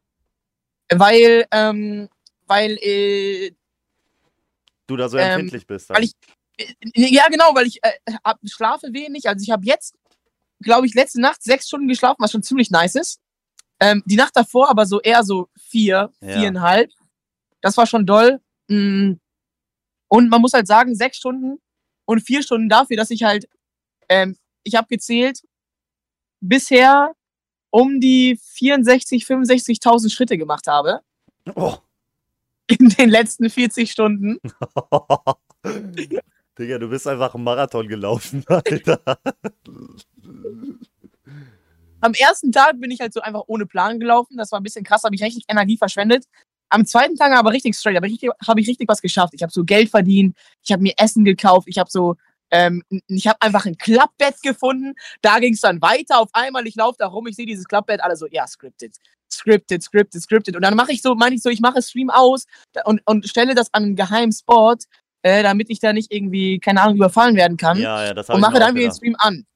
Weil, 0.91 1.47
ähm, 1.51 2.09
weil, 2.47 2.79
äh, 2.81 3.53
Du 4.87 4.97
da 4.97 5.09
so 5.09 5.19
Ähm, 5.19 5.33
empfindlich 5.33 5.67
bist. 5.67 5.91
weil 5.91 6.05
ich, 6.05 6.13
äh, 6.57 6.73
ja 6.95 7.29
genau, 7.29 7.55
weil 7.55 7.67
ich 7.67 7.79
äh, 7.85 7.93
hab, 8.25 8.39
schlafe 8.47 8.93
wenig. 8.95 9.29
Also 9.29 9.43
ich 9.43 9.51
habe 9.51 9.67
jetzt, 9.67 9.95
glaube 10.61 10.87
ich, 10.87 10.95
letzte 10.95 11.21
Nacht 11.21 11.43
sechs 11.43 11.67
Stunden 11.69 11.89
geschlafen, 11.89 12.23
was 12.23 12.33
schon 12.33 12.43
ziemlich 12.43 12.71
nice 12.71 12.95
ist. 12.95 13.21
Ähm, 13.81 14.03
die 14.07 14.17
Nacht 14.17 14.35
davor 14.35 14.71
aber 14.71 14.87
so 14.87 15.01
eher 15.01 15.23
so 15.25 15.49
vier, 15.59 16.11
Ja. 16.23 16.39
viereinhalb. 16.41 16.91
Das 17.61 17.77
war 17.77 17.87
schon 17.87 18.07
doll. 18.07 18.41
Mm. 18.69 19.15
Und 20.09 20.29
man 20.31 20.41
muss 20.41 20.53
halt 20.55 20.67
sagen, 20.67 20.95
sechs 20.95 21.19
Stunden 21.19 21.61
und 22.07 22.21
vier 22.21 22.43
Stunden 22.43 22.69
dafür, 22.69 22.97
dass 22.97 23.11
ich 23.11 23.23
halt, 23.25 23.49
ähm, 24.09 24.37
ich 24.65 24.75
habe 24.75 24.89
gezählt, 24.89 25.43
bisher 26.41 27.13
um 27.71 28.01
die 28.01 28.39
64, 28.43 29.25
65.000 29.25 30.11
Schritte 30.11 30.39
gemacht 30.39 30.67
habe 30.67 31.01
Oh. 31.55 31.77
in 32.67 32.89
den 32.91 33.09
letzten 33.09 33.49
40 33.49 33.91
Stunden. 33.91 34.39
Digga, 36.59 36.79
du 36.79 36.89
bist 36.89 37.07
einfach 37.07 37.35
einen 37.35 37.45
Marathon 37.45 37.89
gelaufen, 37.89 38.45
Alter. 38.47 39.01
Am 42.01 42.13
ersten 42.15 42.53
Tag 42.53 42.81
bin 42.81 42.91
ich 42.91 43.01
halt 43.01 43.13
so 43.13 43.21
einfach 43.21 43.45
ohne 43.47 43.67
Plan 43.67 43.99
gelaufen. 43.99 44.37
Das 44.37 44.53
war 44.53 44.61
ein 44.61 44.63
bisschen 44.63 44.85
krass, 44.85 45.03
habe 45.03 45.15
ich 45.15 45.23
richtig 45.23 45.45
Energie 45.49 45.77
verschwendet. 45.77 46.27
Am 46.71 46.85
zweiten 46.87 47.17
Tag 47.17 47.33
aber 47.33 47.53
richtig 47.53 47.77
straight, 47.77 47.97
aber 47.97 48.09
habe 48.47 48.61
ich 48.61 48.69
richtig 48.69 48.89
was 48.89 49.01
geschafft. 49.01 49.35
Ich 49.35 49.43
habe 49.43 49.53
so 49.53 49.65
Geld 49.65 49.91
verdient, 49.91 50.37
ich 50.65 50.73
habe 50.73 50.83
mir 50.83 50.95
Essen 50.99 51.25
gekauft, 51.25 51.67
ich 51.69 51.79
habe 51.79 51.91
so, 51.91 52.17
ähm, 52.51 52.83
ich 53.07 53.27
habe 53.27 53.41
einfach 53.41 53.67
ein 53.67 53.77
Klappbett 53.77 54.43
gefunden. 54.43 54.95
Da 55.23 55.39
ging 55.39 55.55
es 55.55 55.61
dann 55.61 55.81
weiter. 55.81 56.21
Auf 56.21 56.31
einmal, 56.33 56.67
ich 56.67 56.77
laufe 56.77 56.97
da 56.99 57.07
rum, 57.07 57.27
ich 57.27 57.37
sehe 57.37 57.47
dieses 57.47 57.67
Klappbett, 57.67 58.03
alle 58.03 58.17
so, 58.17 58.27
ja, 58.31 58.47
scripted, 58.47 58.97
scripted, 59.31 59.83
scripted, 59.83 60.23
scripted. 60.23 60.57
Und 60.57 60.63
dann 60.63 60.75
mache 60.75 60.93
ich 60.93 61.03
so, 61.03 61.15
meine 61.15 61.35
ich 61.35 61.43
so, 61.43 61.51
ich 61.51 61.61
mache 61.61 61.83
Stream 61.83 62.11
aus 62.11 62.47
und, 62.85 63.01
und 63.05 63.29
stelle 63.29 63.55
das 63.55 63.73
an 63.73 63.85
einen 63.85 63.97
geheimen 63.97 64.33
Spot, 64.33 64.77
äh, 65.23 65.43
damit 65.43 65.71
ich 65.71 65.81
da 65.81 65.93
nicht 65.93 66.13
irgendwie, 66.13 66.59
keine 66.59 66.83
Ahnung, 66.83 66.97
überfallen 66.97 67.37
werden 67.37 67.57
kann 67.57 67.79
Ja, 67.79 68.05
ja, 68.05 68.15
das 68.15 68.29
habe 68.29 68.37
und 68.37 68.41
mache 68.41 68.59
dann 68.59 68.75
wieder 68.75 68.89
den. 68.89 68.95
Stream 68.95 69.17
an. 69.19 69.47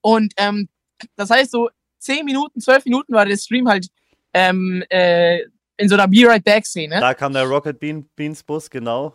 Und 0.00 0.32
ähm, 0.36 0.68
das 1.16 1.30
heißt 1.30 1.50
so 1.50 1.70
10 1.98 2.24
Minuten, 2.24 2.60
12 2.60 2.84
Minuten 2.84 3.14
war 3.14 3.24
der 3.24 3.36
Stream 3.36 3.68
halt 3.68 3.88
ähm, 4.34 4.84
äh, 4.90 5.40
in 5.76 5.88
so 5.88 5.94
einer 5.94 6.08
Be 6.08 6.26
Right 6.26 6.44
Back 6.44 6.66
Szene. 6.66 7.00
Da 7.00 7.14
kam 7.14 7.32
der 7.32 7.44
Rocket 7.44 7.78
Bean, 7.80 8.08
Beans 8.16 8.42
Bus, 8.42 8.68
genau. 8.70 9.14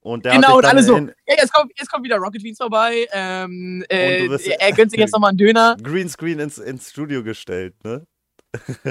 Und 0.00 0.24
der 0.24 0.32
Genau, 0.34 0.58
und 0.58 0.64
alle 0.64 0.82
so, 0.82 0.96
ja, 0.96 1.06
jetzt 1.26 1.52
kommt, 1.52 1.72
jetzt 1.76 1.90
kommt 1.90 2.04
wieder 2.04 2.16
Rocket 2.16 2.42
Beans 2.42 2.56
vorbei. 2.58 3.06
Ähm, 3.12 3.84
äh, 3.88 4.26
er 4.58 4.72
gönnt 4.72 4.90
sich 4.90 5.00
jetzt 5.00 5.12
nochmal 5.12 5.30
einen 5.30 5.38
Döner. 5.38 5.76
Greenscreen 5.82 6.38
ins, 6.38 6.58
ins 6.58 6.90
Studio 6.90 7.22
gestellt, 7.22 7.74
ne? 7.84 8.06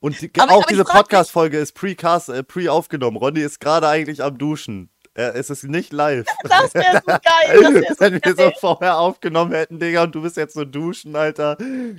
Und 0.00 0.20
die, 0.20 0.30
Aber- 0.38 0.52
auch 0.52 0.62
aber 0.62 0.66
diese 0.68 0.84
Podcast-Folge 0.84 1.58
ist 1.58 1.72
pre-cast, 1.74 2.28
äh, 2.30 2.42
pre-aufgenommen. 2.42 3.16
Ronny 3.16 3.40
ist 3.40 3.60
gerade 3.60 3.86
eigentlich 3.86 4.22
am 4.22 4.36
Duschen. 4.36 4.88
Er, 5.14 5.36
es 5.36 5.50
ist 5.50 5.62
nicht 5.64 5.92
live. 5.92 6.26
Das 6.48 6.74
wäre 6.74 7.00
so 7.06 7.06
geil. 7.06 7.20
Das 7.62 7.74
wär 7.74 7.82
so 7.94 8.00
Wenn 8.00 8.14
wir 8.14 8.30
so 8.30 8.34
geil. 8.36 8.52
vorher 8.58 8.98
aufgenommen 8.98 9.52
hätten, 9.52 9.78
Digga, 9.78 10.02
und 10.04 10.14
du 10.14 10.22
bist 10.22 10.36
jetzt 10.38 10.54
so 10.54 10.64
duschen, 10.64 11.14
Alter. 11.14 11.56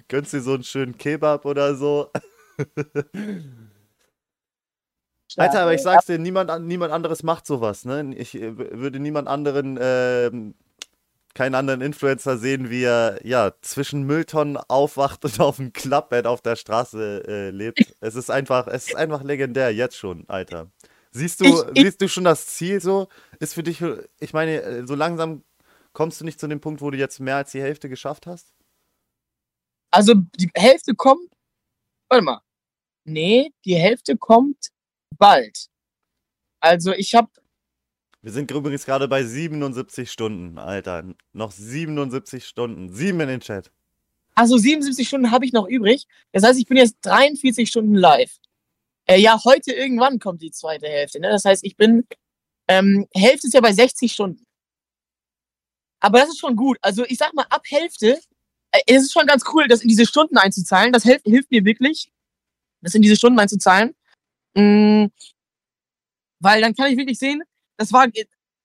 Gönnst 0.10 0.34
dir 0.34 0.42
so 0.42 0.56
einen 0.56 0.64
schönen 0.64 0.98
Kebab 0.98 1.46
oder 1.46 1.76
so. 1.76 2.12
Alter, 5.38 5.62
aber 5.62 5.74
ich 5.74 5.82
sag's 5.82 6.06
dir, 6.06 6.20
niemand, 6.20 6.50
an- 6.50 6.68
niemand 6.68 6.92
anderes 6.94 7.24
macht 7.24 7.46
sowas, 7.48 7.86
ne? 7.86 8.14
Ich 8.16 8.36
äh, 8.36 8.56
würde 8.58 9.00
niemand 9.00 9.28
anderen, 9.28 9.78
ähm, 9.82 10.56
keinen 11.34 11.56
anderen 11.56 11.82
Influencer 11.82 12.38
sehen, 12.38 12.70
wie 12.70 12.84
er, 12.84 13.20
ja, 13.26 13.54
zwischen 13.62 14.04
Mülltonnen 14.04 14.58
aufwacht 14.58 15.26
und 15.26 15.40
auf 15.40 15.56
dem 15.58 15.74
Klappbett 15.74 16.28
auf 16.28 16.42
der 16.42 16.56
Straße 16.56 17.24
äh, 17.28 17.50
lebt. 17.50 17.80
Es 18.02 18.16
ist 18.16 18.30
einfach, 18.30 18.68
es 18.68 18.88
ist 18.90 18.96
einfach 18.96 19.24
legendär, 19.24 19.74
jetzt 19.74 19.98
schon, 19.98 20.26
Alter. 20.30 20.72
Siehst 21.12 21.40
du, 21.42 21.46
Ich- 21.46 21.52
ich- 21.76 21.84
siehst 21.84 22.02
du 22.02 22.08
schon 22.08 22.24
das 22.24 22.46
Ziel 22.48 22.82
so? 22.82 23.08
Ist 23.40 23.54
für 23.56 23.64
dich, 23.64 23.82
äh, 23.82 24.04
ich 24.20 24.34
meine, 24.34 24.62
äh, 24.62 24.86
so 24.88 24.94
langsam 24.96 25.44
kommst 25.94 26.22
du 26.22 26.26
nicht 26.26 26.40
zu 26.40 26.48
dem 26.48 26.60
Punkt, 26.62 26.82
wo 26.82 26.92
du 26.92 26.98
jetzt 26.98 27.20
mehr 27.20 27.38
als 27.38 27.52
die 27.52 27.62
Hälfte 27.62 27.90
geschafft 27.90 28.28
hast? 28.28 28.54
Also 29.92 30.14
die 30.16 30.50
Hälfte 30.56 30.96
kommt. 30.96 31.32
Warte 32.10 32.24
mal. 32.26 32.42
Nee, 33.06 33.52
die 33.66 33.76
Hälfte 33.76 34.18
kommt 34.18 34.70
bald. 35.18 35.68
Also 36.60 36.94
ich 36.94 37.14
habe 37.16 37.30
Wir 38.22 38.32
sind 38.32 38.50
übrigens 38.52 38.86
gerade 38.86 39.08
bei 39.08 39.24
77 39.24 40.12
Stunden, 40.12 40.58
Alter. 40.58 41.04
Noch 41.34 41.52
77 41.52 42.46
Stunden. 42.46 42.94
Sieben 42.94 43.20
in 43.22 43.28
den 43.28 43.40
Chat. 43.42 43.72
Also 44.36 44.58
77 44.58 45.08
Stunden 45.08 45.32
habe 45.32 45.46
ich 45.46 45.54
noch 45.54 45.68
übrig. 45.68 46.08
Das 46.32 46.44
heißt, 46.44 46.60
ich 46.60 46.66
bin 46.66 46.78
jetzt 46.78 46.98
43 47.02 47.70
Stunden 47.70 47.96
live. 47.96 48.38
Äh, 49.06 49.20
ja, 49.20 49.44
heute 49.44 49.74
irgendwann 49.74 50.20
kommt 50.20 50.42
die 50.42 50.52
zweite 50.52 50.88
Hälfte. 50.88 51.20
Ne? 51.20 51.30
Das 51.30 51.46
heißt, 51.46 51.64
ich 51.64 51.76
bin. 51.76 52.06
Ähm, 52.70 53.08
Hälfte 53.14 53.48
ist 53.48 53.54
ja 53.54 53.62
bei 53.62 53.74
60 53.74 54.12
Stunden. 54.12 54.46
Aber 56.00 56.20
das 56.20 56.30
ist 56.30 56.40
schon 56.40 56.56
gut. 56.56 56.78
Also 56.82 57.06
ich 57.06 57.18
sag 57.18 57.34
mal, 57.34 57.46
ab 57.50 57.64
Hälfte, 57.66 58.20
äh, 58.72 58.80
es 58.88 59.04
ist 59.04 59.14
schon 59.14 59.28
ganz 59.28 59.44
cool, 59.54 59.68
das 59.68 59.82
in 59.82 59.90
diese 59.90 60.06
Stunden 60.06 60.38
einzuzahlen. 60.38 60.94
Das 60.94 61.04
hilft, 61.04 61.26
hilft 61.26 61.52
mir 61.52 61.66
wirklich, 61.66 62.12
das 62.82 62.96
in 62.96 63.02
diese 63.02 63.16
Stunden 63.16 63.40
einzuzahlen. 63.40 63.96
Mm, 64.56 65.06
weil 66.40 66.62
dann 66.62 66.76
kann 66.76 66.92
ich 66.92 66.98
wirklich 66.98 67.20
sehen, 67.20 67.44
das 67.78 67.92
war, 67.94 68.08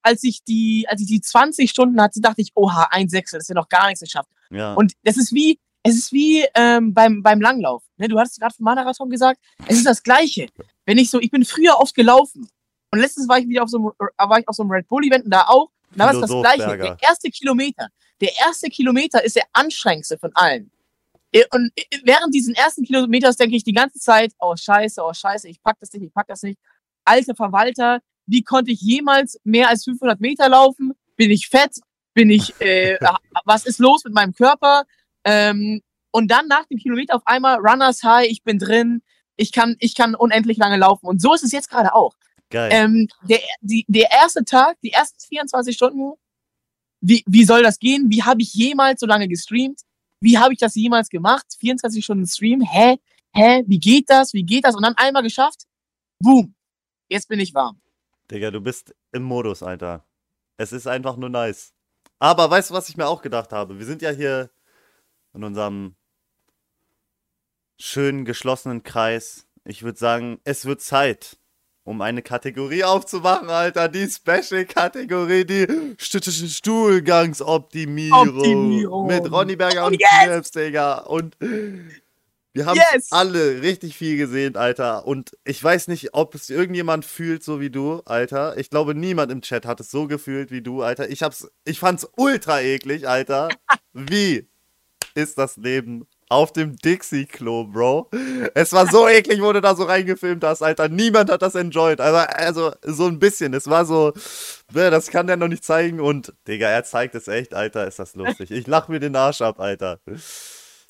als 0.03 0.25
ich 0.25 0.43
die, 0.45 0.87
als 0.89 1.01
ich 1.01 1.07
die 1.07 1.21
20 1.21 1.71
Stunden 1.71 2.01
hatte, 2.01 2.21
dachte 2.21 2.41
ich, 2.41 2.53
oha, 2.55 2.89
ein 2.91 3.09
Sechstel, 3.09 3.39
das 3.39 3.45
ist 3.45 3.49
ja 3.49 3.55
noch 3.55 3.69
gar 3.69 3.87
nichts 3.87 4.01
geschafft. 4.01 4.31
Ja. 4.51 4.75
Und 4.75 4.93
das 5.05 5.17
ist 5.17 5.33
wie, 5.33 5.59
es 5.83 5.97
ist 5.97 6.13
wie 6.13 6.45
ähm, 6.55 6.93
beim, 6.93 7.23
beim 7.23 7.41
Langlauf. 7.41 7.83
Ne, 7.97 8.09
du 8.09 8.19
hattest 8.19 8.41
gerade 8.41 8.55
vom 8.55 8.65
Marathon 8.65 9.11
gesagt, 9.11 9.41
es 9.67 9.79
ist 9.79 9.87
das 9.87 10.03
Gleiche. 10.03 10.49
Wenn 10.85 10.99
ich 10.99 11.11
so, 11.11 11.21
ich 11.21 11.31
bin 11.31 11.45
früher 11.45 11.79
oft 11.79 11.95
gelaufen. 11.95 12.49
Und 12.91 13.01
letztens 13.01 13.29
war 13.29 13.39
ich 13.39 13.47
wieder 13.49 13.63
auf 13.63 13.69
so 13.69 13.79
einem, 13.79 13.93
war 14.17 14.39
ich 14.39 14.49
auf 14.49 14.57
so 14.57 14.63
einem 14.63 14.73
Red 14.73 14.89
Bull 14.89 15.05
Event 15.05 15.25
und 15.25 15.31
da 15.31 15.43
auch. 15.43 15.71
Und 15.91 15.99
da 15.99 16.07
war 16.07 16.15
es 16.15 16.21
das 16.21 16.31
Gleiche. 16.31 16.77
Der 16.77 16.97
erste 17.01 17.31
Kilometer. 17.31 17.89
Der 18.21 18.37
erste 18.39 18.69
Kilometer 18.69 19.23
ist 19.23 19.37
der 19.37 19.47
anstrengendste 19.53 20.19
von 20.19 20.31
allen. 20.35 20.71
Äh, 21.33 21.45
Und 21.53 21.71
äh, 21.77 21.99
während 22.05 22.35
diesen 22.35 22.55
ersten 22.55 22.85
Kilometers 22.85 23.37
denke 23.37 23.57
ich 23.57 23.65
die 23.65 23.73
ganze 23.73 23.99
Zeit, 23.99 24.33
oh 24.39 24.55
scheiße, 24.57 25.03
oh 25.03 25.13
scheiße, 25.13 25.49
ich 25.49 25.63
pack 25.63 25.77
das 25.81 25.93
nicht, 25.93 26.05
ich 26.05 26.13
pack 26.13 26.27
das 26.27 26.43
nicht. 26.43 26.59
Alter 27.05 27.35
Verwalter, 27.35 28.01
wie 28.27 28.43
konnte 28.43 28.71
ich 28.71 28.81
jemals 28.81 29.41
mehr 29.45 29.69
als 29.69 29.85
500 29.85 30.21
Meter 30.21 30.49
laufen? 30.49 30.93
Bin 31.17 31.31
ich 31.31 31.49
fett? 31.49 31.81
Bin 32.15 32.31
ich, 32.31 32.61
äh, 32.61 32.99
was 33.45 33.67
ist 33.67 33.79
los 33.79 34.05
mit 34.05 34.15
meinem 34.15 34.35
Körper? 34.35 34.85
Ähm, 35.25 35.83
und 36.11 36.31
dann 36.31 36.47
nach 36.49 36.67
dem 36.67 36.79
Kilometer 36.79 37.17
auf 37.17 37.27
einmal 37.27 37.59
Runners 37.59 38.03
High, 38.03 38.29
ich 38.29 38.43
bin 38.43 38.59
drin, 38.59 39.03
ich 39.37 39.53
kann, 39.53 39.77
ich 39.79 39.95
kann 39.95 40.15
unendlich 40.15 40.59
lange 40.59 40.77
laufen. 40.77 41.07
Und 41.07 41.21
so 41.21 41.35
ist 41.35 41.45
es 41.45 41.53
jetzt 41.53 41.71
gerade 41.71 41.95
auch. 41.95 42.15
Geil. 42.51 42.71
Ähm, 42.73 43.09
der, 43.23 43.41
die, 43.61 43.85
der 43.89 44.11
erste 44.11 44.45
Tag, 44.45 44.79
die 44.83 44.91
ersten 44.91 45.21
24 45.21 45.75
Stunden, 45.75 46.15
wie, 47.01 47.23
wie 47.27 47.45
soll 47.45 47.63
das 47.63 47.79
gehen? 47.79 48.07
Wie 48.09 48.23
habe 48.23 48.43
ich 48.43 48.55
jemals 48.55 49.01
so 49.01 49.07
lange 49.07 49.29
gestreamt? 49.29 49.81
Wie 50.21 50.39
habe 50.39 50.53
ich 50.53 50.59
das 50.59 50.75
jemals 50.75 51.09
gemacht? 51.09 51.47
24 51.59 52.05
Stunden 52.05 52.27
Stream? 52.27 52.61
Hä? 52.61 52.99
Hä? 53.35 53.65
Wie 53.67 53.79
geht 53.79 54.11
das? 54.11 54.33
Wie 54.33 54.43
geht 54.43 54.65
das? 54.65 54.75
Und 54.75 54.83
dann 54.83 54.95
einmal 54.97 55.23
geschafft? 55.23 55.65
Boom. 56.21 56.55
Jetzt 57.09 57.29
bin 57.29 57.41
ich 57.41 57.55
warm. 57.55 57.81
Digga, 58.31 58.51
du 58.51 58.61
bist 58.61 58.95
im 59.13 59.23
Modus, 59.23 59.63
Alter. 59.63 60.05
Es 60.57 60.73
ist 60.73 60.87
einfach 60.87 61.17
nur 61.17 61.31
nice. 61.31 61.73
Aber 62.19 62.51
weißt 62.51 62.71
du, 62.71 62.75
was 62.75 62.89
ich 62.89 62.97
mir 62.97 63.07
auch 63.07 63.23
gedacht 63.23 63.53
habe? 63.53 63.79
Wir 63.79 63.87
sind 63.87 64.03
ja 64.03 64.11
hier 64.11 64.51
in 65.35 65.45
unserem 65.45 65.95
schönen 67.81 68.25
geschlossenen 68.25 68.83
Kreis. 68.83 69.47
Ich 69.65 69.83
würde 69.83 69.99
sagen, 69.99 70.41
es 70.45 70.65
wird 70.65 70.81
Zeit, 70.81 71.39
um 71.89 72.03
eine 72.03 72.21
Kategorie 72.21 72.85
aufzumachen, 72.85 73.49
Alter. 73.49 73.89
Die 73.89 74.07
Special-Kategorie, 74.07 75.47
die 75.47 75.67
St 75.99 76.23
St 76.23 76.51
Stuhlgangsoptimierung. 76.51 78.29
Optimierung. 78.39 79.07
Mit 79.07 79.33
Ronny 79.33 79.57
Berger 79.57 79.85
Oh, 79.85 79.87
und 79.87 79.99
yes! 79.99 80.51
Digga. 80.51 80.99
Und 80.99 81.35
wir 81.41 82.67
haben 82.67 82.79
Yes! 82.93 83.11
alle 83.11 83.63
richtig 83.63 83.97
viel 83.97 84.19
gesehen, 84.19 84.57
Alter. 84.57 85.07
Und 85.07 85.33
ich 85.45 85.65
weiß 85.65 85.89
nicht, 85.89 86.13
ob 86.13 86.35
es 86.35 86.51
irgendjemand 86.51 87.07
fühlt, 87.07 87.43
so 87.43 87.59
wie 87.59 87.71
du, 87.71 88.03
Alter. 88.05 88.59
Ich 88.59 88.69
glaube, 88.69 88.95
niemand 88.95 89.33
im 89.33 89.41
Chat 89.41 89.65
hat 89.65 89.81
es 89.81 89.91
so 89.91 90.07
gefühlt 90.07 90.51
wie 90.51 90.61
du, 90.61 90.83
Alter. 90.83 91.09
Ich 91.09 91.23
hab's, 91.23 91.49
ich 91.65 91.79
fand's 91.79 92.07
ultra 92.17 92.61
eklig, 92.61 93.09
Alter. 93.09 93.49
Wie 93.95 94.47
ist 95.15 95.39
das 95.39 95.57
Leben 95.57 96.07
auf 96.29 96.53
dem 96.53 96.77
Dixie-Klo, 96.77 97.65
Bro? 97.65 98.11
Es 98.55 98.73
war 98.73 98.87
so 98.87 99.09
eklig, 99.09 99.41
wo 99.41 99.53
du 99.53 99.61
da 99.61 99.75
so 99.75 99.85
reingefilmt 99.85 100.45
hast, 100.45 100.63
Alter. 100.63 100.89
Niemand 100.89 101.31
hat 101.31 101.43
das 101.43 101.55
enjoyed. 101.55 102.01
Also, 102.01 102.19
also 102.19 102.73
so 102.83 103.07
ein 103.07 103.19
bisschen. 103.19 103.55
Es 103.55 103.67
war 103.67 103.85
so, 103.87 104.13
das 104.73 105.09
kann 105.09 105.27
der 105.27 105.37
noch 105.37 105.49
nicht 105.49 105.65
zeigen. 105.65 106.01
Und, 106.01 106.35
Digga, 106.47 106.69
er 106.69 106.85
zeigt 106.85 107.15
es 107.15 107.29
echt, 107.29 107.55
Alter. 107.55 107.87
Ist 107.87 107.99
das 107.99 108.15
lustig. 108.15 108.51
Ich 108.51 108.67
lach 108.67 108.89
mir 108.89 109.01
den 109.01 109.17
Arsch 109.17 109.41
ab, 109.41 109.61
Alter. 109.61 110.01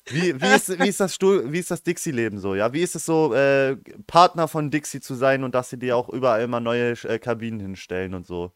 Wie, 0.05 0.41
wie, 0.41 0.55
ist, 0.55 0.79
wie 0.79 0.87
ist 0.87 0.99
das 0.99 1.13
Stuhl, 1.13 1.51
wie 1.51 1.59
ist 1.59 1.71
das 1.71 1.83
Dixie-Leben 1.83 2.39
so, 2.39 2.55
ja? 2.55 2.73
Wie 2.73 2.81
ist 2.81 2.95
es 2.95 3.05
so, 3.05 3.33
äh, 3.33 3.77
Partner 4.07 4.47
von 4.47 4.71
Dixie 4.71 5.01
zu 5.01 5.13
sein 5.13 5.43
und 5.43 5.53
dass 5.53 5.69
sie 5.69 5.77
dir 5.77 5.95
auch 5.95 6.09
überall 6.09 6.41
immer 6.41 6.59
neue 6.59 6.91
äh, 7.03 7.19
Kabinen 7.19 7.59
hinstellen 7.59 8.15
und 8.15 8.25
so? 8.25 8.51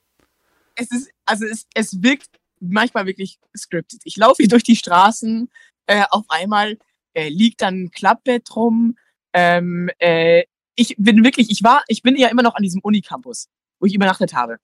Es 0.76 0.90
ist, 0.90 1.12
also 1.26 1.46
es, 1.46 1.68
es 1.76 2.02
wirkt 2.02 2.40
manchmal 2.60 3.06
wirklich 3.06 3.40
scripted. 3.56 4.02
Ich 4.04 4.18
laufe 4.18 4.42
hier 4.42 4.48
durch 4.48 4.64
die 4.64 4.76
Straßen, 4.76 5.52
äh, 5.88 6.04
auf 6.10 6.26
einmal 6.30 6.78
äh, 7.14 7.30
liegt 7.30 7.62
dann 7.62 7.84
ein 7.84 7.92
Klappbett 7.92 8.56
rum. 8.56 8.98
Ähm, 9.34 9.90
äh, 10.00 10.44
ich 10.76 10.96
bin 10.98 11.24
wirklich, 11.24 11.50
ich 11.52 11.64
war, 11.64 11.84
ich 11.88 12.02
bin 12.02 12.16
ja 12.16 12.30
immer 12.30 12.44
noch 12.44 12.56
an 12.56 12.64
diesem 12.64 12.82
Unicampus, 12.82 13.48
wo 13.80 13.86
ich 13.86 13.94
übernachtet 13.94 14.34
habe. 14.34 14.58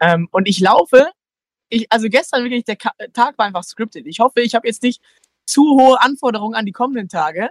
Ähm, 0.00 0.28
und 0.30 0.48
ich 0.48 0.60
laufe, 0.60 1.10
ich, 1.68 1.90
also 1.90 2.08
gestern 2.08 2.44
wirklich, 2.44 2.64
der 2.64 2.76
Ka 2.76 2.92
Tag 3.12 3.38
war 3.38 3.46
einfach 3.46 3.64
scripted. 3.64 4.06
Ich 4.06 4.20
hoffe, 4.20 4.40
ich 4.40 4.54
habe 4.54 4.66
jetzt 4.66 4.82
nicht 4.82 5.02
zu 5.46 5.62
hohe 5.78 6.00
Anforderungen 6.00 6.54
an 6.54 6.66
die 6.66 6.72
kommenden 6.72 7.08
Tage, 7.08 7.50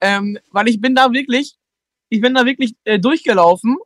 ähm, 0.00 0.38
weil 0.50 0.68
ich 0.68 0.80
bin 0.80 0.94
da 0.94 1.12
wirklich, 1.12 1.56
ich 2.08 2.20
bin 2.20 2.34
da 2.34 2.44
wirklich 2.44 2.74
äh, 2.84 2.98
durchgelaufen, 2.98 3.76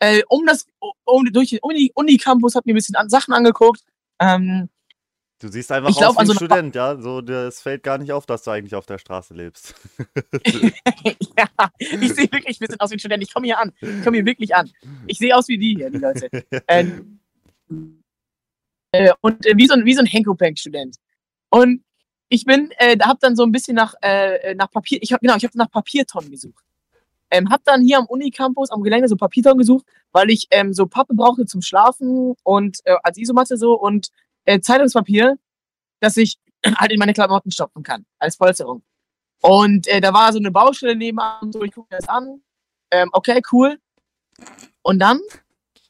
äh, 0.00 0.22
um 0.28 0.46
das, 0.46 0.66
um, 1.04 1.24
durch 1.32 1.50
den 1.50 1.60
Uni, 1.62 1.90
Unicampus, 1.94 2.54
hab 2.54 2.66
mir 2.66 2.72
ein 2.72 2.76
bisschen 2.76 2.96
an, 2.96 3.08
Sachen 3.08 3.34
angeguckt. 3.34 3.82
Ähm, 4.20 4.68
Du 5.38 5.48
siehst 5.48 5.70
einfach 5.70 5.90
Ich 5.90 5.96
aus 5.96 6.14
wie 6.14 6.18
ein 6.18 6.18
also- 6.18 6.34
Student, 6.34 6.74
ja? 6.74 6.98
So, 6.98 7.20
das 7.20 7.60
fällt 7.60 7.82
gar 7.82 7.98
nicht 7.98 8.12
auf, 8.12 8.24
dass 8.24 8.42
du 8.42 8.50
eigentlich 8.50 8.74
auf 8.74 8.86
der 8.86 8.98
Straße 8.98 9.34
lebst. 9.34 9.74
ja, 10.46 11.46
ich 11.78 12.14
sehe 12.14 12.32
wirklich 12.32 12.56
ein 12.56 12.60
bisschen 12.60 12.80
aus 12.80 12.90
wie 12.90 12.94
ein 12.94 12.98
Student. 12.98 13.22
Ich 13.22 13.34
komme 13.34 13.46
hier 13.46 13.58
an. 13.58 13.72
Ich 13.80 14.02
komme 14.02 14.16
hier 14.16 14.24
wirklich 14.24 14.54
an. 14.54 14.70
Ich 15.06 15.18
sehe 15.18 15.36
aus 15.36 15.48
wie 15.48 15.58
die 15.58 15.74
hier, 15.76 15.90
die 15.90 15.98
Leute. 15.98 16.28
Ähm, 16.68 17.20
äh, 18.92 19.12
und 19.20 19.44
äh, 19.44 19.54
wie 19.56 19.66
so 19.66 19.74
ein, 19.74 19.84
wie 19.84 19.94
so 19.94 20.00
ein 20.00 20.06
Henkopank-Student. 20.06 20.96
Und 21.50 21.82
ich 22.28 22.44
bin, 22.44 22.70
äh, 22.78 22.96
da 22.96 23.06
hab 23.06 23.20
dann 23.20 23.36
so 23.36 23.42
ein 23.42 23.52
bisschen 23.52 23.74
nach, 23.74 23.94
äh, 24.02 24.54
nach 24.54 24.70
Papier, 24.70 24.98
ich 25.02 25.12
habe 25.12 25.20
genau, 25.20 25.36
ich 25.36 25.44
habe 25.44 25.56
nach 25.58 25.70
Papiertonnen 25.70 26.30
gesucht. 26.30 26.64
Ähm, 27.30 27.50
hab 27.50 27.62
dann 27.64 27.82
hier 27.82 27.98
am 27.98 28.06
Unicampus, 28.06 28.70
am 28.70 28.82
Gelände 28.82 29.08
so 29.08 29.16
Papiertonnen 29.16 29.58
gesucht, 29.58 29.84
weil 30.12 30.30
ich 30.30 30.46
ähm, 30.50 30.72
so 30.72 30.86
Pappe 30.86 31.14
brauchte 31.14 31.44
zum 31.44 31.60
Schlafen 31.60 32.34
und 32.42 32.78
äh, 32.84 32.96
als 33.02 33.18
Isomatte 33.18 33.56
so 33.56 33.74
und 33.74 34.08
äh, 34.46 34.60
Zeitungspapier, 34.60 35.38
dass 36.00 36.16
ich 36.16 36.38
halt 36.66 36.92
in 36.92 36.98
meine 36.98 37.12
Klamotten 37.12 37.50
stopfen 37.50 37.82
kann, 37.82 38.06
als 38.18 38.36
Polsterung. 38.36 38.82
Und 39.42 39.86
äh, 39.88 40.00
da 40.00 40.12
war 40.12 40.32
so 40.32 40.38
eine 40.38 40.50
Baustelle 40.50 40.96
nebenan, 40.96 41.52
so 41.52 41.62
ich 41.62 41.72
gucke 41.72 41.94
mir 41.94 41.98
das 41.98 42.08
an. 42.08 42.42
Ähm, 42.90 43.10
okay, 43.12 43.42
cool. 43.52 43.78
Und 44.82 44.98
dann 44.98 45.20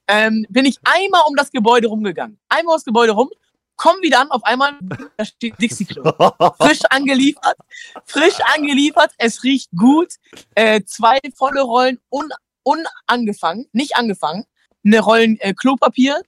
ähm, 0.09 0.47
bin 0.49 0.65
ich 0.65 0.79
einmal 0.85 1.23
um 1.29 1.37
das 1.37 1.51
Gebäude 1.51 1.89
rumgegangen. 1.89 2.39
Einmal 2.49 2.73
ums 2.73 2.85
Gebäude 2.85 3.13
rum, 3.13 3.31
komm 3.77 3.97
wieder 4.03 4.21
an, 4.21 4.31
auf 4.31 4.45
einmal, 4.45 4.79
da 5.17 5.25
steht 5.25 5.61
Dixie-Klo. 5.61 6.03
Frisch 6.59 6.81
angeliefert, 6.91 7.57
frisch 8.05 8.39
angeliefert, 8.55 9.13
es 9.19 9.43
riecht 9.43 9.71
gut. 9.77 10.15
Äh, 10.55 10.83
zwei 10.85 11.19
volle 11.35 11.63
Rollen 11.63 12.01
un, 12.11 12.31
unangefangen, 12.63 13.69
nicht 13.73 13.97
angefangen. 13.97 14.45
Eine 14.85 15.01
Rollen 15.01 15.39
äh, 15.41 15.53
Klopapier. 15.55 16.21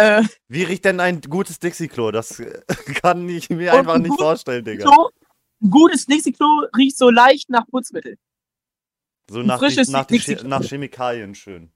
Äh, 0.00 0.22
Wie 0.48 0.62
riecht 0.62 0.84
denn 0.84 0.98
ein 1.00 1.20
gutes 1.20 1.58
Dixie-Klo? 1.58 2.10
Das 2.10 2.40
äh, 2.40 2.60
kann 3.02 3.28
ich 3.28 3.50
mir 3.50 3.72
einfach 3.74 3.98
nicht 3.98 4.10
gut- 4.10 4.20
vorstellen, 4.20 4.64
Digga. 4.64 4.86
so, 4.86 5.10
ein 5.62 5.70
gutes 5.70 6.06
Dixie-Klo 6.06 6.66
riecht 6.76 6.96
so 6.96 7.10
leicht 7.10 7.50
nach 7.50 7.66
Putzmittel. 7.66 8.16
So 9.30 9.40
ein 9.40 9.46
nach, 9.46 9.58
die, 9.58 9.66
frisches 9.66 9.88
nach, 9.88 10.06
die, 10.06 10.14
Dixie-Klo. 10.14 10.42
Che- 10.42 10.48
nach 10.48 10.62
Chemikalien 10.64 11.34
schön. 11.34 11.70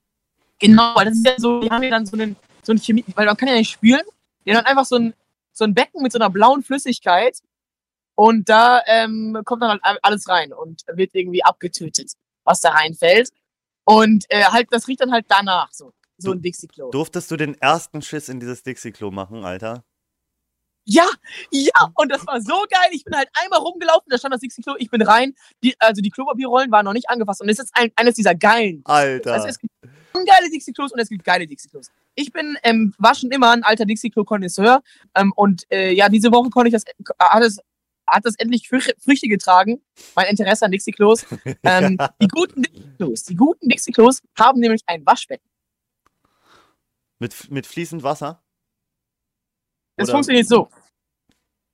Genau, 0.59 0.95
weil 0.95 1.05
das 1.07 1.17
ist 1.17 1.27
ja 1.27 1.35
so, 1.39 1.61
die 1.61 1.71
haben 1.71 1.83
ja 1.83 1.91
dann 1.91 2.07
so 2.07 2.17
einen, 2.17 2.37
so 2.63 2.73
einen 2.73 2.81
Chemie, 2.81 3.05
weil 3.15 3.27
man 3.27 3.37
kann 3.37 3.49
ja 3.49 3.55
nicht 3.57 3.71
spülen, 3.73 4.03
die 4.45 4.51
haben 4.51 4.57
dann 4.65 4.67
einfach 4.67 4.87
so 4.87 4.97
ein, 4.97 5.15
so 5.53 5.65
ein 5.65 5.75
Becken 5.75 6.03
mit 6.03 6.13
so 6.13 6.19
einer 6.19 6.31
blauen 6.31 6.63
Flüssigkeit 6.63 7.39
und 8.17 8.49
da 8.49 8.81
ähm, 8.87 9.41
kommt 9.45 9.63
dann 9.63 9.81
halt 9.83 9.99
alles 10.03 10.29
rein 10.29 10.53
und 10.53 10.83
wird 10.95 11.15
irgendwie 11.15 11.45
abgetötet, 11.45 12.13
was 12.45 12.61
da 12.61 12.71
reinfällt. 12.71 13.31
Und 13.85 14.25
äh, 14.31 14.45
halt, 14.45 14.69
das 14.71 14.89
riecht 14.89 15.01
dann 15.01 15.13
halt 15.13 15.27
danach 15.29 15.69
so, 15.73 15.93
so 16.19 16.31
Du- 16.33 16.39
ein 16.39 16.43
Dixie-Klo. 16.43 16.91
Durftest 16.91 17.31
du 17.31 17.37
den 17.37 17.55
ersten 17.61 18.03
Schiss 18.03 18.29
in 18.29 18.41
dieses 18.41 18.63
Dixie-Klo 18.63 19.11
machen, 19.11 19.45
Alter? 19.45 19.85
Ja, 20.87 21.07
ja, 21.51 21.73
und 21.95 22.11
das 22.13 22.27
war 22.27 22.43
so 22.43 22.53
geil. 22.71 22.89
Ich 22.93 23.05
bin 23.05 23.17
halt 23.17 23.29
einmal 23.43 23.59
rumgelaufen, 23.61 24.05
da 24.11 24.19
stand 24.19 24.35
das 24.35 24.43
Dixie-Klo, 24.43 24.75
ich 24.79 24.91
bin 24.91 25.01
rein, 25.01 25.35
die, 25.63 25.75
also 25.81 26.03
die 26.03 26.11
Klopapierrollen 26.11 26.71
waren 26.71 26.85
noch 26.85 26.93
nicht 26.93 27.09
angefasst 27.09 27.41
und 27.41 27.49
es 27.49 27.59
ist 27.59 27.71
ein, 27.73 27.91
eines 27.97 28.17
dieser 28.17 28.35
geilen 28.35 28.83
Alter. 28.85 29.33
Also 29.33 29.47
es 29.49 29.59
gibt 29.59 29.73
ungeile 30.13 30.51
Dixie-Klos 30.51 30.93
und 30.93 30.99
es 30.99 31.09
gibt 31.09 31.25
geile 31.25 31.47
Dixie-Klos. 31.47 31.91
Ich 32.17 32.33
bin, 32.33 32.59
ähm, 32.65 32.93
war 32.99 33.15
schon 33.15 33.31
immer 33.31 33.53
ein 33.53 33.63
alter 33.63 33.87
Dixie-Klo-Konnoisseur 33.87 34.83
ähm, 35.15 35.33
und 35.35 35.63
äh, 35.73 35.91
ja, 35.93 36.11
diese 36.11 36.31
Woche 36.31 36.51
konnte 36.51 36.69
ich 36.69 36.75
das, 36.75 36.85
hat 37.19 37.43
es, 37.43 37.59
hat 38.07 38.27
das 38.27 38.35
endlich 38.37 38.69
Frü 38.69 38.81
Früchte 39.03 39.27
getragen, 39.29 39.81
mein 40.15 40.27
Interesse 40.27 40.67
an 40.67 40.71
Dixie-Klos. 40.71 41.25
Ähm, 41.63 41.97
die 42.21 42.29
guten 42.29 42.63
Dixie-Klos, 42.63 43.23
die 43.25 43.37
guten 43.37 43.69
Dixie-Klos 43.71 44.21
haben 44.39 44.61
nämlich 44.61 44.83
ein 44.87 45.05
Waschbecken. 45.07 45.49
Mit, 47.19 47.51
mit 47.51 47.67
fließend 47.67 48.03
Wasser? 48.03 48.43
Das 49.97 50.09
Oder- 50.09 50.17
funktioniert 50.17 50.49
so. 50.49 50.69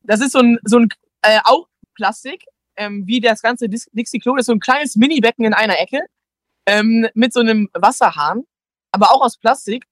Das 0.02 0.20
ist 0.20 0.32
so 0.32 0.38
ein, 0.40 0.58
so 0.64 0.78
ein 0.78 0.88
äh, 1.22 1.40
auch 1.44 1.68
Plastik, 1.94 2.44
ähm, 2.76 3.06
wie 3.06 3.20
das 3.20 3.42
ganze 3.42 3.68
Dixie-Klo. 3.68 4.34
Das 4.36 4.42
ist 4.42 4.46
so 4.46 4.52
ein 4.52 4.60
kleines 4.60 4.96
Mini-Becken 4.96 5.44
in 5.44 5.54
einer 5.54 5.78
Ecke 5.78 6.00
ähm, 6.66 7.06
mit 7.14 7.32
so 7.32 7.40
einem 7.40 7.68
Wasserhahn, 7.74 8.44
aber 8.92 9.10
auch 9.12 9.20
aus 9.22 9.36
Plastik. 9.36 9.86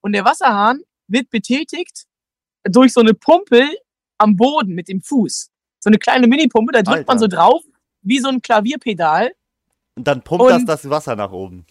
Und 0.00 0.12
der 0.12 0.24
Wasserhahn 0.24 0.82
wird 1.08 1.30
betätigt 1.30 2.06
durch 2.64 2.92
so 2.92 3.00
eine 3.00 3.14
Pumpe 3.14 3.68
am 4.18 4.36
Boden 4.36 4.74
mit 4.74 4.88
dem 4.88 5.00
Fuß. 5.00 5.50
So 5.80 5.88
eine 5.88 5.98
kleine 5.98 6.26
Mini-Pumpe, 6.26 6.72
da 6.72 6.82
drückt 6.82 7.06
man 7.08 7.18
so 7.18 7.26
Alter. 7.26 7.36
drauf, 7.36 7.62
wie 8.02 8.18
so 8.18 8.28
ein 8.28 8.40
Klavierpedal. 8.42 9.32
Und 9.96 10.06
dann 10.08 10.22
pumpt 10.22 10.48
das 10.50 10.60
Und- 10.60 10.66
das 10.66 10.88
Wasser 10.90 11.16
nach 11.16 11.30
oben. 11.32 11.66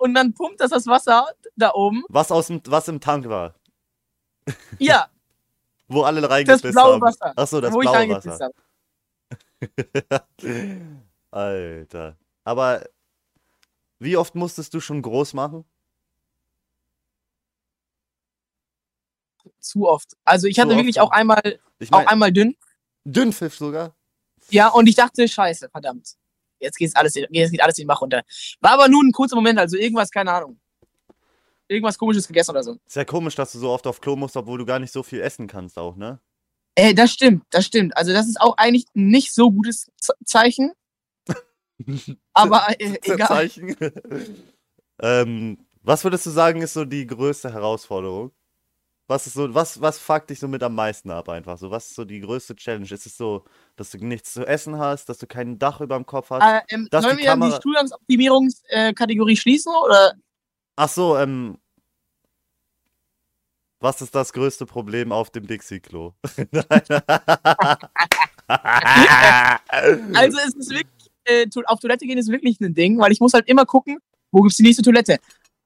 Und 0.00 0.14
dann 0.14 0.32
pumpt 0.32 0.60
das 0.60 0.70
das 0.70 0.86
Wasser 0.86 1.28
da 1.58 1.72
oben. 1.74 2.04
Was, 2.08 2.30
aus 2.32 2.46
dem, 2.48 2.60
was 2.66 2.88
im 2.88 3.00
Tank 3.00 3.28
war. 3.28 3.54
Ja, 4.78 5.08
Wo 5.90 6.02
alle 6.02 6.20
das 6.20 6.30
reingepisst 6.30 6.62
blaue 6.74 6.94
haben. 6.94 7.00
Wasser. 7.00 7.32
Achso, 7.36 7.60
das 7.62 7.72
wo 7.72 7.78
blaue 7.78 8.08
Wasser. 8.10 8.50
Alter. 11.30 12.16
Aber 12.44 12.84
wie 13.98 14.16
oft 14.16 14.34
musstest 14.34 14.72
du 14.74 14.80
schon 14.80 15.00
groß 15.02 15.34
machen? 15.34 15.64
Zu 19.60 19.88
oft. 19.88 20.16
Also 20.24 20.46
ich 20.46 20.58
hatte 20.60 20.76
wirklich 20.76 21.00
auch 21.00 21.10
einmal, 21.10 21.40
Ich 21.78 21.88
auch 21.92 21.98
meine, 21.98 22.08
einmal 22.08 22.32
dünn. 22.32 22.56
Dünnpfiff 23.04 23.56
sogar. 23.56 23.94
Ja, 24.50 24.68
und 24.68 24.86
ich 24.88 24.94
dachte, 24.94 25.26
scheiße, 25.26 25.68
verdammt. 25.70 26.16
Jetzt 26.60 26.76
geht 26.76 26.96
alles, 26.96 27.16
in- 27.16 27.26
jetzt 27.30 27.50
geht 27.50 27.62
alles 27.62 27.76
den 27.76 27.86
Bach 27.86 28.00
runter. 28.00 28.22
War 28.60 28.72
aber 28.72 28.88
nur 28.88 29.02
ein 29.02 29.12
kurzer 29.12 29.36
Moment, 29.36 29.58
also 29.58 29.76
irgendwas, 29.76 30.10
keine 30.10 30.32
Ahnung. 30.32 30.58
Irgendwas 31.68 31.98
komisches 31.98 32.26
gegessen 32.26 32.52
oder 32.52 32.62
so. 32.62 32.78
Ist 32.86 32.96
ja 32.96 33.04
komisch, 33.04 33.34
dass 33.34 33.52
du 33.52 33.58
so 33.58 33.70
oft 33.70 33.86
auf 33.86 34.00
Klo 34.00 34.16
musst, 34.16 34.36
obwohl 34.36 34.58
du 34.58 34.64
gar 34.64 34.78
nicht 34.78 34.92
so 34.92 35.02
viel 35.02 35.20
essen 35.20 35.46
kannst 35.46 35.78
auch, 35.78 35.96
ne? 35.96 36.18
Äh, 36.74 36.94
das 36.94 37.12
stimmt, 37.12 37.44
das 37.50 37.66
stimmt. 37.66 37.96
Also 37.96 38.12
das 38.12 38.28
ist 38.28 38.40
auch 38.40 38.56
eigentlich 38.56 38.86
ein 38.94 39.08
nicht 39.08 39.34
so 39.34 39.50
gutes 39.50 39.90
Zeichen. 40.24 40.72
Aber 42.32 42.68
äh, 42.78 42.98
egal. 43.02 43.28
Zeichen. 43.28 43.76
ähm, 45.02 45.58
was 45.82 46.04
würdest 46.04 46.26
du 46.26 46.30
sagen, 46.30 46.62
ist 46.62 46.74
so 46.74 46.84
die 46.84 47.06
größte 47.06 47.52
Herausforderung? 47.52 48.32
Was 49.06 49.26
ist 49.26 49.34
so, 49.34 49.54
was, 49.54 49.80
was 49.80 49.98
fuckt 49.98 50.28
dich 50.28 50.38
so 50.38 50.48
mit 50.48 50.62
am 50.62 50.74
meisten 50.74 51.10
ab 51.10 51.30
einfach? 51.30 51.56
So, 51.56 51.70
was 51.70 51.86
ist 51.86 51.94
so 51.94 52.04
die 52.04 52.20
größte 52.20 52.54
Challenge? 52.54 52.84
Ist 52.84 53.06
es 53.06 53.16
so, 53.16 53.44
dass 53.74 53.90
du 53.90 53.98
nichts 53.98 54.34
zu 54.34 54.46
essen 54.46 54.78
hast, 54.78 55.08
dass 55.08 55.16
du 55.16 55.26
kein 55.26 55.58
Dach 55.58 55.80
über 55.80 55.96
dem 55.96 56.04
Kopf 56.04 56.28
hast? 56.30 56.42
Äh, 56.42 56.60
ähm, 56.74 56.88
sollen 56.92 57.16
die 57.16 57.22
wir 57.22 57.30
dann 57.30 57.40
die 57.40 57.46
Kamera- 57.46 57.56
Studiumsoptimierungskategorie 57.56 59.36
schließen? 59.36 59.72
Oder? 59.82 60.14
Ach 60.80 60.88
so, 60.88 61.18
ähm. 61.18 61.58
Was 63.80 64.00
ist 64.00 64.14
das 64.14 64.32
größte 64.32 64.64
Problem 64.64 65.10
auf 65.10 65.30
dem 65.30 65.46
Dixie-Klo? 65.46 66.12
Also 70.14 70.38
es 70.38 70.54
ist 70.54 70.70
wirklich, 70.70 71.10
äh, 71.24 71.46
auf 71.66 71.80
Toilette 71.80 72.06
gehen 72.06 72.16
ist 72.16 72.30
wirklich 72.30 72.58
ein 72.60 72.72
Ding, 72.72 72.98
weil 72.98 73.12
ich 73.12 73.20
muss 73.20 73.34
halt 73.34 73.46
immer 73.46 73.66
gucken, 73.66 73.98
wo 74.32 74.40
gibt's 74.40 74.56
die 74.56 74.62
nächste 74.62 74.82
Toilette. 74.82 75.18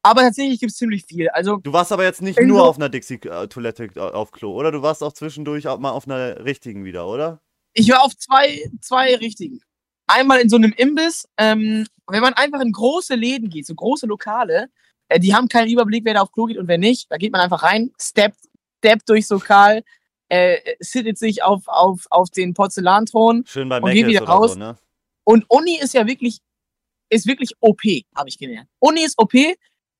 Aber 0.03 0.23
tatsächlich 0.23 0.59
gibt's 0.59 0.79
ziemlich 0.79 1.05
viel. 1.07 1.29
Also 1.29 1.59
Du 1.59 1.73
warst 1.73 1.93
aber 1.93 2.03
jetzt 2.03 2.23
nicht 2.23 2.41
nur 2.41 2.67
auf 2.67 2.75
einer 2.77 2.89
Dixie-Toilette 2.89 3.91
äh, 3.95 4.01
auf 4.01 4.33
Klo, 4.33 4.53
oder? 4.53 4.73
Du 4.73 4.83
warst 4.83 5.05
auch 5.05 5.13
zwischendurch 5.13 5.69
auch 5.69 5.79
mal 5.79 5.93
auf 5.93 6.09
einer 6.09 6.45
richtigen 6.45 6.85
wieder, 6.85 7.07
oder? 7.07 7.41
Ich 7.75 7.89
war 7.89 8.03
auf 8.03 8.17
zwei, 8.17 8.69
zwei 8.81 9.15
richtigen. 9.15 9.61
Einmal 10.09 10.41
in 10.41 10.49
so 10.49 10.57
einem 10.57 10.73
Imbiss. 10.73 11.29
Ähm, 11.37 11.87
wenn 12.09 12.23
man 12.23 12.35
einfach 12.35 12.61
in 12.61 12.73
große 12.73 13.15
Läden 13.15 13.49
geht, 13.49 13.67
so 13.67 13.77
große 13.77 14.07
Lokale, 14.07 14.69
die 15.19 15.35
haben 15.35 15.49
keinen 15.49 15.69
Überblick, 15.69 16.05
wer 16.05 16.15
da 16.15 16.21
auf 16.23 16.33
Klo 16.33 16.47
geht 16.47 16.59
und 16.59 16.69
wer 16.69 16.79
nicht. 16.79 17.11
Da 17.11 17.17
geht 17.17 17.33
man 17.33 17.41
einfach 17.41 17.63
rein, 17.63 17.91
steppt, 18.01 18.39
steppt 18.79 19.09
durchs 19.09 19.31
Lokal, 19.31 19.83
äh, 20.29 20.59
sittet 20.81 21.19
sich 21.19 21.43
auf, 21.43 21.63
auf, 21.67 22.07
auf 22.11 22.31
den 22.31 22.55
Porzellanthron. 22.55 23.45
Schön 23.47 23.69
bei 23.69 23.81
Und 23.81 23.91
geh 23.91 24.03
Mc's 24.03 24.09
wieder 24.09 24.25
raus. 24.25 24.53
so, 24.53 24.59
ne? 24.59 24.77
Und 25.25 25.45
Uni 25.49 25.79
ist 25.79 25.95
ja 25.95 26.07
wirklich, 26.07 26.39
ist 27.09 27.27
wirklich 27.27 27.53
OP, 27.61 27.83
habe 28.17 28.29
ich 28.29 28.39
gelernt. 28.39 28.69
Uni 28.79 29.03
ist 29.05 29.19
OP, 29.19 29.35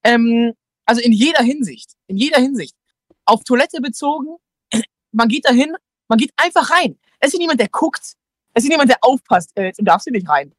ähm, 0.05 0.53
also 0.85 1.01
in 1.01 1.13
jeder 1.13 1.43
Hinsicht. 1.43 1.93
In 2.07 2.17
jeder 2.17 2.41
Hinsicht. 2.41 2.75
Auf 3.25 3.45
Toilette 3.45 3.81
bezogen, 3.81 4.37
man 5.13 5.29
geht 5.29 5.45
dahin, 5.45 5.75
man 6.09 6.19
geht 6.19 6.33
einfach 6.37 6.71
rein. 6.71 6.99
Es 7.21 7.33
ist 7.33 7.39
niemand, 7.39 7.61
der 7.61 7.69
guckt. 7.69 8.15
Es 8.55 8.65
ist 8.65 8.69
niemand, 8.69 8.91
der 8.91 8.99
aufpasst. 9.03 9.53
Äh, 9.55 9.73
du 9.77 9.85
darfst 9.85 10.05
hier 10.05 10.13
nicht 10.13 10.29
rein. 10.29 10.53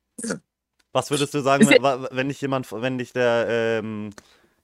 Was 0.93 1.09
würdest 1.09 1.33
du 1.33 1.41
sagen, 1.41 1.67
wenn, 1.67 2.07
wenn 2.11 2.27
dich 2.29 2.39
jemand, 2.39 2.71
wenn 2.71 2.97
dich 2.97 3.11
der 3.13 3.47
ähm, 3.49 4.11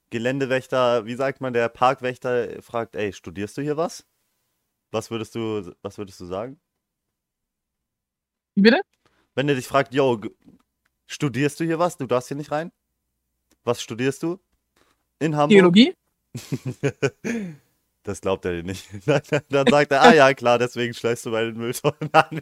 Geländewächter, 0.09 1.05
wie 1.05 1.15
sagt 1.15 1.41
man, 1.41 1.53
der 1.53 1.69
Parkwächter 1.69 2.61
fragt, 2.61 2.95
ey, 2.95 3.13
studierst 3.13 3.57
du 3.57 3.61
hier 3.61 3.77
was? 3.77 4.05
Was 4.91 5.11
würdest 5.11 5.35
du, 5.35 5.73
was 5.81 5.97
würdest 5.97 6.19
du 6.19 6.25
sagen? 6.25 6.59
Wie 8.55 8.61
bitte? 8.61 8.81
Wenn 9.35 9.47
er 9.47 9.55
dich 9.55 9.67
fragt, 9.67 9.93
yo, 9.93 10.19
studierst 11.07 11.59
du 11.59 11.63
hier 11.63 11.79
was? 11.79 11.97
Du 11.97 12.07
darfst 12.07 12.27
hier 12.27 12.37
nicht 12.37 12.51
rein? 12.51 12.71
Was 13.63 13.81
studierst 13.81 14.23
du? 14.23 14.39
In 15.19 15.35
Hamburg? 15.35 15.55
Theologie? 15.55 15.93
Das 18.03 18.21
glaubt 18.21 18.45
er 18.45 18.53
dir 18.53 18.63
nicht. 18.63 18.89
Dann 19.05 19.67
sagt 19.67 19.91
er, 19.91 20.01
ah 20.01 20.13
ja, 20.13 20.33
klar, 20.33 20.57
deswegen 20.57 20.93
schleißt 20.93 21.25
du 21.27 21.29
meinen 21.31 21.57
Mülltonnen 21.57 22.09
an. 22.11 22.41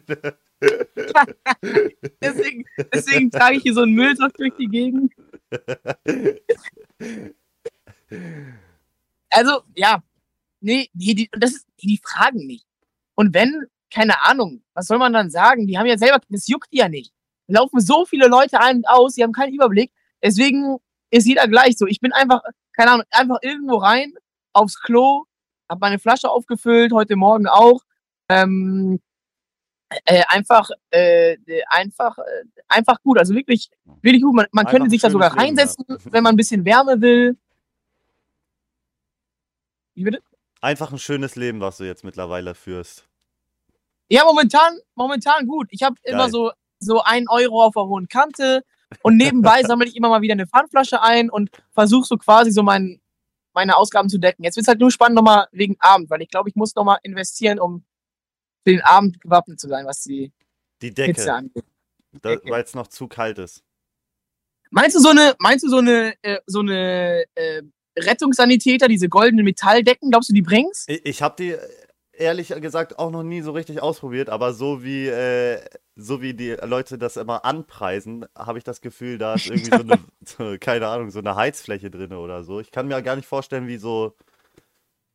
Deswegen, 2.22 2.64
deswegen 2.92 3.30
trage 3.30 3.56
ich 3.56 3.62
hier 3.62 3.74
so 3.74 3.82
einen 3.82 3.92
Müllsack 3.94 4.34
durch 4.34 4.54
die 4.58 4.66
Gegend. 4.66 5.12
Also, 9.30 9.62
ja. 9.74 10.02
Nee, 10.60 10.88
nee 10.92 11.14
die, 11.14 11.30
das 11.32 11.52
ist, 11.52 11.66
die 11.82 12.00
fragen 12.02 12.46
nicht. 12.46 12.66
Und 13.14 13.34
wenn, 13.34 13.66
keine 13.92 14.24
Ahnung, 14.24 14.62
was 14.74 14.86
soll 14.86 14.98
man 14.98 15.12
dann 15.12 15.30
sagen? 15.30 15.66
Die 15.66 15.78
haben 15.78 15.86
ja 15.86 15.98
selber, 15.98 16.20
das 16.28 16.48
juckt 16.48 16.72
die 16.72 16.78
ja 16.78 16.88
nicht. 16.88 17.12
Da 17.46 17.60
laufen 17.60 17.80
so 17.80 18.04
viele 18.04 18.26
Leute 18.28 18.60
ein 18.60 18.78
und 18.78 18.88
aus, 18.88 19.14
die 19.14 19.22
haben 19.22 19.32
keinen 19.32 19.54
Überblick. 19.54 19.92
Deswegen 20.22 20.78
ist 21.10 21.26
jeder 21.26 21.48
gleich 21.48 21.76
so. 21.76 21.86
Ich 21.86 22.00
bin 22.00 22.12
einfach, 22.12 22.42
keine 22.72 22.92
Ahnung, 22.92 23.06
einfach 23.10 23.38
irgendwo 23.42 23.76
rein, 23.76 24.12
aufs 24.52 24.80
Klo, 24.80 25.24
habe 25.68 25.80
meine 25.80 25.98
Flasche 25.98 26.30
aufgefüllt, 26.30 26.92
heute 26.92 27.16
Morgen 27.16 27.46
auch. 27.46 27.80
Ähm, 28.28 29.00
äh, 30.04 30.22
einfach, 30.28 30.68
äh, 30.90 31.34
äh, 31.34 31.62
einfach, 31.68 32.18
äh, 32.18 32.44
einfach 32.68 33.00
gut. 33.02 33.18
Also 33.18 33.34
wirklich, 33.34 33.70
wirklich 34.02 34.22
gut. 34.22 34.34
Man, 34.34 34.46
man 34.52 34.66
könnte 34.66 34.90
sich 34.90 35.00
da 35.00 35.10
sogar 35.10 35.36
reinsetzen, 35.36 35.84
ja. 35.88 35.96
wenn 36.12 36.22
man 36.22 36.34
ein 36.34 36.36
bisschen 36.36 36.64
Wärme 36.64 37.00
will. 37.00 37.38
Wie 39.98 40.04
bitte? 40.04 40.22
Einfach 40.60 40.92
ein 40.92 40.98
schönes 41.00 41.34
Leben, 41.34 41.60
was 41.60 41.78
du 41.78 41.84
jetzt 41.84 42.04
mittlerweile 42.04 42.54
führst. 42.54 43.08
Ja, 44.08 44.24
momentan, 44.24 44.78
momentan 44.94 45.44
gut. 45.48 45.66
Ich 45.72 45.82
habe 45.82 45.96
immer 46.04 46.30
so, 46.30 46.52
so 46.78 47.02
ein 47.02 47.28
Euro 47.28 47.64
auf 47.64 47.74
der 47.74 47.86
hohen 47.86 48.06
Kante 48.06 48.64
und 49.02 49.16
nebenbei 49.16 49.62
sammle 49.66 49.88
ich 49.88 49.96
immer 49.96 50.08
mal 50.08 50.22
wieder 50.22 50.34
eine 50.34 50.46
Pfandflasche 50.46 51.02
ein 51.02 51.30
und 51.30 51.50
versuche 51.72 52.06
so 52.06 52.16
quasi 52.16 52.52
so 52.52 52.62
mein, 52.62 53.00
meine 53.54 53.76
Ausgaben 53.76 54.08
zu 54.08 54.18
decken. 54.18 54.44
Jetzt 54.44 54.54
wird 54.54 54.64
es 54.64 54.68
halt 54.68 54.78
nur 54.78 54.92
spannend 54.92 55.16
nochmal 55.16 55.48
wegen 55.50 55.76
Abend, 55.80 56.10
weil 56.10 56.22
ich 56.22 56.28
glaube, 56.28 56.48
ich 56.48 56.54
muss 56.54 56.76
nochmal 56.76 56.98
investieren, 57.02 57.58
um 57.58 57.84
für 58.64 58.70
den 58.70 58.82
Abend 58.82 59.20
gewappnet 59.20 59.58
zu 59.58 59.66
sein, 59.66 59.84
was 59.84 60.02
die 60.02 60.32
Die 60.80 60.86
Hitze 60.86 61.02
Decke, 61.02 61.34
angeht. 61.34 61.64
Decke. 62.12 62.50
weil 62.50 62.62
es 62.62 62.74
noch 62.74 62.86
zu 62.86 63.08
kalt 63.08 63.38
ist. 63.38 63.64
Meinst 64.70 64.94
du 64.94 65.00
so 65.00 65.08
eine, 65.08 65.34
meinst 65.40 65.64
du 65.64 65.68
so 65.68 65.78
eine, 65.78 66.14
äh, 66.22 66.38
so 66.46 66.60
eine 66.60 67.24
äh, 67.34 67.62
Rettungssanitäter, 68.04 68.88
diese 68.88 69.08
goldenen 69.08 69.44
Metalldecken, 69.44 70.10
glaubst 70.10 70.30
du, 70.30 70.34
die 70.34 70.42
bringt's? 70.42 70.84
Ich, 70.88 71.04
ich 71.04 71.22
habe 71.22 71.36
die 71.38 71.50
äh, 71.52 71.58
ehrlich 72.12 72.48
gesagt 72.48 72.98
auch 72.98 73.10
noch 73.10 73.22
nie 73.22 73.42
so 73.42 73.52
richtig 73.52 73.80
ausprobiert, 73.80 74.28
aber 74.28 74.52
so 74.52 74.82
wie, 74.82 75.06
äh, 75.06 75.60
so 75.96 76.20
wie 76.20 76.34
die 76.34 76.56
Leute 76.62 76.98
das 76.98 77.16
immer 77.16 77.44
anpreisen, 77.44 78.26
habe 78.36 78.58
ich 78.58 78.64
das 78.64 78.80
Gefühl, 78.80 79.18
da 79.18 79.34
ist 79.34 79.46
irgendwie 79.46 79.70
so 79.70 79.82
eine, 79.82 79.98
so, 80.24 80.56
keine 80.60 80.88
Ahnung, 80.88 81.10
so 81.10 81.20
eine 81.20 81.36
Heizfläche 81.36 81.90
drin 81.90 82.12
oder 82.12 82.44
so. 82.44 82.60
Ich 82.60 82.70
kann 82.70 82.88
mir 82.88 83.02
gar 83.02 83.16
nicht 83.16 83.28
vorstellen, 83.28 83.68
wie 83.68 83.78
so 83.78 84.14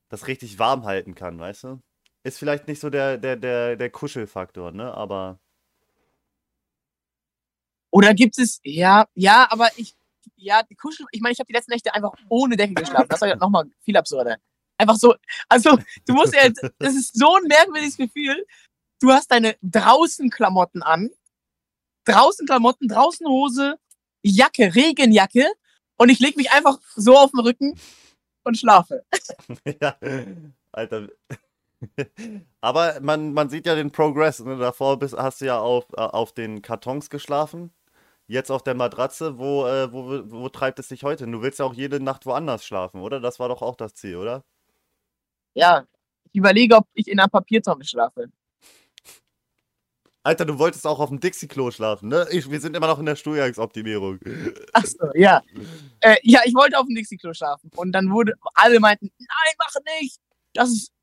das 0.10 0.28
richtig 0.28 0.60
warm 0.60 0.86
halten 0.86 1.16
kann, 1.16 1.40
weißt 1.40 1.64
du? 1.64 1.82
Ist 2.24 2.40
vielleicht 2.40 2.68
nicht 2.68 2.80
so 2.80 2.90
der, 2.90 3.18
der, 3.18 3.36
der, 3.36 3.76
der 3.76 3.90
Kuschelfaktor, 3.90 4.72
ne? 4.72 4.94
Aber 4.94 5.40
Oder 7.92 8.14
gibt 8.14 8.40
es, 8.40 8.60
ja, 8.64 9.06
ja, 9.14 9.48
aber 9.52 9.70
ich, 9.76 9.96
ja, 10.36 10.64
die 10.64 10.76
Kuschel, 10.76 11.06
ich 11.12 11.22
meine, 11.22 11.34
ich 11.34 11.40
habe 11.40 11.48
die 11.48 11.54
letzten 11.54 11.72
Nächte 11.72 11.94
einfach 11.94 12.14
ohne 12.30 12.56
Decke 12.58 12.74
geschlafen. 12.74 13.08
Das 13.10 13.22
war 13.22 13.28
ja 13.28 13.36
nochmal 13.36 13.66
viel 13.84 13.98
absurder. 13.98 14.38
Einfach 14.78 14.96
so, 14.96 15.16
also, 15.50 15.78
du 16.06 16.14
musst 16.14 16.34
ja, 16.34 16.50
das 16.80 16.96
ist 16.96 17.18
so 17.18 17.36
ein 17.36 17.44
merkwürdiges 17.44 17.98
Gefühl. 17.98 18.46
Du 19.00 19.12
hast 19.12 19.32
deine 19.32 19.56
draußen 19.62 20.30
Klamotten 20.30 20.82
an, 20.82 21.10
draußen 22.06 22.46
Klamotten, 22.46 22.88
draußen 22.88 23.28
Hose, 23.28 23.78
Jacke, 24.24 24.74
Regenjacke 24.74 25.48
und 25.98 26.10
ich 26.10 26.20
lege 26.20 26.38
mich 26.38 26.52
einfach 26.52 26.80
so 26.96 27.18
auf 27.18 27.32
den 27.32 27.42
Rücken 27.42 27.80
und 28.44 28.58
schlafe. 28.58 29.06
ja, 29.82 29.98
Alter. 30.72 31.10
Aber 32.62 33.00
man, 33.02 33.34
man 33.34 33.50
sieht 33.50 33.66
ja 33.66 33.76
den 33.76 33.92
Progress. 33.92 34.40
Ne? 34.40 34.58
Davor 34.58 34.98
bist, 35.00 35.16
hast 35.18 35.42
du 35.42 35.46
ja 35.46 35.60
auf, 35.60 35.86
äh, 35.94 36.02
auf 36.02 36.34
den 36.34 36.62
Kartons 36.62 37.10
geschlafen. 37.10 37.72
Jetzt 38.28 38.52
auf 38.52 38.64
der 38.64 38.76
Matratze. 38.76 39.38
Wo, 39.38 39.66
äh, 39.66 39.92
wo, 39.92 40.32
wo 40.32 40.50
treibt 40.50 40.80
es 40.80 40.88
dich 40.88 41.04
heute? 41.04 41.28
Du 41.28 41.42
willst 41.42 41.60
ja 41.60 41.66
auch 41.66 41.74
jede 41.74 42.00
Nacht 42.00 42.26
woanders 42.26 42.66
schlafen, 42.66 43.02
oder? 43.02 43.20
Das 43.20 43.40
war 43.40 43.50
doch 43.50 43.62
auch 43.62 43.76
das 43.76 43.96
Ziel, 43.96 44.16
oder? 44.16 44.44
Ja, 45.56 45.86
ich 46.32 46.40
überlege, 46.40 46.76
ob 46.76 46.88
ich 46.94 47.08
in 47.08 47.20
einer 47.20 47.30
Papiertonne 47.30 47.86
schlafe. 47.86 48.30
Alter, 50.26 50.46
du 50.46 50.58
wolltest 50.58 50.88
auch 50.88 51.00
auf 51.00 51.10
dem 51.10 51.20
Dixie-Klo 51.20 51.70
schlafen, 51.70 52.08
ne? 52.08 52.26
Ich, 52.32 52.50
wir 52.50 52.62
sind 52.62 52.78
immer 52.78 52.88
noch 52.88 52.98
in 52.98 53.06
der 53.06 53.18
Stuhlgangsoptimierung. 53.18 54.20
Achso, 54.72 55.12
ja. 55.16 55.44
Äh, 56.00 56.16
ja, 56.24 56.40
ich 56.46 56.56
wollte 56.56 56.80
auf 56.80 56.86
dem 56.86 56.96
Dixie-Klo 56.96 57.34
schlafen. 57.34 57.70
Und 57.76 57.92
dann 57.92 58.10
wurde, 58.10 58.34
alle 58.54 58.80
meinten, 58.80 59.12
nein, 59.20 59.54
mach 59.60 59.74
nicht. 60.00 60.18
Das 60.54 60.70
ist, 60.70 60.94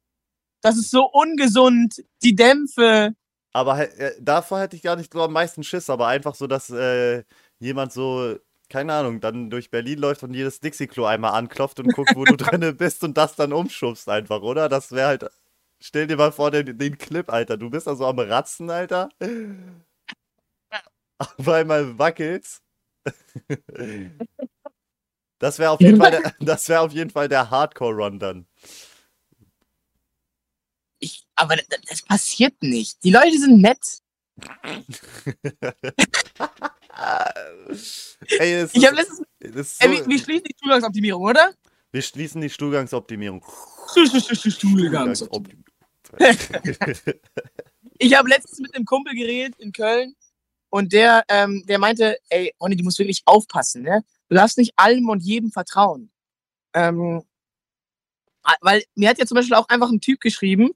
das 0.62 0.78
ist 0.78 0.90
so 0.90 1.04
ungesund. 1.04 2.02
Die 2.22 2.34
Dämpfe. 2.34 3.14
Aber 3.52 3.78
äh, 3.98 4.14
davor 4.20 4.60
hätte 4.60 4.76
ich 4.76 4.82
gar 4.82 4.96
nicht 4.96 5.12
so 5.12 5.22
am 5.22 5.32
meisten 5.32 5.62
Schiss, 5.62 5.90
aber 5.90 6.06
einfach 6.06 6.34
so, 6.34 6.46
dass 6.46 6.70
äh, 6.70 7.24
jemand 7.58 7.92
so, 7.92 8.36
keine 8.68 8.92
Ahnung, 8.94 9.20
dann 9.20 9.50
durch 9.50 9.70
Berlin 9.70 9.98
läuft 9.98 10.22
und 10.22 10.34
jedes 10.34 10.60
Dixie-Klo 10.60 11.04
einmal 11.04 11.32
anklopft 11.32 11.80
und 11.80 11.92
guckt, 11.92 12.12
wo 12.14 12.24
du 12.24 12.36
drinne 12.36 12.72
bist 12.72 13.02
und 13.04 13.16
das 13.16 13.36
dann 13.36 13.52
umschubst 13.52 14.08
einfach, 14.08 14.42
oder? 14.42 14.68
Das 14.68 14.92
wäre 14.92 15.08
halt. 15.08 15.30
Stell 15.82 16.06
dir 16.06 16.16
mal 16.16 16.30
vor, 16.32 16.50
den, 16.50 16.76
den 16.78 16.98
Clip, 16.98 17.30
Alter. 17.32 17.56
Du 17.56 17.70
bist 17.70 17.86
da 17.86 17.96
so 17.96 18.06
am 18.06 18.18
Ratzen, 18.18 18.70
Alter. 18.70 19.08
Auf 21.18 21.48
einmal 21.48 21.98
wackelt's. 21.98 22.62
Das 25.40 25.58
wäre 25.58 25.70
auf 25.70 25.80
jeden 25.80 25.96
Fall 25.96 26.10
der, 26.10 26.34
das 26.40 26.68
wäre 26.68 26.80
auf 26.82 26.92
jeden 26.92 27.10
Fall 27.10 27.28
der 27.28 27.50
Hardcore-Run 27.50 28.18
dann. 28.18 28.46
Aber 31.40 31.56
das, 31.56 31.66
das 31.88 32.02
passiert 32.02 32.62
nicht. 32.62 33.02
Die 33.02 33.10
Leute 33.10 33.38
sind 33.38 33.62
nett. 33.62 33.78
Ey, 38.38 38.66
Ich 38.72 38.86
habe 38.86 38.96
letztens, 38.96 39.22
ey, 39.38 39.50
so, 39.50 39.90
wir, 39.90 40.06
wir 40.06 40.18
schließen 40.18 40.44
die 40.44 40.54
Zugangsoptimierung, 40.54 41.22
oder? 41.22 41.54
wir 41.92 42.02
schließen 42.02 42.42
die 42.42 42.50
Stuhlgangsoptimierung. 42.50 43.42
Zugangsoptimierung. 43.94 45.64
Ich 48.02 48.16
habe 48.16 48.30
letztens 48.30 48.60
mit 48.60 48.74
einem 48.74 48.86
Kumpel 48.86 49.14
geredet 49.14 49.56
in 49.58 49.72
Köln 49.72 50.14
und 50.70 50.94
der, 50.94 51.22
ähm, 51.28 51.64
der 51.66 51.78
meinte, 51.78 52.16
ey, 52.30 52.54
Ronny, 52.58 52.74
du 52.74 52.82
musst 52.82 52.98
wirklich 52.98 53.20
aufpassen, 53.26 53.82
ne? 53.82 54.02
Du 54.30 54.36
darfst 54.36 54.56
nicht 54.56 54.72
allem 54.76 55.10
und 55.10 55.22
jedem 55.22 55.52
vertrauen. 55.52 56.10
Ähm, 56.72 57.22
weil 58.62 58.82
mir 58.94 59.10
hat 59.10 59.18
ja 59.18 59.26
zum 59.26 59.34
Beispiel 59.34 59.54
auch 59.54 59.68
einfach 59.68 59.90
ein 59.90 60.00
Typ 60.00 60.20
geschrieben, 60.20 60.70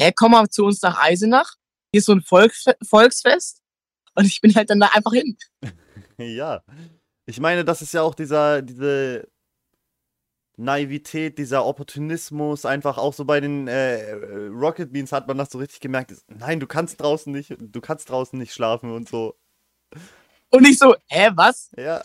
hä, 0.00 0.12
komm 0.16 0.32
mal 0.32 0.48
zu 0.48 0.64
uns 0.64 0.80
nach 0.82 0.98
Eisenach, 0.98 1.54
hier 1.92 1.98
ist 1.98 2.06
so 2.06 2.12
ein 2.12 2.22
Volksfe 2.22 2.76
Volksfest 2.82 3.62
und 4.14 4.24
ich 4.24 4.40
bin 4.40 4.54
halt 4.54 4.70
dann 4.70 4.80
da 4.80 4.88
einfach 4.88 5.12
hin. 5.12 5.36
Ja. 6.22 6.62
Ich 7.24 7.40
meine, 7.40 7.64
das 7.64 7.80
ist 7.80 7.94
ja 7.94 8.02
auch 8.02 8.14
dieser, 8.14 8.60
diese 8.60 9.26
Naivität, 10.58 11.38
dieser 11.38 11.64
Opportunismus, 11.64 12.66
einfach 12.66 12.98
auch 12.98 13.14
so 13.14 13.24
bei 13.24 13.40
den 13.40 13.68
äh, 13.68 14.12
Rocket 14.50 14.92
Beans 14.92 15.12
hat 15.12 15.26
man 15.26 15.38
das 15.38 15.48
so 15.48 15.56
richtig 15.56 15.80
gemerkt. 15.80 16.14
Nein, 16.28 16.60
du 16.60 16.66
kannst 16.66 17.00
draußen 17.00 17.32
nicht, 17.32 17.56
du 17.58 17.80
kannst 17.80 18.10
draußen 18.10 18.38
nicht 18.38 18.52
schlafen 18.52 18.92
und 18.92 19.08
so. 19.08 19.34
Und 20.50 20.68
ich 20.68 20.76
so, 20.76 20.94
hä, 21.06 21.30
was? 21.36 21.70
Ja. 21.78 22.02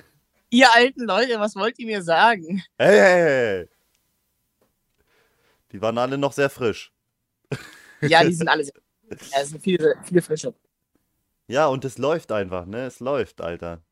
Ihr 0.48 0.72
alten 0.74 1.04
Leute, 1.04 1.38
was 1.38 1.54
wollt 1.54 1.78
ihr 1.78 1.86
mir 1.86 2.02
sagen? 2.02 2.62
Hey, 2.78 2.98
hey, 2.98 3.22
hey. 3.22 3.68
Die 5.72 5.82
waren 5.82 5.98
alle 5.98 6.16
noch 6.16 6.32
sehr 6.32 6.48
frisch. 6.48 6.90
Ja, 8.02 8.22
die 8.24 8.34
sind 8.34 8.48
alle 8.48 8.64
sehr, 8.64 8.74
ja, 9.10 9.40
es 9.40 9.50
sind 9.50 9.62
viele, 9.62 9.94
viele 10.04 10.22
Frische. 10.22 10.54
Ja, 11.48 11.66
und 11.66 11.84
es 11.84 11.98
läuft 11.98 12.30
einfach, 12.30 12.66
ne? 12.66 12.86
Es 12.86 13.00
läuft, 13.00 13.40
Alter. 13.40 13.82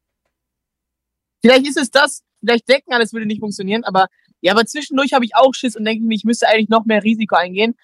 Vielleicht 1.41 1.67
ist 1.67 1.79
es 1.79 1.91
das, 1.91 2.23
vielleicht 2.41 2.69
denken 2.69 2.93
alle, 2.93 3.05
es 3.05 3.13
würde 3.13 3.27
nicht 3.27 3.41
funktionieren, 3.41 3.85
aber 3.85 4.09
ja, 4.41 4.53
aber 4.53 4.67
zwischendurch 4.67 5.13
habe 5.13 5.25
ich 5.25 5.35
auch 5.35 5.55
Schiss 5.55 5.77
und 5.77 5.85
denke 5.85 6.05
mir, 6.05 6.15
ich 6.15 6.25
müsste 6.25 6.49
eigentlich 6.49 6.69
noch 6.69 6.85
mehr 6.85 7.03
Risiko 7.03 7.37
eingehen. 7.37 7.75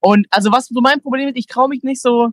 Und 0.00 0.26
also 0.30 0.52
was 0.52 0.66
so 0.66 0.80
mein 0.80 1.00
Problem 1.00 1.28
ist, 1.28 1.36
ich 1.36 1.46
traue 1.46 1.68
mich 1.68 1.82
nicht 1.82 2.02
so, 2.02 2.32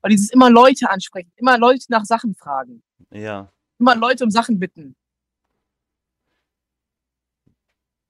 weil 0.00 0.10
dieses 0.10 0.30
immer 0.30 0.50
Leute 0.50 0.88
ansprechen, 0.88 1.30
immer 1.36 1.58
Leute 1.58 1.84
nach 1.88 2.04
Sachen 2.04 2.34
fragen, 2.34 2.82
Ja. 3.10 3.52
immer 3.78 3.96
Leute 3.96 4.24
um 4.24 4.30
Sachen 4.30 4.58
bitten. 4.58 4.96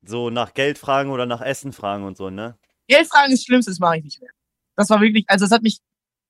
So 0.02 0.30
nach 0.30 0.54
Geld 0.54 0.78
fragen 0.78 1.10
oder 1.10 1.26
nach 1.26 1.40
Essen 1.40 1.72
fragen 1.72 2.04
und 2.04 2.16
so, 2.16 2.30
ne? 2.30 2.56
Geld 2.90 3.06
fragen 3.06 3.32
ist 3.32 3.44
Schlimmste, 3.46 3.70
das 3.70 3.78
mache 3.78 3.98
ich 3.98 4.04
nicht 4.04 4.20
mehr. 4.20 4.30
Das 4.76 4.90
war 4.90 5.00
wirklich, 5.00 5.24
also 5.28 5.44
das 5.44 5.52
hat 5.52 5.62
mich, 5.62 5.78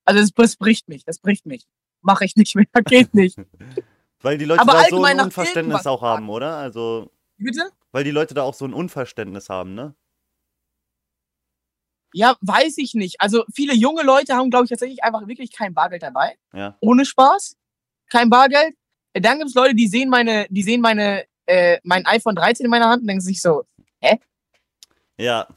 also 0.04 0.20
das, 0.20 0.30
das 0.32 0.56
bricht 0.56 0.88
mich, 0.88 1.04
das 1.04 1.18
bricht 1.18 1.46
mich. 1.46 1.64
Mache 2.02 2.24
ich 2.26 2.36
nicht 2.36 2.54
mehr, 2.54 2.66
geht 2.86 3.14
nicht. 3.14 3.38
Weil 4.22 4.36
die 4.36 4.44
Leute 4.44 4.60
Aber 4.60 4.72
da 4.74 4.84
so 4.90 5.02
ein 5.02 5.18
Unverständnis 5.20 5.86
auch 5.86 6.02
haben, 6.02 6.26
fragen. 6.26 6.28
oder? 6.28 6.56
Also, 6.56 7.10
Bitte? 7.38 7.70
weil 7.92 8.04
die 8.04 8.10
Leute 8.10 8.34
da 8.34 8.42
auch 8.42 8.52
so 8.52 8.66
ein 8.66 8.74
Unverständnis 8.74 9.48
haben, 9.48 9.74
ne? 9.74 9.94
Ja, 12.12 12.36
weiß 12.42 12.76
ich 12.76 12.92
nicht. 12.92 13.18
Also 13.20 13.44
viele 13.54 13.72
junge 13.74 14.02
Leute 14.02 14.34
haben, 14.34 14.50
glaube 14.50 14.64
ich, 14.64 14.70
tatsächlich 14.70 15.02
einfach 15.02 15.26
wirklich 15.26 15.52
kein 15.52 15.72
Bargeld 15.72 16.02
dabei. 16.02 16.36
Ja. 16.52 16.76
Ohne 16.80 17.06
Spaß. 17.06 17.56
Kein 18.10 18.28
Bargeld. 18.28 18.74
Äh, 19.14 19.22
Dann 19.22 19.38
gibt 19.38 19.48
es 19.48 19.54
Leute, 19.54 19.74
die 19.74 19.86
sehen 19.88 20.10
meine, 20.10 20.46
die 20.50 20.62
sehen 20.62 20.82
meine, 20.82 21.24
äh, 21.46 21.78
mein 21.82 22.04
iPhone 22.04 22.34
13 22.34 22.66
in 22.66 22.70
meiner 22.70 22.88
Hand 22.90 23.00
und 23.02 23.08
denken 23.08 23.22
sich 23.22 23.40
so, 23.40 23.64
Ja. 25.16 25.48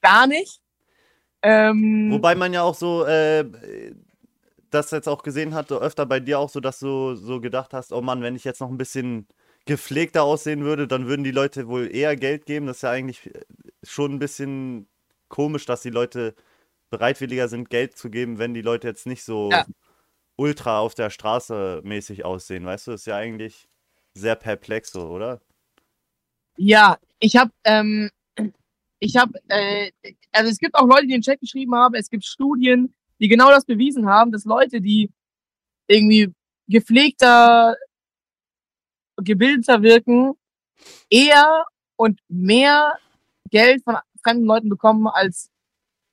Gar 0.00 0.26
nicht. 0.26 0.60
Ähm, 1.42 2.08
Wobei 2.10 2.34
man 2.34 2.52
ja 2.52 2.62
auch 2.62 2.74
so, 2.74 3.04
äh, 3.04 3.44
das 4.70 4.90
jetzt 4.90 5.08
auch 5.08 5.22
gesehen 5.22 5.54
hat, 5.54 5.70
öfter 5.72 6.06
bei 6.06 6.20
dir 6.20 6.38
auch 6.38 6.48
so, 6.48 6.60
dass 6.60 6.78
du 6.78 7.14
so 7.14 7.40
gedacht 7.40 7.72
hast, 7.72 7.92
oh 7.92 8.00
Mann, 8.00 8.22
wenn 8.22 8.36
ich 8.36 8.44
jetzt 8.44 8.60
noch 8.60 8.70
ein 8.70 8.78
bisschen 8.78 9.26
gepflegter 9.64 10.22
aussehen 10.22 10.64
würde, 10.64 10.86
dann 10.86 11.06
würden 11.06 11.24
die 11.24 11.30
Leute 11.32 11.68
wohl 11.68 11.94
eher 11.94 12.16
Geld 12.16 12.46
geben. 12.46 12.66
Das 12.66 12.76
ist 12.78 12.82
ja 12.82 12.90
eigentlich 12.90 13.26
äh, 13.34 13.40
schon 13.82 14.14
ein 14.14 14.18
bisschen 14.18 14.88
komisch, 15.28 15.66
dass 15.66 15.82
die 15.82 15.90
Leute 15.90 16.34
bereitwilliger 16.90 17.48
sind, 17.48 17.68
Geld 17.70 17.96
zu 17.96 18.10
geben, 18.10 18.38
wenn 18.38 18.54
die 18.54 18.62
Leute 18.62 18.86
jetzt 18.88 19.06
nicht 19.06 19.24
so 19.24 19.50
Ja. 19.50 19.66
ultra 20.36 20.78
auf 20.80 20.94
der 20.94 21.10
Straße 21.10 21.80
mäßig 21.84 22.24
aussehen. 22.24 22.64
Weißt 22.64 22.86
du, 22.86 22.92
das 22.92 23.02
ist 23.02 23.06
ja 23.06 23.16
eigentlich 23.16 23.68
sehr 24.14 24.36
perplex 24.36 24.92
so, 24.92 25.08
oder? 25.08 25.40
Ja, 26.56 26.98
ich 27.18 27.36
habe, 27.36 27.50
ähm, 27.64 28.10
ich 28.98 29.16
habe, 29.16 29.32
äh, 29.48 29.90
also 30.32 30.50
es 30.50 30.58
gibt 30.58 30.74
auch 30.74 30.86
Leute, 30.86 31.06
die 31.06 31.12
den 31.12 31.22
Chat 31.22 31.40
geschrieben 31.40 31.74
haben, 31.74 31.94
es 31.94 32.08
gibt 32.10 32.24
Studien, 32.24 32.94
die 33.20 33.28
genau 33.28 33.50
das 33.50 33.64
bewiesen 33.64 34.06
haben, 34.06 34.32
dass 34.32 34.44
Leute, 34.44 34.80
die 34.80 35.10
irgendwie 35.88 36.32
gepflegter, 36.68 37.76
gebildeter 39.16 39.82
wirken, 39.82 40.34
eher 41.10 41.64
und 41.96 42.20
mehr 42.28 42.98
Geld 43.50 43.82
von 43.84 43.96
fremden 44.22 44.44
Leuten 44.44 44.68
bekommen 44.68 45.06
als 45.06 45.50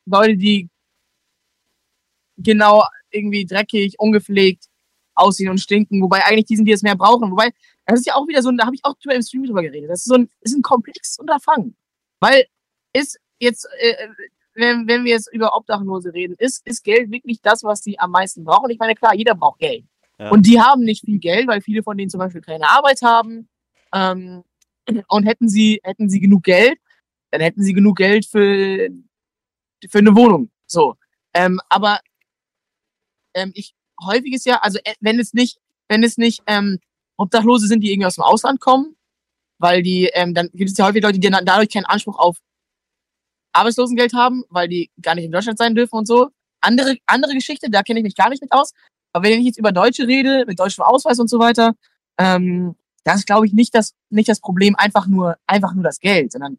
Leute, 0.05 0.37
die 0.37 0.69
genau 2.37 2.83
irgendwie 3.11 3.45
dreckig, 3.45 3.95
ungepflegt 3.97 4.65
aussehen 5.15 5.49
und 5.49 5.59
stinken, 5.59 6.01
wobei 6.01 6.23
eigentlich 6.25 6.45
die 6.45 6.55
sind, 6.55 6.65
die 6.65 6.71
es 6.71 6.81
mehr 6.81 6.95
brauchen. 6.95 7.31
Wobei, 7.31 7.51
das 7.85 7.99
ist 7.99 8.07
ja 8.07 8.15
auch 8.15 8.27
wieder 8.27 8.41
so, 8.41 8.49
ein- 8.49 8.57
da 8.57 8.65
habe 8.65 8.75
ich 8.75 8.83
auch 8.83 8.95
drüber 8.97 9.15
im 9.15 9.21
Stream 9.21 9.43
drüber 9.45 9.61
geredet. 9.61 9.89
Das 9.89 9.99
ist 9.99 10.05
so 10.05 10.15
ein, 10.15 10.29
ist 10.41 10.55
ein 10.55 10.61
komplexes 10.63 11.19
Unterfangen. 11.19 11.75
Weil 12.19 12.45
ist 12.93 13.19
jetzt, 13.39 13.67
äh, 13.79 14.07
wenn, 14.53 14.87
wenn 14.87 15.03
wir 15.03 15.11
jetzt 15.11 15.31
über 15.33 15.55
Obdachlose 15.55 16.13
reden, 16.13 16.35
ist, 16.37 16.65
ist 16.65 16.83
Geld 16.83 17.11
wirklich 17.11 17.41
das, 17.41 17.63
was 17.63 17.81
die 17.81 17.99
am 17.99 18.11
meisten 18.11 18.43
brauchen? 18.43 18.69
Ich 18.69 18.79
meine, 18.79 18.95
klar, 18.95 19.15
jeder 19.15 19.35
braucht 19.35 19.59
Geld. 19.59 19.85
Ja. 20.19 20.29
Und 20.29 20.45
die 20.45 20.61
haben 20.61 20.83
nicht 20.83 21.05
viel 21.05 21.19
Geld, 21.19 21.47
weil 21.47 21.61
viele 21.61 21.83
von 21.83 21.97
denen 21.97 22.09
zum 22.09 22.19
Beispiel 22.19 22.41
keine 22.41 22.69
Arbeit 22.69 23.01
haben. 23.01 23.49
Ähm, 23.93 24.43
und 25.07 25.25
hätten 25.25 25.49
sie, 25.49 25.81
hätten 25.83 26.09
sie 26.09 26.19
genug 26.19 26.43
Geld, 26.43 26.77
dann 27.31 27.41
hätten 27.41 27.63
sie 27.63 27.73
genug 27.73 27.97
Geld 27.97 28.25
für, 28.25 28.89
für 29.89 29.97
eine 29.97 30.15
Wohnung. 30.15 30.51
So. 30.67 30.95
Ähm, 31.33 31.59
aber 31.69 31.99
ähm, 33.33 33.51
ich 33.55 33.73
häufig 34.03 34.33
ist 34.33 34.45
ja, 34.45 34.57
also 34.57 34.79
äh, 34.83 34.93
wenn 34.99 35.19
es 35.19 35.33
nicht, 35.33 35.57
wenn 35.87 36.03
es 36.03 36.17
nicht 36.17 36.43
ähm, 36.47 36.79
Obdachlose 37.17 37.67
sind, 37.67 37.81
die 37.81 37.91
irgendwie 37.91 38.05
aus 38.05 38.15
dem 38.15 38.23
Ausland 38.23 38.59
kommen, 38.59 38.95
weil 39.57 39.81
die, 39.81 40.09
ähm, 40.13 40.33
dann 40.33 40.49
gibt 40.53 40.71
es 40.71 40.77
ja 40.77 40.85
häufig 40.85 41.03
Leute, 41.03 41.19
die 41.19 41.29
dann 41.29 41.45
dadurch 41.45 41.69
keinen 41.69 41.85
Anspruch 41.85 42.17
auf 42.17 42.37
Arbeitslosengeld 43.53 44.13
haben, 44.13 44.43
weil 44.49 44.67
die 44.67 44.91
gar 45.01 45.15
nicht 45.15 45.25
in 45.25 45.31
Deutschland 45.31 45.57
sein 45.57 45.75
dürfen 45.75 45.95
und 45.95 46.07
so. 46.07 46.29
Andere, 46.61 46.97
andere 47.05 47.33
Geschichte, 47.33 47.69
da 47.69 47.83
kenne 47.83 47.99
ich 47.99 48.03
mich 48.03 48.15
gar 48.15 48.29
nicht 48.29 48.41
mit 48.41 48.51
aus. 48.51 48.73
Aber 49.13 49.27
wenn 49.27 49.39
ich 49.39 49.45
jetzt 49.45 49.59
über 49.59 49.71
Deutsche 49.71 50.07
rede, 50.07 50.45
mit 50.47 50.59
deutschem 50.59 50.83
Ausweis 50.83 51.19
und 51.19 51.29
so 51.29 51.39
weiter, 51.39 51.75
ähm, 52.17 52.75
das 53.03 53.17
ist, 53.17 53.27
glaube 53.27 53.45
ich, 53.45 53.53
nicht 53.53 53.75
das, 53.75 53.93
nicht 54.09 54.29
das 54.29 54.39
Problem, 54.39 54.75
einfach 54.75 55.07
nur, 55.07 55.37
einfach 55.45 55.73
nur 55.73 55.83
das 55.83 55.99
Geld, 55.99 56.31
sondern 56.31 56.57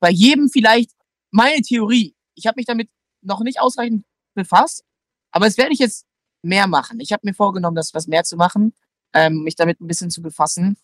bei 0.00 0.10
jedem 0.10 0.48
vielleicht 0.48 0.90
meine 1.30 1.62
Theorie. 1.62 2.14
Ich 2.34 2.46
habe 2.46 2.56
mich 2.56 2.66
damit 2.66 2.90
noch 3.22 3.40
nicht 3.40 3.60
ausreichend 3.60 4.04
befasst, 4.34 4.84
aber 5.30 5.46
es 5.46 5.56
werde 5.56 5.72
ich 5.72 5.78
jetzt 5.78 6.06
mehr 6.42 6.66
machen. 6.66 7.00
Ich 7.00 7.12
habe 7.12 7.22
mir 7.24 7.34
vorgenommen, 7.34 7.76
das 7.76 7.94
was 7.94 8.06
mehr 8.06 8.24
zu 8.24 8.36
machen, 8.36 8.74
ähm, 9.14 9.42
mich 9.42 9.56
damit 9.56 9.80
ein 9.80 9.86
bisschen 9.86 10.10
zu 10.10 10.22
befassen. 10.22 10.76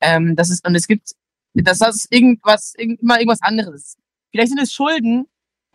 Ähm, 0.00 0.36
das 0.36 0.50
ist, 0.50 0.66
und 0.66 0.74
es 0.74 0.86
gibt, 0.86 1.12
das 1.54 1.80
ist 1.80 2.12
irgendwas, 2.12 2.74
irgend, 2.76 3.00
immer 3.00 3.18
irgendwas 3.18 3.42
anderes. 3.42 3.96
Vielleicht 4.36 4.50
sind 4.50 4.60
es 4.60 4.72
Schulden. 4.74 5.26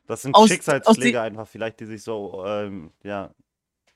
Das 0.05 0.21
sind 0.21 0.35
Aus- 0.35 0.43
aus 0.43 0.49
Schicksalsschläge 0.49 1.13
den- 1.13 1.17
einfach, 1.21 1.47
vielleicht, 1.47 1.79
die 1.79 1.85
sich 1.85 2.03
so, 2.03 2.43
ähm, 2.45 2.91
ja, 3.03 3.33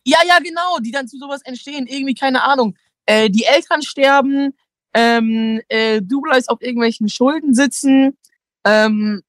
Ja, 0.07 0.17
ja, 0.27 0.39
genau, 0.39 0.77
die 0.79 0.91
dann 0.91 1.07
zu 1.07 1.17
sowas 1.19 1.41
entstehen. 1.43 1.85
Irgendwie, 1.87 2.13
keine 2.15 2.41
Ahnung. 2.43 2.75
Äh, 3.05 3.29
die 3.29 3.43
Eltern 3.43 3.81
sterben, 3.83 4.55
ähm, 4.93 5.61
äh, 5.67 6.01
du 6.01 6.21
bleibst 6.21 6.49
auf 6.49 6.61
irgendwelchen 6.61 7.09
Schulden 7.09 7.53
sitzen, 7.53 8.17
ähm, 8.65 9.21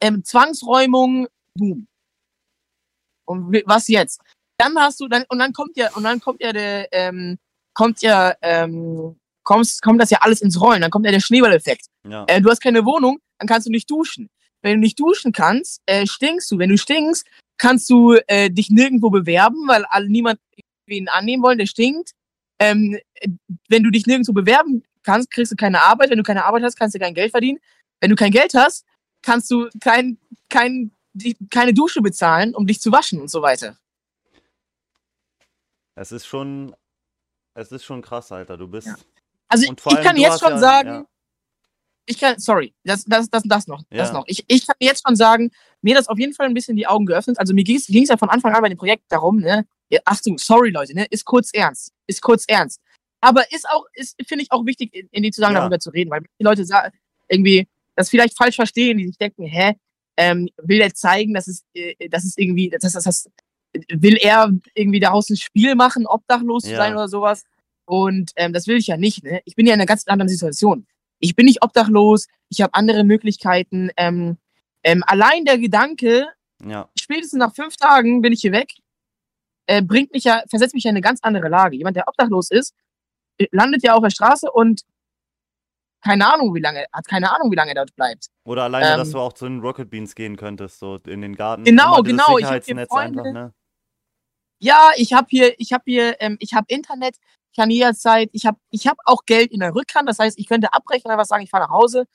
ähm, 0.00 0.22
Zwangsräumung, 0.24 1.26
boom. 1.54 1.88
Und 3.24 3.62
was 3.66 3.88
jetzt? 3.88 4.20
Dann 4.58 4.76
hast 4.78 5.00
du, 5.00 5.08
dann, 5.08 5.24
und 5.28 5.38
dann 5.38 5.52
kommt 5.52 5.76
ja, 5.76 5.92
und 5.94 6.04
dann 6.04 6.20
kommt 6.20 6.40
ja 6.42 6.52
der, 6.52 6.88
ähm, 6.92 7.38
kommt 7.74 8.00
ja, 8.02 8.34
ähm, 8.42 9.18
kommst, 9.44 9.82
kommt 9.82 10.00
das 10.00 10.10
ja 10.10 10.18
alles 10.22 10.40
ins 10.42 10.60
Rollen, 10.60 10.80
dann 10.82 10.90
kommt 10.90 11.06
ja 11.06 11.12
der 11.12 11.20
Schneeballeffekt. 11.20 11.86
ja. 12.08 12.24
Äh, 12.28 12.40
du 12.40 12.50
hast 12.50 12.60
keine 12.60 12.84
Wohnung, 12.84 13.18
dann 13.38 13.48
kannst 13.48 13.66
du 13.66 13.70
nicht 13.70 13.90
duschen. 13.90 14.30
Wenn 14.62 14.74
du 14.74 14.80
nicht 14.80 14.98
duschen 14.98 15.32
kannst, 15.32 15.82
äh, 15.86 16.06
stinkst 16.06 16.50
du. 16.50 16.58
Wenn 16.58 16.70
du 16.70 16.78
stinkst, 16.78 17.26
kannst 17.58 17.88
du 17.90 18.14
äh, 18.26 18.50
dich 18.50 18.70
nirgendwo 18.70 19.10
bewerben, 19.10 19.68
weil 19.68 19.84
alle, 19.86 20.08
niemand 20.08 20.40
wen 20.86 21.08
annehmen 21.08 21.42
wollen, 21.42 21.58
der 21.58 21.66
stinkt. 21.66 22.12
Ähm, 22.58 22.98
äh, 23.14 23.28
wenn 23.68 23.82
du 23.84 23.90
dich 23.90 24.06
nirgendwo 24.06 24.32
bewerben 24.32 24.82
kannst, 25.02 25.30
kriegst 25.30 25.52
du 25.52 25.56
keine 25.56 25.82
Arbeit. 25.82 26.10
Wenn 26.10 26.18
du 26.18 26.24
keine 26.24 26.44
Arbeit 26.44 26.64
hast, 26.64 26.76
kannst 26.76 26.94
du 26.94 26.98
kein 26.98 27.14
Geld 27.14 27.30
verdienen. 27.30 27.58
Wenn 28.00 28.10
du 28.10 28.16
kein 28.16 28.32
Geld 28.32 28.54
hast, 28.54 28.84
kannst 29.22 29.50
du 29.50 29.68
kein, 29.80 30.18
kein, 30.48 30.90
die, 31.12 31.36
keine 31.50 31.72
Dusche 31.72 32.00
bezahlen, 32.00 32.54
um 32.54 32.66
dich 32.66 32.80
zu 32.80 32.90
waschen 32.90 33.20
und 33.20 33.30
so 33.30 33.42
weiter. 33.42 33.76
Es 35.94 36.12
ist 36.12 36.26
schon, 36.26 36.74
es 37.54 37.72
ist 37.72 37.84
schon 37.84 38.02
krass, 38.02 38.30
Alter. 38.32 38.56
Du 38.56 38.68
bist, 38.68 38.86
Ja. 38.86 38.96
Also 39.48 39.64
ich 39.64 39.86
allem, 39.86 40.04
kann 40.04 40.16
jetzt 40.16 40.40
schon 40.40 40.50
ja- 40.50 40.58
sagen, 40.58 40.88
ja. 40.88 41.06
Ich 42.08 42.18
kann, 42.18 42.38
sorry, 42.38 42.74
das, 42.84 43.04
das, 43.04 43.28
das, 43.28 43.42
das 43.44 43.66
noch, 43.66 43.82
das 43.90 44.08
Ja. 44.08 44.14
noch. 44.14 44.24
Ich, 44.26 44.44
ich 44.48 44.66
kann 44.66 44.76
jetzt 44.80 45.02
schon 45.06 45.14
sagen, 45.14 45.50
mir 45.82 45.94
hat 45.94 46.00
das 46.00 46.08
auf 46.08 46.18
jeden 46.18 46.32
Fall 46.32 46.46
ein 46.46 46.54
bisschen 46.54 46.76
die 46.76 46.86
Augen 46.86 47.06
geöffnet. 47.06 47.38
Also 47.38 47.52
mir 47.54 47.64
ging 47.64 47.76
es 47.76 47.86
ja 48.08 48.16
von 48.16 48.30
Anfang 48.30 48.54
an 48.54 48.62
bei 48.62 48.68
dem 48.68 48.78
Projekt 48.78 49.04
darum, 49.08 49.38
ne, 49.40 49.66
Achtung, 50.04 50.38
sorry 50.38 50.70
Leute, 50.70 50.94
ne, 50.94 51.06
ist 51.10 51.24
kurz 51.24 51.50
ernst, 51.52 51.92
ist 52.06 52.22
kurz 52.22 52.44
ernst. 52.48 52.80
Aber 53.20 53.50
ist 53.52 53.68
auch, 53.68 53.84
ist, 53.92 54.16
finde 54.26 54.42
ich 54.44 54.52
auch 54.52 54.64
wichtig, 54.64 54.94
in, 54.94 55.08
in 55.10 55.22
die 55.22 55.30
Zusammenhang 55.30 55.56
Ja. 55.62 55.68
darüber 55.68 55.80
zu 55.80 55.90
reden, 55.90 56.10
weil 56.10 56.22
die 56.38 56.44
Leute 56.44 56.64
sagen, 56.64 56.96
irgendwie 57.28 57.68
das 57.94 58.08
vielleicht 58.08 58.36
falsch 58.36 58.56
verstehen, 58.56 58.98
die 58.98 59.06
sich 59.06 59.18
denken, 59.18 59.44
hä, 59.44 59.74
ähm, 60.16 60.48
will 60.62 60.80
er 60.80 60.94
zeigen, 60.94 61.34
dass 61.34 61.46
es, 61.46 61.64
äh, 61.74 62.08
dass 62.08 62.24
es 62.24 62.38
irgendwie, 62.38 62.70
dass 62.70 62.92
das, 62.92 63.04
das, 63.04 63.28
will 63.90 64.16
er 64.16 64.50
irgendwie 64.74 65.00
daraus 65.00 65.28
ein 65.30 65.36
Spiel 65.36 65.74
machen, 65.74 66.06
obdachlos 66.06 66.64
zu 66.64 66.70
Ja. 66.70 66.76
sein 66.78 66.94
oder 66.94 67.08
sowas? 67.08 67.44
Und 67.84 68.30
ähm, 68.36 68.52
das 68.52 68.66
will 68.66 68.76
ich 68.76 68.86
ja 68.86 68.96
nicht. 68.96 69.24
Ne? 69.24 69.40
Ich 69.44 69.54
bin 69.56 69.66
ja 69.66 69.74
in 69.74 69.80
einer 69.80 69.86
ganz 69.86 70.06
anderen 70.06 70.28
Situation. 70.28 70.86
Ich 71.20 71.34
bin 71.34 71.46
nicht 71.46 71.62
obdachlos, 71.62 72.26
ich 72.48 72.60
habe 72.60 72.74
andere 72.74 73.04
Möglichkeiten. 73.04 73.90
Ähm, 73.96 74.38
ähm, 74.84 75.02
allein 75.06 75.44
der 75.44 75.58
Gedanke, 75.58 76.28
ja, 76.64 76.88
spätestens 76.98 77.38
nach 77.38 77.54
fünf 77.54 77.76
Tagen 77.76 78.22
bin 78.22 78.32
ich 78.32 78.40
hier 78.40 78.52
weg, 78.52 78.72
äh, 79.66 79.82
bringt 79.82 80.12
mich 80.12 80.24
ja, 80.24 80.42
versetzt 80.48 80.74
mich 80.74 80.84
ja 80.84 80.90
in 80.90 80.96
eine 80.96 81.02
ganz 81.02 81.20
andere 81.22 81.48
Lage. 81.48 81.76
Jemand, 81.76 81.96
der 81.96 82.08
obdachlos 82.08 82.50
ist, 82.50 82.74
äh, 83.38 83.46
landet 83.52 83.82
ja 83.82 83.94
auf 83.94 84.02
der 84.02 84.10
Straße 84.10 84.50
und 84.50 84.82
keine 86.00 86.32
Ahnung, 86.32 86.54
wie 86.54 86.60
lange, 86.60 86.86
hat 86.92 87.08
keine 87.08 87.30
Ahnung, 87.32 87.50
wie 87.50 87.56
lange 87.56 87.72
er 87.72 87.74
dort 87.74 87.94
bleibt. 87.96 88.28
Oder 88.44 88.64
alleine, 88.64 88.96
dass 88.96 89.08
Ähm, 89.08 89.14
du 89.14 89.20
auch 89.20 89.32
zu 89.32 89.46
den 89.46 89.60
Rocket 89.60 89.90
Beans 89.90 90.14
gehen 90.14 90.36
könntest, 90.36 90.78
so 90.78 90.96
in 91.06 91.22
den 91.22 91.34
Garten. 91.34 91.64
Genau, 91.64 92.02
genau, 92.02 92.38
ich 92.38 92.44
hab 92.44 92.64
hier 92.64 92.86
Freunde. 92.86 93.20
einfach, 93.20 93.32
ne? 93.32 93.54
Ja, 94.60 94.90
ich 94.96 95.12
habe 95.12 95.26
hier, 95.28 95.54
ich 95.58 95.72
habe 95.72 95.84
hier, 95.86 96.16
ähm, 96.20 96.36
ich 96.40 96.54
habe 96.54 96.66
Internet, 96.68 97.16
kann 97.58 97.70
jederzeit, 97.70 98.30
ich 98.32 98.46
habe, 98.46 98.58
ich 98.70 98.86
habe 98.86 98.98
auch 99.04 99.24
Geld 99.26 99.50
in 99.50 99.60
der 99.60 99.74
Rückhand, 99.74 100.08
das 100.08 100.20
heißt, 100.20 100.38
ich 100.38 100.46
könnte 100.46 100.72
abbrechen 100.72 101.06
und 101.06 101.12
einfach 101.12 101.26
sagen, 101.26 101.42
ich 101.42 101.50
fahre 101.50 101.64
nach 101.64 101.72
Hause. 101.72 102.06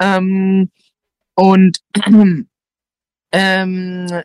Ähm, 0.00 0.70
und 1.34 1.80
ähm, 3.32 4.08
äh, 4.10 4.22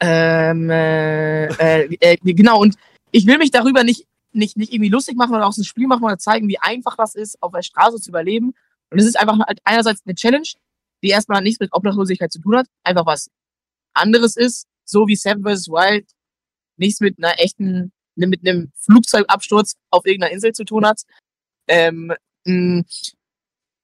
ähm, 0.00 0.70
äh, 0.70 1.46
äh, 1.46 1.96
äh, 2.00 2.16
genau, 2.34 2.60
und 2.60 2.76
ich 3.12 3.26
will 3.26 3.38
mich 3.38 3.50
darüber 3.50 3.82
nicht, 3.82 4.06
nicht, 4.32 4.58
nicht 4.58 4.72
irgendwie 4.72 4.90
lustig 4.90 5.16
machen 5.16 5.34
oder 5.34 5.46
aus 5.46 5.56
dem 5.56 5.64
Spiel 5.64 5.86
machen 5.86 6.04
oder 6.04 6.18
zeigen, 6.18 6.48
wie 6.48 6.58
einfach 6.58 6.96
das 6.96 7.14
ist, 7.14 7.42
auf 7.42 7.52
der 7.52 7.62
Straße 7.62 7.98
zu 7.98 8.10
überleben. 8.10 8.52
Und 8.90 8.98
es 8.98 9.06
ist 9.06 9.18
einfach 9.18 9.38
halt 9.46 9.60
einerseits 9.64 10.02
eine 10.04 10.14
Challenge, 10.14 10.48
die 11.02 11.08
erstmal 11.08 11.42
nichts 11.42 11.60
mit 11.60 11.72
Obdachlosigkeit 11.72 12.30
zu 12.30 12.40
tun 12.40 12.56
hat, 12.56 12.66
einfach 12.84 13.06
was 13.06 13.30
anderes 13.94 14.36
ist, 14.36 14.66
so 14.84 15.06
wie 15.06 15.16
Seven 15.16 15.42
vs. 15.42 15.68
Wild 15.68 16.06
nichts 16.76 17.00
mit 17.00 17.18
einer 17.18 17.38
echten, 17.38 17.92
mit 18.16 18.46
einem 18.46 18.72
Flugzeugabsturz 18.76 19.76
auf 19.90 20.04
irgendeiner 20.06 20.32
Insel 20.32 20.52
zu 20.52 20.64
tun 20.64 20.86
hat. 20.86 21.02
Ähm, 21.68 22.12
mh, 22.44 22.82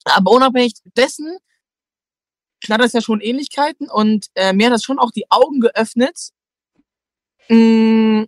aber 0.04 0.30
unabhängig 0.30 0.74
dessen 0.96 1.38
hat 2.68 2.80
das 2.80 2.92
ja 2.94 3.00
schon 3.00 3.20
Ähnlichkeiten 3.20 3.88
und 3.88 4.26
äh, 4.34 4.52
mir 4.52 4.66
hat 4.66 4.72
das 4.72 4.82
schon 4.82 4.98
auch 4.98 5.12
die 5.12 5.30
Augen 5.30 5.60
geöffnet, 5.60 6.30
mh, 7.48 8.26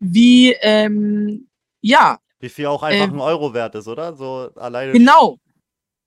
wie, 0.00 0.52
ähm, 0.60 1.48
ja, 1.80 2.18
Wie 2.40 2.48
viel 2.48 2.66
auch 2.66 2.82
einfach 2.82 3.06
Ähm, 3.06 3.14
ein 3.14 3.20
Euro 3.20 3.52
wert 3.54 3.74
ist, 3.74 3.88
oder? 3.88 4.14
So 4.14 4.50
alleine. 4.56 4.92
Genau. 4.92 5.38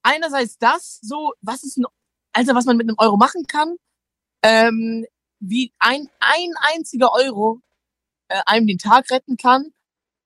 Einerseits 0.02 0.58
das, 0.58 0.98
so, 1.02 1.32
was 1.40 1.62
ist 1.62 1.76
ein, 1.76 1.86
Alter, 2.32 2.54
was 2.54 2.64
man 2.64 2.76
mit 2.76 2.88
einem 2.88 2.98
Euro 2.98 3.16
machen 3.16 3.46
kann, 3.46 3.76
ähm, 4.42 5.06
wie 5.40 5.72
ein, 5.78 6.08
ein 6.20 6.50
einziger 6.74 7.12
Euro 7.12 7.60
äh, 8.32 8.42
einem 8.46 8.66
den 8.66 8.78
Tag 8.78 9.10
retten 9.10 9.36
kann, 9.36 9.72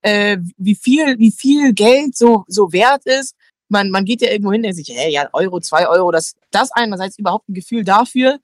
äh, 0.02 0.38
wie 0.56 0.74
viel, 0.74 1.18
wie 1.18 1.32
viel 1.32 1.72
Geld 1.72 2.16
so, 2.16 2.44
so 2.46 2.72
wert 2.72 3.04
ist. 3.06 3.34
Man, 3.68 3.90
man 3.90 4.04
geht 4.04 4.22
ja 4.22 4.30
irgendwo 4.30 4.52
hin, 4.52 4.62
der 4.62 4.74
sich, 4.74 4.88
hey, 4.88 5.12
ja, 5.12 5.28
Euro, 5.32 5.60
zwei 5.60 5.88
Euro, 5.88 6.12
das, 6.12 6.34
das 6.50 6.70
einerseits 6.72 7.18
überhaupt 7.18 7.48
ein 7.48 7.54
Gefühl 7.54 7.84
dafür. 7.84 8.38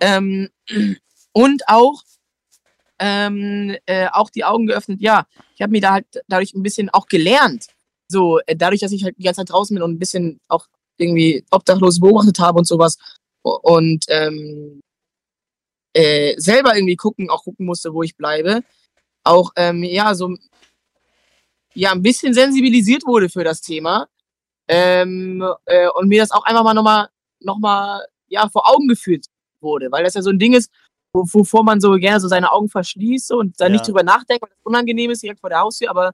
Ähm, 0.00 0.48
und 1.32 1.62
auch, 1.66 2.02
ähm, 3.00 3.76
äh, 3.86 4.08
auch 4.12 4.30
die 4.30 4.44
Augen 4.44 4.66
geöffnet, 4.66 5.00
ja, 5.00 5.26
ich 5.54 5.62
habe 5.62 5.72
mir 5.72 5.80
da 5.80 5.92
halt 5.94 6.06
dadurch 6.28 6.54
ein 6.54 6.62
bisschen 6.62 6.90
auch 6.90 7.06
gelernt. 7.06 7.66
So, 8.08 8.38
äh, 8.46 8.56
dadurch, 8.56 8.80
dass 8.80 8.92
ich 8.92 9.04
halt 9.04 9.18
die 9.18 9.24
ganze 9.24 9.40
Zeit 9.40 9.50
draußen 9.50 9.74
bin 9.74 9.82
und 9.82 9.92
ein 9.92 9.98
bisschen 9.98 10.40
auch 10.48 10.66
irgendwie 10.96 11.44
obdachlos 11.50 12.00
beobachtet 12.00 12.38
habe 12.38 12.58
und 12.58 12.66
sowas. 12.66 12.96
Und 13.42 14.04
ähm, 14.08 14.80
äh, 15.94 16.34
selber 16.38 16.76
irgendwie 16.76 16.96
gucken, 16.96 17.30
auch 17.30 17.44
gucken 17.44 17.66
musste, 17.66 17.92
wo 17.92 18.02
ich 18.02 18.16
bleibe. 18.16 18.62
Auch, 19.24 19.52
ähm, 19.56 19.82
ja, 19.82 20.14
so, 20.14 20.36
ja, 21.74 21.92
ein 21.92 22.02
bisschen 22.02 22.34
sensibilisiert 22.34 23.06
wurde 23.06 23.28
für 23.28 23.44
das 23.44 23.60
Thema. 23.60 24.08
Ähm, 24.68 25.44
äh, 25.66 25.88
und 25.88 26.08
mir 26.08 26.20
das 26.20 26.30
auch 26.30 26.44
einfach 26.44 26.64
mal 26.64 26.74
nochmal, 26.74 27.08
noch 27.40 27.58
mal, 27.58 28.04
ja, 28.28 28.48
vor 28.48 28.68
Augen 28.68 28.88
geführt 28.88 29.26
wurde, 29.60 29.90
weil 29.90 30.04
das 30.04 30.14
ja 30.14 30.22
so 30.22 30.30
ein 30.30 30.38
Ding 30.38 30.52
ist, 30.54 30.70
wo, 31.12 31.24
wovor 31.32 31.64
man 31.64 31.80
so 31.80 31.92
gerne 31.92 32.20
so 32.20 32.28
seine 32.28 32.52
Augen 32.52 32.68
verschließt 32.68 33.32
und 33.32 33.60
dann 33.60 33.68
Ja. 33.68 33.72
nicht 33.72 33.88
drüber 33.88 34.02
nachdenkt, 34.02 34.42
weil 34.42 34.50
das 34.50 34.58
unangenehm 34.64 35.10
ist, 35.10 35.22
direkt 35.22 35.40
vor 35.40 35.50
der 35.50 35.60
Haustür, 35.60 35.90
aber 35.90 36.12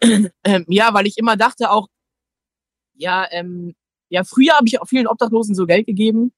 ähm, 0.44 0.66
ja, 0.68 0.92
weil 0.92 1.06
ich 1.06 1.16
immer 1.18 1.36
dachte 1.36 1.70
auch, 1.70 1.88
ja, 2.94 3.26
ähm, 3.30 3.74
ja, 4.08 4.22
früher 4.24 4.54
habe 4.54 4.66
ich 4.66 4.80
auch 4.80 4.86
vielen 4.86 5.06
Obdachlosen 5.06 5.54
so 5.54 5.66
Geld 5.66 5.86
gegeben. 5.86 6.32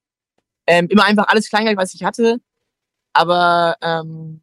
Ähm, 0.67 0.89
immer 0.89 1.05
einfach 1.05 1.29
alles 1.29 1.49
Kleingeld, 1.49 1.77
was 1.77 1.95
ich 1.95 2.05
hatte. 2.05 2.41
Aber 3.13 3.77
ähm, 3.83 4.43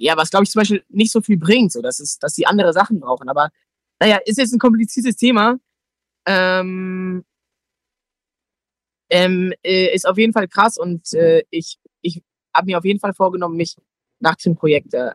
ja, 0.00 0.16
was 0.16 0.30
glaube 0.30 0.44
ich 0.44 0.50
zum 0.50 0.60
Beispiel 0.60 0.82
nicht 0.88 1.12
so 1.12 1.20
viel 1.20 1.36
bringt, 1.36 1.72
so 1.72 1.82
dass 1.82 2.00
es, 2.00 2.18
dass 2.18 2.32
die 2.32 2.46
andere 2.46 2.72
Sachen 2.72 3.00
brauchen. 3.00 3.28
Aber 3.28 3.50
naja, 4.00 4.18
ist 4.24 4.38
jetzt 4.38 4.52
ein 4.52 4.58
kompliziertes 4.58 5.16
Thema. 5.16 5.58
Ähm, 6.26 7.24
ähm, 9.10 9.52
äh, 9.62 9.94
ist 9.94 10.06
auf 10.06 10.16
jeden 10.16 10.32
Fall 10.32 10.48
krass 10.48 10.78
und 10.78 11.12
äh, 11.12 11.42
ich, 11.50 11.78
ich 12.00 12.22
habe 12.54 12.66
mir 12.66 12.78
auf 12.78 12.84
jeden 12.84 13.00
Fall 13.00 13.12
vorgenommen, 13.12 13.56
mich 13.56 13.76
nach 14.20 14.36
dem 14.36 14.56
Projekt 14.56 14.94
äh, 14.94 15.12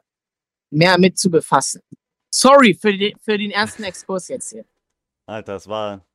mehr 0.70 1.00
mit 1.00 1.18
zu 1.18 1.32
befassen. 1.32 1.82
Sorry 2.30 2.76
für, 2.76 2.94
die, 2.96 3.16
für 3.22 3.38
den 3.38 3.52
ersten 3.52 3.84
Exkurs 3.84 4.28
jetzt 4.28 4.52
hier. 4.52 4.66
Alter, 5.26 5.54
das 5.54 5.68
war 5.68 6.06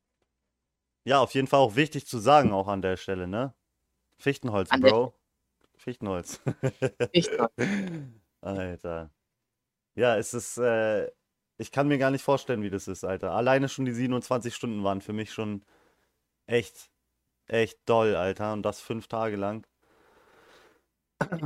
ja 1.03 1.19
auf 1.19 1.33
jeden 1.33 1.47
Fall 1.47 1.59
auch 1.59 1.75
wichtig 1.75 2.05
zu 2.05 2.19
sagen, 2.19 2.53
auch 2.53 2.67
an 2.67 2.81
der 2.81 2.95
Stelle, 2.95 3.27
ne? 3.27 3.53
Fichtenholz, 4.17 4.69
An 4.71 4.81
Bro. 4.81 5.13
Fichtenholz. 5.75 6.39
Echt, 7.11 7.31
Alter. 8.41 9.11
Ja, 9.95 10.17
es 10.17 10.33
ist, 10.33 10.57
äh, 10.57 11.09
ich 11.57 11.71
kann 11.71 11.87
mir 11.87 11.97
gar 11.97 12.11
nicht 12.11 12.23
vorstellen, 12.23 12.63
wie 12.63 12.69
das 12.69 12.87
ist, 12.87 13.03
Alter. 13.03 13.31
Alleine 13.33 13.69
schon 13.69 13.85
die 13.85 13.93
27 13.93 14.55
Stunden 14.55 14.83
waren 14.83 15.01
für 15.01 15.13
mich 15.13 15.31
schon 15.31 15.63
echt, 16.47 16.89
echt 17.47 17.79
doll, 17.85 18.15
Alter. 18.15 18.53
Und 18.53 18.63
das 18.63 18.81
fünf 18.81 19.07
Tage 19.07 19.35
lang. 19.35 19.65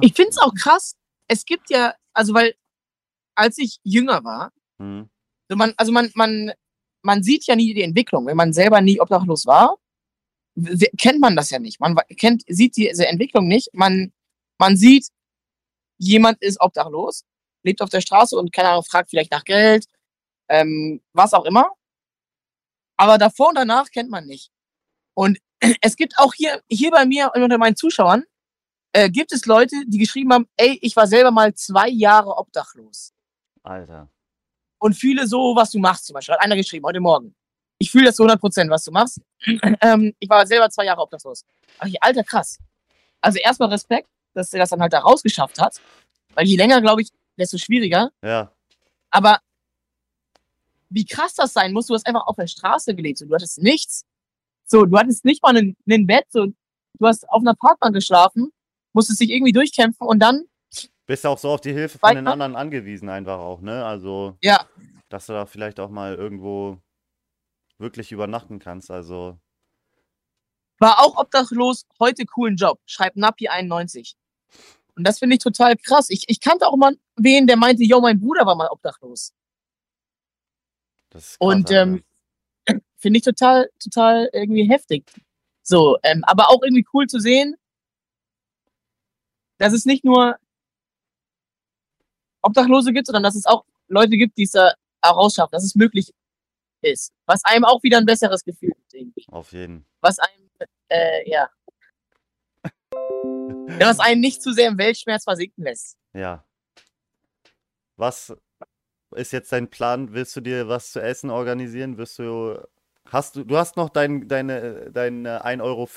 Ich 0.01 0.13
finde 0.13 0.29
es 0.29 0.37
auch 0.37 0.53
krass. 0.53 0.95
Es 1.27 1.45
gibt 1.45 1.69
ja, 1.69 1.93
also 2.13 2.33
weil, 2.33 2.55
als 3.35 3.57
ich 3.57 3.79
jünger 3.83 4.23
war, 4.23 4.51
Hm. 4.79 5.09
so 5.49 5.55
man, 5.55 5.73
also 5.77 5.91
man, 5.91 6.11
man, 6.15 6.51
man 7.01 7.23
sieht 7.23 7.45
ja 7.45 7.55
nie 7.55 7.73
die 7.73 7.81
Entwicklung. 7.81 8.25
Wenn 8.25 8.37
man 8.37 8.53
selber 8.53 8.81
nie 8.81 8.99
obdachlos 8.99 9.45
war, 9.45 9.77
kennt 10.97 11.19
man 11.19 11.35
das 11.35 11.49
ja 11.49 11.59
nicht. 11.59 11.79
Man 11.79 11.95
kennt, 12.17 12.43
sieht 12.47 12.77
diese 12.77 13.07
Entwicklung 13.07 13.47
nicht. 13.47 13.69
Man, 13.73 14.13
man 14.57 14.77
sieht, 14.77 15.07
jemand 15.97 16.41
ist 16.41 16.59
obdachlos, 16.59 17.23
lebt 17.63 17.81
auf 17.81 17.89
der 17.89 18.01
Straße 18.01 18.37
und 18.37 18.51
keine 18.51 18.69
Ahnung, 18.69 18.83
fragt 18.83 19.09
vielleicht 19.09 19.31
nach 19.31 19.43
Geld, 19.43 19.85
ähm, 20.49 21.01
was 21.13 21.33
auch 21.33 21.45
immer. 21.45 21.69
Aber 22.97 23.17
davor 23.17 23.49
und 23.49 23.55
danach 23.55 23.89
kennt 23.91 24.09
man 24.09 24.25
nicht. 24.25 24.51
Und 25.13 25.39
es 25.81 25.95
gibt 25.95 26.17
auch 26.17 26.33
hier, 26.33 26.61
hier 26.69 26.91
bei 26.91 27.05
mir 27.05 27.31
und 27.33 27.43
unter 27.43 27.57
meinen 27.57 27.75
Zuschauern, 27.75 28.23
äh, 28.93 29.09
gibt 29.09 29.33
es 29.33 29.45
Leute, 29.45 29.75
die 29.87 29.97
geschrieben 29.97 30.31
haben, 30.31 30.47
ey, 30.55 30.79
ich 30.81 30.95
war 30.95 31.07
selber 31.07 31.31
mal 31.31 31.53
zwei 31.53 31.89
Jahre 31.89 32.37
obdachlos 32.37 33.13
Alter. 33.63 34.09
und 34.79 34.93
fühle 34.93 35.27
so, 35.27 35.53
was 35.55 35.71
du 35.71 35.79
machst. 35.79 36.05
Zum 36.05 36.13
Beispiel 36.13 36.35
hat 36.35 36.41
einer 36.41 36.55
geschrieben 36.55 36.85
heute 36.85 37.01
Morgen. 37.01 37.35
Ich 37.77 37.91
fühle 37.91 38.05
das 38.05 38.15
zu 38.15 38.23
100 38.23 38.39
Prozent, 38.39 38.69
was 38.69 38.85
du 38.85 38.91
machst. 38.91 39.19
ähm, 39.81 40.13
ich 40.19 40.29
war 40.29 40.47
selber 40.47 40.69
zwei 40.69 40.85
Jahre 40.85 41.01
obdachlos. 41.01 41.43
Ach, 41.77 41.89
alter, 41.99 42.23
krass. 42.23 42.57
Also 43.19 43.39
erstmal 43.39 43.69
Respekt, 43.69 44.07
dass 44.35 44.53
er 44.53 44.59
das 44.59 44.69
dann 44.69 44.81
halt 44.81 44.93
da 44.93 44.99
rausgeschafft 44.99 45.59
hat. 45.59 45.81
Weil 46.33 46.47
je 46.47 46.57
länger, 46.57 46.81
glaube 46.81 47.01
ich, 47.01 47.09
desto 47.37 47.57
schwieriger. 47.57 48.11
Ja, 48.21 48.51
Aber 49.09 49.39
wie 50.89 51.05
krass 51.05 51.33
das 51.33 51.53
sein 51.53 51.73
muss, 51.73 51.87
du 51.87 51.93
hast 51.93 52.05
einfach 52.07 52.27
auf 52.27 52.35
der 52.35 52.47
Straße 52.47 52.95
gelebt. 52.95 53.17
So, 53.17 53.25
du 53.25 53.33
hattest 53.33 53.61
nichts. 53.61 54.05
So, 54.65 54.85
du 54.85 54.97
hattest 54.97 55.25
nicht 55.25 55.41
mal 55.43 55.55
ein, 55.55 55.75
Bett. 56.05 56.25
So, 56.29 56.45
du 56.45 57.07
hast 57.07 57.27
auf 57.29 57.41
einer 57.41 57.55
Parkbank 57.55 57.93
geschlafen, 57.93 58.51
musstest 58.93 59.19
dich 59.19 59.29
irgendwie 59.29 59.51
durchkämpfen 59.51 60.07
und 60.07 60.19
dann, 60.19 60.45
bist 61.05 61.25
auch 61.25 61.37
so 61.37 61.51
auf 61.51 61.61
die 61.61 61.73
Hilfe 61.73 61.99
von 61.99 62.15
den 62.15 62.27
anderen 62.27 62.55
angewiesen, 62.55 63.09
einfach 63.09 63.37
auch, 63.37 63.61
ne? 63.61 63.85
Also, 63.85 64.37
ja, 64.41 64.65
dass 65.09 65.27
du 65.27 65.33
da 65.33 65.45
vielleicht 65.45 65.79
auch 65.79 65.89
mal 65.89 66.15
irgendwo 66.15 66.79
wirklich 67.77 68.11
übernachten 68.11 68.59
kannst. 68.59 68.89
Also, 68.89 69.37
war 70.79 70.99
auch 70.99 71.17
obdachlos, 71.17 71.85
heute 71.99 72.25
coolen 72.25 72.55
Job. 72.55 72.79
Schreibt 72.85 73.17
Napi91. 73.17 74.15
Und 74.95 75.05
das 75.05 75.19
finde 75.19 75.35
ich 75.35 75.41
total 75.41 75.75
krass. 75.75 76.09
Ich, 76.09 76.25
ich 76.27 76.39
kannte 76.39 76.67
auch 76.67 76.77
mal 76.77 76.97
wen, 77.17 77.47
der 77.47 77.57
meinte, 77.57 77.83
yo, 77.83 77.99
mein 77.99 78.19
Bruder 78.19 78.45
war 78.45 78.55
mal 78.55 78.69
obdachlos. 78.69 79.33
das 81.09 81.35
Und 81.39 81.71
ähm, 81.71 82.03
finde 82.97 83.17
ich 83.17 83.23
total, 83.23 83.69
total 83.79 84.29
irgendwie 84.31 84.69
heftig. 84.69 85.05
So, 85.61 85.97
ähm, 86.03 86.23
aber 86.23 86.49
auch 86.49 86.61
irgendwie 86.63 86.85
cool 86.93 87.07
zu 87.07 87.19
sehen, 87.19 87.55
dass 89.57 89.73
es 89.73 89.85
nicht 89.85 90.03
nur 90.03 90.37
Obdachlose 92.41 92.93
gibt, 92.93 93.07
sondern 93.07 93.23
dass 93.23 93.35
es 93.35 93.45
auch 93.45 93.65
Leute 93.87 94.17
gibt, 94.17 94.37
die 94.37 94.43
es 94.43 94.51
da 94.51 94.73
rausschaffen, 95.05 95.51
dass 95.51 95.63
es 95.63 95.75
möglich 95.75 96.13
ist. 96.81 97.13
Was 97.25 97.43
einem 97.43 97.65
auch 97.65 97.83
wieder 97.83 97.97
ein 97.97 98.05
besseres 98.05 98.43
Gefühl 98.43 98.71
gibt, 98.75 98.93
irgendwie. 98.93 99.25
auf 99.29 99.51
jeden. 99.51 99.85
Was 100.01 100.19
einem, 100.19 100.49
äh, 100.89 101.29
ja. 101.29 101.49
Was 103.79 103.99
einen 103.99 104.21
nicht 104.21 104.41
zu 104.41 104.53
sehr 104.53 104.69
im 104.69 104.77
Weltschmerz 104.77 105.23
versinken 105.23 105.63
lässt. 105.63 105.97
Ja. 106.13 106.45
Was 107.97 108.35
ist 109.15 109.31
jetzt 109.31 109.51
dein 109.51 109.69
Plan? 109.69 110.13
Willst 110.13 110.35
du 110.35 110.41
dir 110.41 110.67
was 110.67 110.91
zu 110.91 111.01
essen 111.01 111.29
organisieren? 111.29 111.97
Wirst 111.97 112.19
du. 112.19 112.59
Hast 113.05 113.35
du. 113.35 113.43
Du 113.43 113.57
hast 113.57 113.77
noch 113.77 113.89
dein, 113.89 114.27
deine, 114.27 114.91
dein 114.91 115.25
äh, 115.25 115.39
1,40 115.43 115.61
Euro 115.61 115.87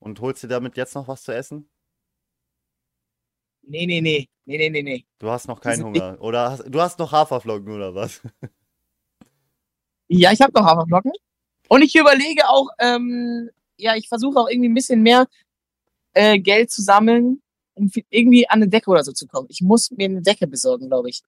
und 0.00 0.20
holst 0.20 0.42
dir 0.42 0.48
damit 0.48 0.76
jetzt 0.76 0.94
noch 0.94 1.08
was 1.08 1.22
zu 1.22 1.32
essen? 1.34 1.68
Nee, 3.62 3.86
nee, 3.86 4.00
nee. 4.00 4.28
Nee, 4.44 4.58
nee, 4.58 4.70
nee, 4.70 4.82
nee. 4.82 5.06
Du 5.18 5.28
hast 5.28 5.48
noch 5.48 5.60
keinen 5.60 5.78
sind 5.78 5.92
nicht- 5.92 6.02
Hunger. 6.02 6.20
Oder 6.20 6.50
hast, 6.52 6.64
du 6.68 6.80
hast 6.80 6.98
noch 7.00 7.10
Haferflocken 7.10 7.72
oder 7.72 7.94
was? 7.94 8.22
Ja, 10.08 10.30
ich 10.30 10.40
habe 10.40 10.52
noch 10.52 10.64
Haferflocken. 10.64 11.10
Und 11.68 11.82
ich 11.82 11.96
überlege 11.96 12.48
auch, 12.48 12.68
ähm, 12.78 13.50
ja, 13.78 13.96
ich 13.96 14.08
versuche 14.08 14.38
auch 14.38 14.48
irgendwie 14.48 14.68
ein 14.68 14.74
bisschen 14.74 15.02
mehr 15.02 15.26
äh, 16.14 16.38
Geld 16.38 16.70
zu 16.70 16.82
sammeln, 16.82 17.42
um 17.74 17.90
irgendwie 18.10 18.48
an 18.48 18.62
eine 18.62 18.68
Decke 18.68 18.90
oder 18.90 19.04
so 19.04 19.12
zu 19.12 19.26
kommen. 19.26 19.48
Ich 19.50 19.60
muss 19.60 19.90
mir 19.90 20.06
eine 20.06 20.22
Decke 20.22 20.46
besorgen, 20.46 20.88
glaube 20.88 21.10
ich. 21.10 21.22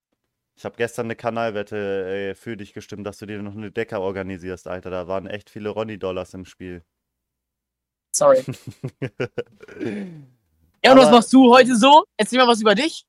Ich 0.57 0.65
habe 0.65 0.77
gestern 0.77 1.07
eine 1.07 1.17
Kanalwette 1.17 1.77
äh, 1.77 2.35
für 2.35 2.57
dich 2.57 2.73
gestimmt, 2.73 3.07
dass 3.07 3.19
du 3.19 3.27
dir 3.27 3.41
noch 3.43 3.55
eine 3.55 3.71
Decke 3.71 4.01
organisierst, 4.01 4.67
Alter. 4.67 4.91
Da 4.91 5.07
waren 5.07 5.27
echt 5.27 5.51
viele 5.51 5.69
Ronny-Dollars 5.69 6.35
im 6.35 6.45
Spiel. 6.45 6.83
Sorry. 8.13 8.43
Ja, 10.85 10.93
und 10.93 10.99
was 10.99 11.11
machst 11.11 11.33
du 11.33 11.53
heute 11.53 11.77
so? 11.77 12.05
Erzähl 12.17 12.39
mal 12.39 12.47
was 12.47 12.61
über 12.61 12.75
dich. 12.75 13.05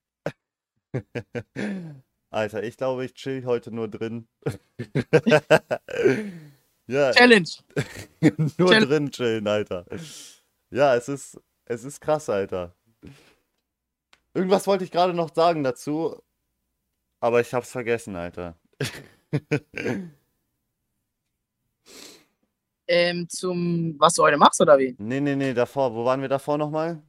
Alter, 2.32 2.64
ich 2.64 2.78
glaube, 2.78 3.06
ich 3.06 3.14
chill 3.14 3.46
heute 3.46 3.72
nur 3.72 3.88
drin. 3.88 4.28
ja, 6.90 7.12
Challenge. 7.12 7.50
nur 8.58 8.72
chill. 8.72 8.86
drin 8.88 9.12
chillen, 9.12 9.48
Alter. 9.48 9.86
Ja, 10.72 10.96
es 10.96 11.08
ist, 11.08 11.40
es 11.66 11.84
ist 11.84 12.02
krass, 12.02 12.30
Alter. 12.30 12.76
Irgendwas 14.34 14.68
wollte 14.68 14.84
ich 14.84 14.92
gerade 14.92 15.14
noch 15.14 15.34
sagen 15.34 15.64
dazu, 15.64 16.22
aber 17.20 17.42
ich 17.42 17.54
hab's 17.54 17.72
vergessen, 17.72 18.16
Alter. 18.16 18.56
Ähm, 22.92 23.30
zum, 23.30 23.96
was 24.00 24.16
du 24.16 24.24
heute 24.24 24.38
machst, 24.38 24.60
oder 24.62 24.80
wie? 24.80 24.96
Nee, 24.98 25.20
nee, 25.22 25.36
nee, 25.36 25.54
davor. 25.54 25.94
Wo 25.94 26.06
waren 26.06 26.22
wir 26.22 26.28
davor 26.28 26.58
nochmal? 26.58 27.00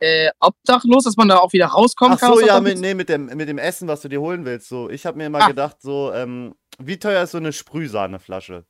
Äh, 0.00 0.30
obdachlos, 0.40 1.04
dass 1.04 1.16
man 1.16 1.28
da 1.28 1.36
auch 1.36 1.52
wieder 1.52 1.66
rauskommen 1.66 2.16
Ach 2.16 2.20
kann. 2.20 2.32
so, 2.32 2.40
aus 2.40 2.44
ja, 2.44 2.60
mit, 2.60 2.78
nee, 2.80 2.94
mit 2.94 3.08
dem, 3.08 3.26
mit 3.26 3.48
dem 3.48 3.58
Essen, 3.58 3.86
was 3.86 4.00
du 4.00 4.08
dir 4.08 4.20
holen 4.20 4.44
willst. 4.44 4.68
So, 4.68 4.90
ich 4.90 5.06
habe 5.06 5.18
mir 5.18 5.30
mal 5.30 5.42
Ah. 5.42 5.46
gedacht, 5.46 5.80
so, 5.80 6.12
ähm, 6.12 6.52
wie 6.86 6.98
teuer 6.98 7.22
ist 7.22 7.32
so 7.32 7.38
eine 7.38 7.52
Sprühsahneflasche? 7.52 8.64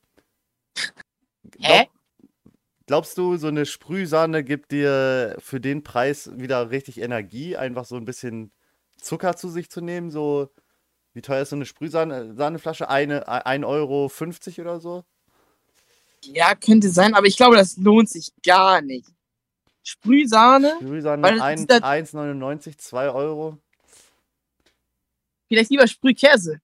Hä? 1.58 1.88
Glaubst 2.86 3.16
du, 3.16 3.36
so 3.36 3.46
eine 3.48 3.64
Sprühsahne 3.66 4.42
gibt 4.44 4.72
dir 4.72 5.36
für 5.38 5.60
den 5.60 5.82
Preis 5.82 6.30
wieder 6.34 6.70
richtig 6.70 7.00
Energie, 7.00 7.56
einfach 7.56 7.84
so 7.84 7.96
ein 7.96 8.04
bisschen 8.04 8.52
Zucker 9.00 9.36
zu 9.36 9.48
sich 9.48 9.70
zu 9.70 9.80
nehmen? 9.80 10.10
So, 10.10 10.50
wie 11.14 11.22
teuer 11.22 11.42
ist 11.42 11.50
so 11.50 11.56
eine 11.56 11.64
Sprühsahneflasche? 11.66 12.88
Eine, 12.88 13.28
1,50 13.28 13.64
Euro 13.66 14.10
oder 14.62 14.80
so? 14.80 15.04
Ja, 16.24 16.54
könnte 16.54 16.88
sein, 16.88 17.14
aber 17.14 17.26
ich 17.26 17.36
glaube, 17.36 17.56
das 17.56 17.76
lohnt 17.76 18.08
sich 18.08 18.32
gar 18.44 18.80
nicht. 18.80 19.08
Sprühsahne, 19.84 20.74
Sprühsahne 20.80 21.22
Weil 21.22 21.34
das 21.34 21.42
ein- 21.42 21.58
ist 21.58 21.70
das- 21.70 21.82
1,99, 21.82 22.78
2 22.78 23.10
Euro. 23.10 23.58
vielleicht 25.48 25.70
lieber 25.70 25.86
Sprühkäse. 25.86 26.60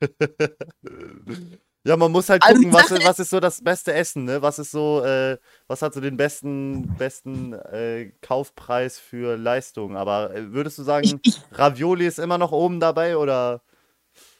Ja, 1.84 1.96
man 1.96 2.12
muss 2.12 2.28
halt 2.28 2.44
Also 2.44 2.62
gucken, 2.62 2.70
die 2.70 2.76
was, 2.76 2.90
was 3.04 3.18
ist 3.18 3.30
so 3.30 3.40
das 3.40 3.60
beste 3.60 3.92
Essen, 3.92 4.24
ne? 4.24 4.40
Was 4.40 4.60
ist 4.60 4.70
so, 4.70 5.02
äh, 5.04 5.36
was 5.66 5.82
hat 5.82 5.92
so 5.94 6.00
den 6.00 6.16
besten, 6.16 6.94
besten 6.96 7.54
äh, 7.54 8.12
Kaufpreis 8.20 9.00
für 9.00 9.36
Leistung? 9.36 9.96
Aber 9.96 10.32
äh, 10.32 10.52
würdest 10.52 10.78
du 10.78 10.84
sagen, 10.84 11.18
ich, 11.24 11.40
Ravioli 11.50 12.06
ist 12.06 12.20
immer 12.20 12.38
noch 12.38 12.52
oben 12.52 12.78
dabei 12.78 13.16
oder 13.16 13.62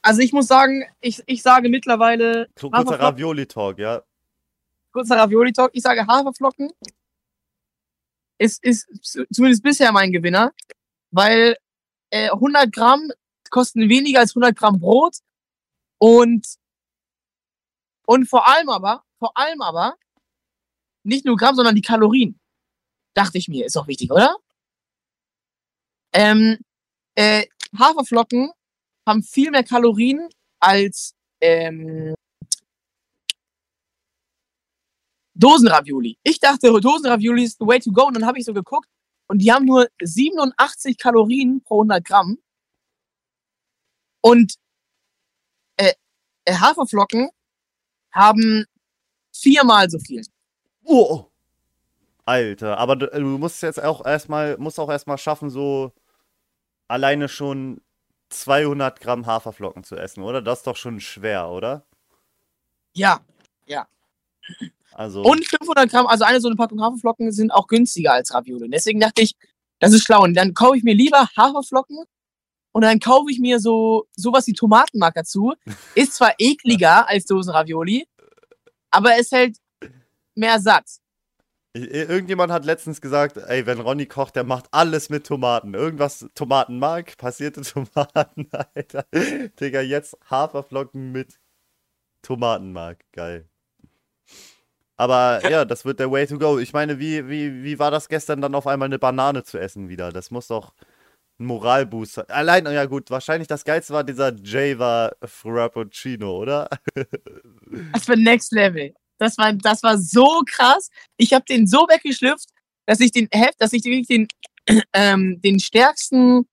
also 0.03 0.21
ich 0.21 0.33
muss 0.33 0.47
sagen, 0.47 0.85
ich, 1.01 1.21
ich 1.27 1.43
sage 1.43 1.69
mittlerweile 1.69 2.49
kurzer 2.55 3.01
Ravioli-Talk, 3.01 3.79
ja? 3.81 4.03
kurzer 4.93 5.17
Ravioli-Talk, 5.17 5.71
ich 5.73 5.83
sage 5.83 6.07
Haferflocken 6.07 6.71
ist, 8.39 8.63
ist 8.65 8.87
zu- 9.05 9.27
zumindest 9.33 9.63
bisher 9.65 9.91
mein 9.91 10.13
Gewinner, 10.13 10.53
weil 11.11 11.57
äh, 12.11 12.31
100 12.31 12.73
Gramm 12.73 13.11
kosten 13.51 13.89
weniger 13.89 14.21
als 14.21 14.33
100 14.33 14.57
Gramm 14.57 14.79
Brot 14.79 15.17
und, 16.03 16.57
und 18.07 18.29
vor 18.29 18.49
allem 18.49 18.69
aber, 18.69 19.05
vor 19.21 19.37
allem 19.37 19.63
aber, 19.63 19.97
nicht 21.05 21.25
nur 21.25 21.37
Gramm, 21.37 21.55
sondern 21.55 21.77
die 21.77 21.81
Kalorien. 21.81 22.41
Dachte 23.15 23.39
ich 23.39 23.47
mir, 23.47 23.67
ist 23.67 23.77
auch 23.77 23.87
wichtig, 23.87 24.11
oder? 24.11 24.35
Ähm, 26.13 26.59
äh, 27.15 27.47
Haferflocken 27.79 28.51
haben 29.07 29.23
viel 29.23 29.53
mehr 29.53 29.63
Kalorien 29.63 30.29
als 30.59 31.15
ähm, 31.41 32.17
Dosenravioli. 35.35 36.19
Ich 36.25 36.41
dachte, 36.41 36.81
Dosenravioli 36.81 37.45
ist 37.45 37.61
the 37.61 37.67
way 37.67 37.79
to 37.79 37.93
go 37.93 38.07
und 38.07 38.15
dann 38.15 38.27
habe 38.27 38.41
ich 38.41 38.45
so 38.45 38.53
geguckt 38.53 38.89
und 39.29 39.39
die 39.39 39.53
haben 39.53 39.67
nur 39.67 39.87
87 40.03 40.99
Kalorien 40.99 41.63
pro 41.63 41.83
100 41.83 42.05
Gramm 42.05 42.39
und 44.21 44.57
Haferflocken 46.49 47.31
haben 48.11 48.65
viermal 49.33 49.89
so 49.91 49.99
viel. 49.99 50.23
Oh. 50.85 51.27
Alter, 52.25 52.79
aber 52.79 52.97
du, 52.97 53.07
du 53.07 53.39
musst 53.39 53.63
jetzt 53.63 53.83
auch 53.83 54.05
erstmal, 54.07 54.57
musst 54.59 54.79
auch 54.79 54.91
erstmal 54.91 55.19
schaffen, 55.19 55.51
so 55.51 55.93
alleine 56.87 57.29
schon 57.29 57.81
200 58.29 59.01
Gramm 59.01 59.27
Haferflocken 59.27 59.83
zu 59.83 59.97
essen, 59.97 60.23
oder? 60.23 60.41
Das 60.41 60.61
ist 60.61 60.67
doch 60.67 60.77
schon 60.77 61.01
schwer, 61.01 61.49
oder? 61.51 61.85
Ja. 62.93 63.21
Also, 64.95 65.23
Und 65.23 65.47
500 65.47 65.91
Gramm, 65.91 66.07
also 66.07 66.25
eine 66.25 66.41
so 66.41 66.49
eine 66.49 66.57
Packung 66.57 66.83
Haferflocken 66.83 67.33
sind 67.33 67.51
auch 67.51 67.67
günstiger 67.67 68.13
als 68.13 68.35
Ravioli. 68.35 68.69
Deswegen 68.69 69.01
dachte 69.01 69.23
ich, 69.23 69.35
das 69.79 69.93
ist 69.93 70.05
schlau. 70.05 70.23
Und 70.23 70.35
dann 70.35 70.55
kaufe 70.55 70.77
ich 70.77 70.85
mir 70.85 70.95
lieber 70.95 71.29
Haferflocken 71.37 72.05
und 72.73 72.83
dann 72.83 72.99
kaufe 72.99 73.31
ich 73.31 73.39
mir 73.39 73.61
so 73.61 74.07
sowas 74.17 74.47
wie 74.47 74.55
Tomatenmark 74.55 75.15
dazu. 75.15 75.55
Ist 75.95 76.15
zwar 76.15 76.35
ekliger 76.39 77.09
als 77.09 77.27
Dosenravioli, 77.27 78.07
aber 78.91 79.19
es 79.19 79.31
hält 79.31 79.57
mehr 80.35 80.61
satt. 80.61 80.87
irgendjemand 81.75 82.53
hat 82.53 82.65
letztens 82.65 83.01
gesagt, 83.01 83.37
ey, 83.37 83.67
wenn 83.67 83.81
Ronny 83.81 84.07
kocht, 84.07 84.37
der 84.37 84.45
macht 84.45 84.67
alles 84.73 85.11
mit 85.11 85.27
Tomaten. 85.27 85.75
Irgendwas 85.75 86.27
Tomatenmark, 86.35 87.17
passierte 87.19 87.61
Tomaten, 87.63 88.49
Alter. 88.75 89.07
Digga, 89.61 89.81
jetzt 89.81 90.17
Haferflocken 90.31 91.13
mit 91.13 91.39
Tomatenmark. 92.23 93.01
Geil. 93.13 93.49
Aber 94.97 95.41
ja, 95.51 95.65
das 95.65 95.85
wird 95.85 95.99
der 96.01 96.11
Way 96.11 96.27
to 96.27 96.39
go. 96.39 96.59
Ich 96.59 96.73
meine, 96.73 96.99
wie, 96.99 97.29
wie, 97.29 97.63
wie 97.63 97.79
war 97.79 97.91
das 97.91 98.09
gestern 98.09 98.41
dann 98.41 98.55
auf 98.55 98.67
einmal 98.67 98.87
eine 98.87 98.99
Banane 98.99 99.43
zu 99.43 99.59
essen 99.59 99.89
wieder? 99.89 100.13
Das 100.13 100.31
muss 100.31 100.47
doch 100.47 100.73
ein 101.43 101.47
Moralboost 101.47 102.15
sein. 102.15 102.25
Allein, 102.29 102.65
ja 102.67 102.87
gut, 102.87 103.11
wahrscheinlich 103.11 103.49
das 103.49 103.65
Geilste 103.65 103.93
war 103.93 104.05
dieser 104.05 104.35
Java 104.43 105.13
Frappuccino, 105.25 106.39
oder? 106.39 106.69
Das 107.93 108.07
war 108.07 108.17
Next 108.17 108.53
Level. 108.53 108.93
Das 109.19 109.39
war, 109.39 109.53
das 109.55 109.83
war 109.83 109.97
so 109.97 110.43
krass. 110.47 110.91
Ich 111.17 111.33
habe 111.33 111.45
den 111.47 111.67
so 111.67 111.87
weggeschlüpft, 111.89 112.51
dass 112.87 113.01
ich 113.01 113.13
den 113.13 113.29
Heft, 113.33 113.61
dass 113.61 113.73
ich 113.73 113.85
wirklich 113.85 114.07
den, 114.07 114.29
ähm, 114.93 115.41
den 115.41 115.59
stärksten 115.59 116.47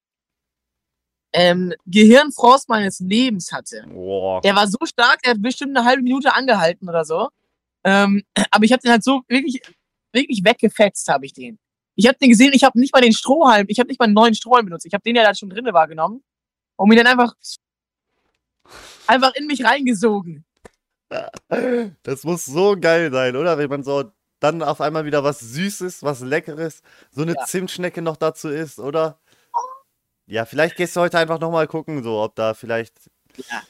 ähm, 1.33 1.73
Gehirnfrost 1.85 2.69
meines 2.69 2.99
Lebens 2.99 3.51
hatte. 3.51 3.83
Boah. 3.87 4.41
Der 4.41 4.55
war 4.55 4.67
so 4.67 4.77
stark, 4.85 5.21
der 5.23 5.33
hat 5.33 5.41
bestimmt 5.41 5.77
eine 5.77 5.85
halbe 5.85 6.03
Minute 6.03 6.33
angehalten 6.33 6.87
oder 6.87 7.03
so. 7.03 7.29
Ähm, 7.83 8.23
aber 8.51 8.63
ich 8.65 8.71
habe 8.71 8.81
den 8.81 8.91
halt 8.91 9.03
so 9.03 9.21
wirklich, 9.27 9.61
wirklich 10.13 10.43
weggefetzt, 10.43 11.07
habe 11.09 11.25
ich 11.25 11.33
den. 11.33 11.59
Ich 11.99 12.07
habe 12.07 12.17
den 12.17 12.29
gesehen, 12.29 12.53
ich 12.53 12.63
habe 12.63 12.79
nicht 12.79 12.93
mal 12.93 13.01
den 13.01 13.11
Strohhalm, 13.11 13.65
ich 13.67 13.77
habe 13.77 13.89
nicht 13.89 13.99
mal 13.99 14.05
einen 14.05 14.13
neuen 14.13 14.33
Strohhalm 14.33 14.65
benutzt. 14.65 14.85
Ich 14.85 14.93
habe 14.93 15.03
den, 15.03 15.15
der 15.15 15.25
da 15.25 15.35
schon 15.35 15.49
drin 15.49 15.65
war, 15.73 15.85
genommen 15.85 16.23
und 16.77 16.87
mir 16.87 16.95
dann 16.95 17.07
einfach, 17.07 17.35
einfach 19.05 19.35
in 19.35 19.47
mich 19.47 19.65
reingesogen. 19.65 20.45
Das 22.03 22.23
muss 22.23 22.45
so 22.45 22.77
geil 22.79 23.11
sein, 23.11 23.35
oder? 23.35 23.57
Wenn 23.57 23.69
man 23.69 23.83
so 23.83 24.13
dann 24.39 24.63
auf 24.63 24.79
einmal 24.79 25.03
wieder 25.03 25.25
was 25.25 25.41
Süßes, 25.41 26.01
was 26.01 26.21
Leckeres, 26.21 26.83
so 27.11 27.23
eine 27.23 27.33
Ja. 27.33 27.43
Zimtschnecke 27.43 28.01
noch 28.01 28.15
dazu 28.15 28.47
isst, 28.47 28.79
oder? 28.79 29.19
Ja, 30.25 30.45
vielleicht 30.45 30.77
gehst 30.77 30.95
du 30.95 31.01
heute 31.01 31.19
einfach 31.19 31.41
nochmal 31.41 31.67
gucken, 31.67 32.01
so, 32.01 32.21
ob 32.21 32.33
da 32.35 32.53
vielleicht 32.53 32.95
Ja. 33.35 33.61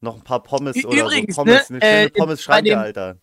noch 0.00 0.16
ein 0.16 0.24
paar 0.24 0.42
Pommes 0.42 0.74
Ü- 0.74 0.86
oder 0.86 1.02
übrigens, 1.02 1.36
so 1.36 1.44
Pommes, 1.44 1.70
ne, 1.70 1.76
eine 1.80 1.86
schöne 1.86 2.06
äh, 2.06 2.10
Pommes-Schranke, 2.10 2.76
Alter. 2.76 3.18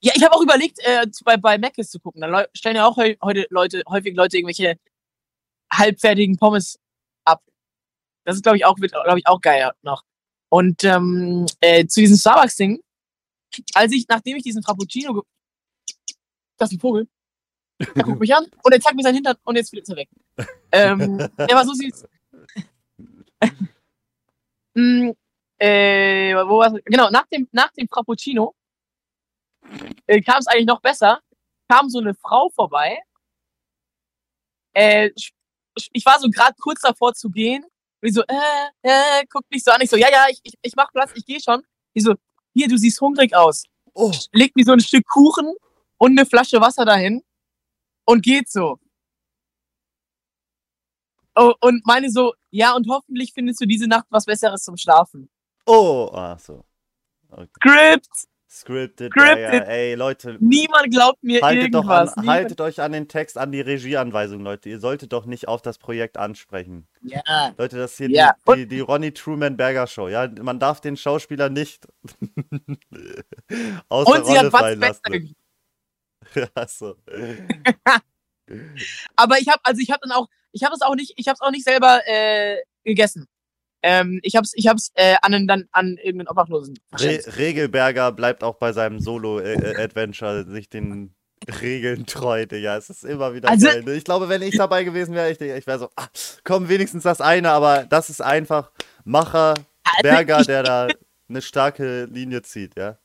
Ja, 0.00 0.12
ich 0.14 0.22
habe 0.22 0.34
auch 0.34 0.42
überlegt, 0.42 0.78
äh, 0.80 1.06
bei, 1.24 1.36
bei 1.36 1.58
Mc's 1.58 1.90
zu 1.90 2.00
gucken. 2.00 2.20
Da 2.20 2.46
stellen 2.54 2.76
ja 2.76 2.86
auch 2.86 2.96
heu 2.96 3.14
heute 3.22 3.46
Leute, 3.50 3.82
häufig 3.88 4.14
Leute 4.14 4.36
irgendwelche 4.36 4.78
halbfertigen 5.72 6.36
Pommes 6.36 6.78
ab. 7.24 7.42
Das 8.24 8.36
ist, 8.36 8.42
glaube 8.42 8.56
ich, 8.58 8.64
auch, 8.64 8.78
wird, 8.78 8.92
glaube 8.92 9.18
ich, 9.18 9.26
auch 9.26 9.40
geil 9.40 9.70
noch. 9.82 10.04
Und 10.50 10.84
ähm, 10.84 11.46
äh, 11.60 11.86
zu 11.86 12.00
diesem 12.00 12.16
Starbucks-Ding, 12.16 12.80
als 13.74 13.92
ich, 13.92 14.06
nachdem 14.08 14.36
ich 14.36 14.42
diesen 14.42 14.62
Frappuccino 14.62 15.22
Das 16.56 16.70
ist 16.70 16.76
ein 16.76 16.80
Vogel. 16.80 17.08
Der 17.94 18.02
guckt 18.02 18.20
mich 18.20 18.34
an 18.34 18.44
und 18.64 18.72
er 18.72 18.80
zeigt 18.80 18.96
mir 18.96 19.02
seinen 19.02 19.16
Hintern 19.16 19.36
und 19.44 19.56
jetzt 19.56 19.72
ist 19.72 19.88
er 19.88 19.96
weg. 19.96 20.08
ähm, 20.72 21.18
der 21.18 21.54
war 21.54 21.64
so 21.64 21.72
süß. 21.74 22.06
mm, 24.74 25.10
äh, 25.58 26.34
wo 26.34 26.58
war's? 26.58 26.74
Genau, 26.84 27.10
nach 27.10 27.26
dem, 27.26 27.48
nach 27.52 27.72
dem 27.72 27.88
Frappuccino 27.88 28.54
äh, 30.06 30.20
kam 30.22 30.38
es 30.38 30.46
eigentlich 30.46 30.66
noch 30.66 30.80
besser. 30.80 31.20
Kam 31.68 31.88
so 31.88 31.98
eine 31.98 32.14
Frau 32.14 32.48
vorbei. 32.50 32.98
Äh, 34.72 35.10
ich 35.92 36.04
war 36.04 36.18
so 36.18 36.28
gerade 36.28 36.54
kurz 36.60 36.80
davor 36.80 37.14
zu 37.14 37.30
gehen. 37.30 37.64
Wie 38.00 38.10
so, 38.10 38.22
äh, 38.22 38.68
äh, 38.82 39.26
guckt 39.28 39.50
mich 39.50 39.64
so 39.64 39.70
an. 39.72 39.80
Ich 39.80 39.90
so, 39.90 39.96
ja, 39.96 40.08
ja, 40.10 40.26
ich, 40.30 40.40
ich, 40.42 40.54
ich 40.62 40.76
mach 40.76 40.90
Platz, 40.92 41.12
ich 41.14 41.26
gehe 41.26 41.40
schon. 41.40 41.62
Die 41.94 42.00
so, 42.00 42.14
hier, 42.54 42.68
du 42.68 42.76
siehst 42.76 43.00
hungrig 43.00 43.34
aus. 43.34 43.64
Oh, 43.94 44.12
Legt 44.32 44.56
mir 44.56 44.64
so 44.64 44.72
ein 44.72 44.80
Stück 44.80 45.04
Kuchen 45.06 45.52
und 45.96 46.12
eine 46.12 46.26
Flasche 46.26 46.60
Wasser 46.60 46.84
dahin 46.84 47.22
und 48.04 48.22
geht 48.22 48.48
so. 48.50 48.78
Oh, 51.34 51.54
und 51.60 51.84
meine 51.86 52.10
so, 52.10 52.34
ja, 52.50 52.74
und 52.74 52.88
hoffentlich 52.88 53.32
findest 53.32 53.60
du 53.60 53.66
diese 53.66 53.86
Nacht 53.86 54.06
was 54.10 54.24
Besseres 54.24 54.62
zum 54.62 54.76
Schlafen. 54.76 55.30
oh, 55.66 56.10
ach 56.12 56.38
so. 56.38 56.64
Script! 57.56 58.28
Scripted, 58.50 59.12
Scripted. 59.12 59.38
Ja, 59.38 59.52
ja. 59.54 59.60
ey, 59.64 59.94
Leute, 59.94 60.38
Niemand 60.40 60.90
glaubt 60.90 61.22
mir 61.22 61.42
haltet 61.42 61.74
doch 61.74 61.84
irgendwas. 61.84 62.16
an, 62.16 62.26
haltet 62.26 62.60
euch 62.62 62.80
an 62.80 62.92
den 62.92 63.06
Text, 63.06 63.36
an 63.36 63.52
die 63.52 63.60
Regieanweisung, 63.60 64.40
Leute. 64.40 64.70
Ihr 64.70 64.80
solltet 64.80 65.12
doch 65.12 65.26
nicht 65.26 65.48
auf 65.48 65.60
das 65.60 65.76
Projekt 65.76 66.16
ansprechen. 66.16 66.88
Ja. 67.02 67.52
Leute, 67.58 67.76
das 67.76 67.92
ist 67.92 67.98
hier 67.98 68.10
Ja, 68.10 68.34
die, 68.48 68.54
die, 68.60 68.66
die 68.66 68.80
Ronny 68.80 69.12
Truman 69.12 69.58
Berger 69.58 69.86
Show. 69.86 70.08
Ja, 70.08 70.26
man 70.40 70.58
darf 70.58 70.80
den 70.80 70.96
Schauspieler 70.96 71.50
nicht 71.50 71.86
aus 73.90 74.06
Und 74.06 74.26
sie 74.26 74.32
der 74.32 74.44
hat 74.44 74.46
Rolle 74.46 74.52
was 74.52 74.60
fallen 74.60 74.80
besser 74.80 75.00
lassen. 75.04 75.12
gegeben. 75.12 75.36
Achso. 76.54 76.94
Aber 79.16 79.38
ich 79.38 79.48
habe, 79.48 79.60
also 79.62 79.80
ich 79.82 79.90
habe 79.90 80.00
dann 80.02 80.12
auch, 80.12 80.26
ich 80.52 80.62
habe 80.64 80.74
es 80.74 80.80
auch 80.80 80.94
nicht, 80.94 81.12
ich 81.16 81.28
habe 81.28 81.34
es 81.34 81.40
auch 81.42 81.50
nicht 81.50 81.64
selber 81.64 82.00
äh, 82.06 82.56
gegessen. 82.84 83.26
Ähm, 83.82 84.18
ich 84.22 84.34
habe 84.36 84.44
es, 84.44 84.52
ich 84.54 84.66
habe 84.66 84.76
es 84.76 84.90
äh, 84.94 85.16
an 85.22 85.34
einen, 85.34 85.46
dann 85.46 85.68
an 85.72 85.96
irgendeinen 85.96 86.28
Obdachlosen. 86.28 86.78
Re. 86.94 87.20
Regelberger 87.36 88.12
bleibt 88.12 88.42
auch 88.42 88.56
bei 88.56 88.72
seinem 88.72 88.98
Solo-Adventure 89.00 90.44
sich 90.50 90.68
den 90.68 91.14
Regeln 91.60 92.04
treu, 92.06 92.44
Digga. 92.46 92.76
Es 92.76 92.90
ist 92.90 93.04
immer 93.04 93.34
wieder 93.34 93.48
Also- 93.48 93.66
geil. 93.68 93.88
Ich 93.90 94.04
glaube, 94.04 94.28
wenn 94.28 94.42
ich 94.42 94.56
dabei 94.56 94.84
gewesen 94.84 95.14
wäre, 95.14 95.30
ich, 95.30 95.40
ich 95.40 95.66
wäre 95.66 95.78
so, 95.78 95.88
ah, 95.96 96.08
komm, 96.44 96.68
wenigstens 96.68 97.04
das 97.04 97.20
eine, 97.20 97.50
aber 97.50 97.84
das 97.84 98.10
ist 98.10 98.20
einfach 98.20 98.72
Macher, 99.04 99.54
Also 99.84 100.02
Berger, 100.02 100.42
der 100.42 100.62
da 100.62 100.88
eine 101.28 101.42
starke 101.42 102.04
Linie 102.06 102.42
zieht, 102.42 102.76
ja. 102.76 102.98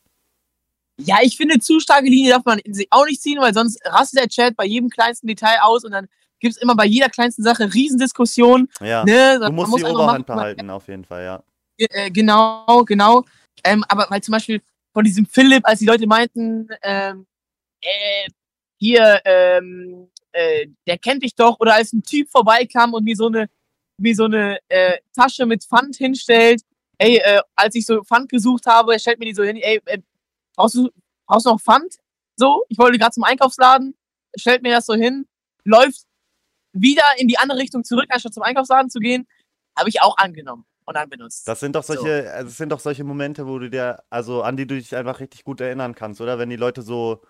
Ja, 1.00 1.18
ich 1.22 1.38
finde, 1.38 1.60
zu 1.60 1.80
starke 1.80 2.06
Linie 2.06 2.32
darf 2.32 2.46
man 2.46 2.60
sich 2.70 2.88
auch 2.92 3.06
nicht 3.06 3.22
ziehen, 3.22 3.40
weil 3.42 3.54
sonst 3.54 3.80
rastet 3.86 4.20
der 4.20 4.30
Chat 4.30 4.56
bei 4.56 4.66
jedem 4.66 4.90
kleinsten 4.90 5.28
Detail 5.28 5.58
aus 5.62 5.84
und 5.84 5.92
dann 5.92 6.08
gibt 6.44 6.56
es 6.58 6.62
immer 6.62 6.76
bei 6.76 6.86
jeder 6.86 7.10
kleinsten 7.10 7.42
Sache 7.42 7.74
Riesendiskussionen. 7.74 8.70
Ja. 8.82 9.04
Ne? 9.06 9.40
Du 9.40 9.52
musst 9.52 9.72
muss 9.72 9.82
die 9.82 9.88
Oberhand 9.88 10.28
machen, 10.28 10.38
behalten, 10.38 10.70
auf 10.70 10.88
jeden 10.90 11.06
Fall, 11.06 11.24
ja. 11.24 11.44
Äh, 11.78 12.12
genau, 12.12 12.84
genau. 12.84 13.24
Ähm, 13.64 13.84
aber 13.88 14.06
weil 14.10 14.22
zum 14.22 14.34
Beispiel 14.34 14.62
von 14.94 15.06
diesem 15.06 15.26
Philipp, 15.26 15.66
als 15.66 15.80
die 15.80 15.86
Leute 15.86 16.06
meinten, 16.06 16.68
ähm, 16.84 17.26
äh, 17.82 18.28
hier, 18.78 19.22
ähm, 19.24 20.10
äh, 20.34 20.68
der 20.86 20.98
kennt 20.98 21.24
dich 21.24 21.34
doch, 21.34 21.60
oder 21.62 21.76
als 21.76 21.94
ein 21.94 22.04
Typ 22.04 22.30
vorbeikam 22.30 22.94
und 22.94 23.06
mir 23.06 23.16
so 23.16 23.28
eine, 23.28 23.50
mir 23.98 24.14
so 24.14 24.26
eine 24.26 24.60
äh, 24.68 24.98
Tasche 25.16 25.46
mit 25.46 25.64
Pfand 25.64 25.96
hinstellt, 25.96 26.62
ey, 26.98 27.18
äh, 27.18 27.42
als 27.56 27.76
ich 27.76 27.86
so 27.86 28.04
Pfand 28.04 28.30
gesucht 28.30 28.66
habe, 28.66 29.00
stellt 29.00 29.20
mir 29.20 29.26
die 29.26 29.34
so 29.34 29.44
hin, 29.44 29.56
ey, 29.56 29.82
äh, 29.86 30.00
brauchst 30.58 30.76
du, 30.76 30.90
brauchst 31.26 31.46
du 31.46 31.52
noch 31.52 31.62
Pfand? 31.62 31.96
So, 32.36 32.66
ich 32.68 32.78
wollte 32.78 32.98
gerade 32.98 33.14
zum 33.14 33.24
Einkaufsladen, 33.24 33.96
stellt 34.38 34.62
mir 34.62 34.76
das 34.76 34.86
so 34.86 34.94
hin, 34.94 35.26
läuft 35.64 36.06
wieder 36.74 37.04
in 37.18 37.28
die 37.28 37.38
andere 37.38 37.60
Richtung 37.60 37.84
zurück, 37.84 38.08
anstatt 38.10 38.34
zum 38.34 38.44
Einkaufsladen 38.44 38.90
zu 38.90 39.00
gehen, 39.00 39.28
habe 39.78 39.90
ich 39.90 40.02
auch 40.02 40.18
angenommen 40.18 40.66
und 40.86 40.96
dann 40.96 41.10
benutzt. 41.10 41.48
Das 41.48 41.60
sind 41.60 41.76
doch 41.76 41.84
solche, 41.84 42.32
also 42.32 42.50
das 42.50 42.58
sind 42.58 42.72
doch 42.72 42.80
solche 42.80 43.04
Momente, 43.04 43.48
wo 43.48 43.60
du 43.60 43.70
dir, 43.70 44.04
also 44.10 44.42
an 44.44 44.58
die 44.58 44.68
du 44.68 44.76
dich 44.76 44.96
einfach 44.96 45.20
richtig 45.20 45.44
gut 45.44 45.62
erinnern 45.62 45.96
kannst, 45.96 46.22
oder? 46.22 46.40
Wenn 46.40 46.50
die 46.50 46.56
Leute 46.56 46.82
so 46.82 47.22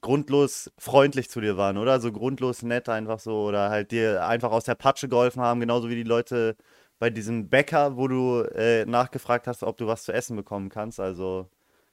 grundlos 0.00 0.70
freundlich 0.78 1.28
zu 1.30 1.40
dir 1.40 1.56
waren, 1.56 1.76
oder? 1.76 2.00
So 2.00 2.12
grundlos 2.12 2.62
nett 2.62 2.88
einfach 2.88 3.20
so, 3.20 3.44
oder 3.44 3.70
halt 3.70 3.90
dir 3.90 4.26
einfach 4.26 4.50
aus 4.50 4.64
der 4.64 4.74
Patsche 4.74 5.08
geholfen 5.08 5.42
haben, 5.42 5.60
genauso 5.60 5.88
wie 5.88 5.96
die 5.96 6.02
Leute 6.02 6.56
bei 6.98 7.10
diesem 7.10 7.48
Bäcker, 7.48 7.96
wo 7.96 8.08
du 8.08 8.42
äh, 8.54 8.84
nachgefragt 8.86 9.46
hast, 9.46 9.62
ob 9.62 9.76
du 9.76 9.86
was 9.86 10.04
zu 10.04 10.12
essen 10.12 10.36
bekommen 10.36 10.68
kannst. 10.68 11.00
Also 11.00 11.48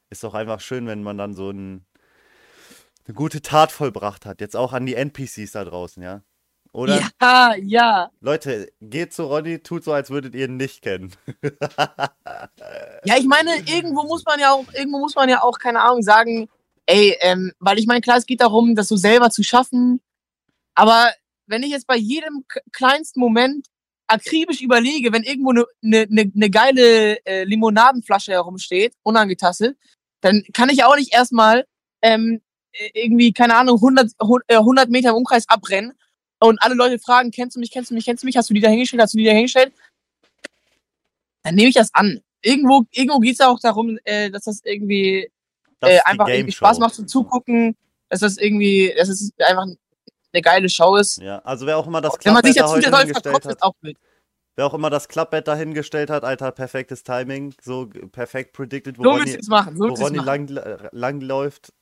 ist 0.10 0.24
doch 0.24 0.34
einfach 0.34 0.60
schön, 0.62 0.88
wenn 0.88 1.04
man 1.04 1.18
dann 1.18 1.34
so 1.34 1.50
ein, 1.50 1.86
eine 3.06 3.14
gute 3.14 3.42
Tat 3.42 3.72
vollbracht 3.72 4.26
hat. 4.26 4.42
Jetzt 4.42 4.56
auch 4.56 4.74
an 4.74 4.86
die 4.86 4.96
NPCs 4.96 5.54
da 5.54 5.66
draußen, 5.66 6.04
ja? 6.04 6.22
Oder? 6.78 7.02
Ja, 7.20 7.56
ja. 7.56 8.12
Leute, 8.22 8.72
geht 8.82 9.12
zu 9.12 9.24
Ronny, 9.24 9.60
tut 9.64 9.84
so, 9.84 9.94
als 9.94 10.12
würdet 10.12 10.36
ihr 10.36 10.46
ihn 10.46 10.58
nicht 10.58 10.82
kennen. 10.84 11.12
Ja, 13.06 13.16
ich 13.18 13.26
meine, 13.26 13.52
irgendwo 13.68 14.04
muss 14.04 14.24
man 14.26 14.40
ja 14.40 14.52
auch, 14.52 14.66
irgendwo 14.74 15.00
muss 15.00 15.16
man 15.16 15.30
ja 15.30 15.42
auch, 15.42 15.58
keine 15.60 15.82
Ahnung, 15.82 16.02
sagen, 16.02 16.50
ey, 16.86 17.16
ähm, 17.22 17.54
weil 17.60 17.80
ich 17.80 17.88
meine, 17.88 18.02
klar, 18.02 18.18
es 18.18 18.26
geht 18.26 18.42
darum, 18.42 18.76
das 18.76 18.88
so 18.90 18.98
selber 18.98 19.30
zu 19.30 19.44
schaffen. 19.44 20.02
Aber 20.76 21.10
wenn 21.46 21.64
ich 21.64 21.70
jetzt 21.70 21.88
bei 21.88 21.96
jedem 21.96 22.44
kleinsten 22.74 23.20
Moment 23.22 23.68
akribisch 24.08 24.62
überlege, 24.62 25.14
wenn 25.14 25.24
irgendwo 25.24 25.52
eine 25.52 25.66
ne, 25.82 26.06
ne, 26.10 26.32
ne 26.34 26.50
geile 26.50 27.26
äh, 27.26 27.44
Limonadenflasche 27.46 28.34
herumsteht, 28.34 28.94
unangetastet, 29.04 29.78
dann 30.22 30.44
kann 30.54 30.70
ich 30.70 30.84
auch 30.84 30.96
nicht 30.98 31.14
erstmal 31.14 31.66
ähm, 32.02 32.42
äh, 32.74 32.90
irgendwie, 32.94 33.32
keine 33.32 33.56
Ahnung, 33.56 33.76
100, 33.78 34.12
hu- 34.22 34.40
äh, 34.48 34.58
100 34.58 34.90
Meter 34.90 35.10
im 35.12 35.16
Umkreis 35.16 35.48
abrennen 35.48 35.94
und 36.40 36.62
alle 36.62 36.76
Leute 36.76 37.00
fragen, 37.00 37.32
kennst 37.32 37.56
du 37.56 37.60
mich, 37.60 37.72
kennst 37.72 37.92
du 37.92 37.96
mich, 37.96 38.06
kennst 38.06 38.24
du 38.24 38.28
mich, 38.28 38.38
hast 38.38 38.50
du 38.50 38.54
die 38.54 38.62
da 38.62 38.70
hingestellt, 38.70 39.02
hast 39.02 39.14
du 39.14 39.18
die 39.18 39.26
da 39.26 39.32
hingestellt? 39.32 39.74
Dann 41.44 41.56
nehme 41.56 41.70
ich 41.70 41.76
das 41.76 41.94
an. 41.94 42.22
Irgendwo, 42.42 42.84
irgendwo 42.92 43.20
geht 43.20 43.34
es 43.34 43.40
ja 43.40 43.48
auch 43.50 43.60
darum, 43.60 43.98
äh, 44.04 44.30
dass 44.30 44.44
das 44.44 44.62
irgendwie 44.64 45.30
Das 45.80 45.90
äh, 45.90 46.00
einfach 46.06 46.28
irgendwie. 46.28 46.52
Spaß 46.52 46.80
macht 46.80 46.96
zum 46.96 47.08
Zugucken, 47.08 47.76
dass 48.10 48.20
das 48.20 48.38
irgendwie, 48.38 48.94
dass 48.96 49.10
es 49.10 49.32
einfach 49.40 49.64
eine 49.64 50.42
geile 50.42 50.70
Show 50.70 50.96
ist. 50.98 51.18
Ja, 51.18 51.40
also 51.40 51.66
wer 51.66 51.78
auch 51.78 51.88
immer 51.88 52.02
das 52.02 52.14
Wenn 52.24 52.34
man 52.34 52.44
sich 52.44 52.56
Klappbett 52.56 52.84
soll 52.84 53.00
hingestellt 53.00 53.36
hat, 53.36 53.46
ist 53.46 53.64
auch 53.64 53.74
blöd. 53.82 53.98
wer 54.56 54.66
auch 54.66 54.74
immer 54.74 54.90
das 54.90 55.08
Klappbett 55.08 55.48
da 55.48 55.56
hingestellt 55.56 56.10
hat, 56.10 56.24
Alter, 56.24 56.52
perfektes 56.52 57.04
Timing, 57.04 57.54
so 57.62 57.88
perfekt 58.12 58.54
predicted, 58.54 58.98
wo 59.00 59.04
So 59.04 59.10
Ronny, 59.12 59.32
es 59.32 59.48
machen. 59.48 59.78
So 59.78 59.90
wo 59.90 59.94
Ronny 59.94 60.20
lang, 60.20 60.48
lang 60.92 61.22
läuft. 61.22 61.74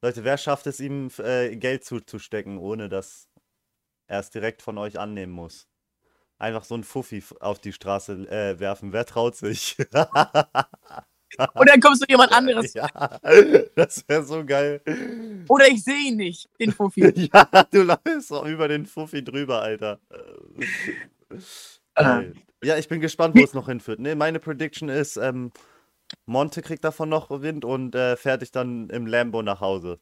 Leute, 0.00 0.24
wer 0.24 0.38
schafft 0.38 0.66
es 0.66 0.80
ihm, 0.80 1.10
äh, 1.18 1.56
Geld 1.56 1.84
zuzustecken, 1.84 2.58
ohne 2.58 2.88
dass 2.88 3.28
er 4.08 4.20
es 4.20 4.30
direkt 4.30 4.62
von 4.62 4.78
euch 4.78 4.98
annehmen 4.98 5.32
muss? 5.32 5.68
Einfach 6.38 6.64
so 6.64 6.74
ein 6.74 6.84
Fuffi 6.84 7.22
auf 7.40 7.60
die 7.60 7.72
Straße 7.72 8.12
äh, 8.28 8.58
werfen. 8.60 8.92
Wer 8.92 9.04
traut 9.06 9.36
sich? 9.36 9.76
Und 11.54 11.68
dann 11.68 11.80
kommst 11.80 12.02
du 12.02 12.06
jemand 12.08 12.32
anderes. 12.32 12.72
ja, 12.74 12.88
das 13.74 14.08
wäre 14.08 14.24
so 14.24 14.44
geil. 14.44 14.80
Oder 15.48 15.68
ich 15.68 15.84
sehe 15.84 16.08
ihn 16.08 16.16
nicht, 16.16 16.48
den 16.58 16.72
Fuffi. 16.72 17.00
Ja, 17.32 17.64
du 17.70 17.82
läufst 17.82 18.32
auch 18.32 18.46
über 18.46 18.66
den 18.66 18.86
Fuffi 18.86 19.22
drüber, 19.22 19.60
Alter. 19.60 20.00
Geil. 21.94 22.34
Ja, 22.62 22.76
ich 22.78 22.88
bin 22.88 23.00
gespannt, 23.00 23.36
wo 23.36 23.44
es 23.44 23.54
noch 23.54 23.68
hinführt. 23.68 24.00
Nee, 24.00 24.14
meine 24.14 24.40
Prediction 24.40 24.88
ist, 24.88 25.16
ähm, 25.16 25.52
Monte 26.26 26.62
kriegt 26.62 26.84
davon 26.84 27.08
noch 27.08 27.30
Wind 27.30 27.64
und 27.64 27.94
äh, 27.94 28.16
fährt 28.16 28.42
dich 28.42 28.50
dann 28.50 28.88
im 28.90 29.06
Lambo 29.06 29.42
nach 29.42 29.60
Hause. 29.60 30.00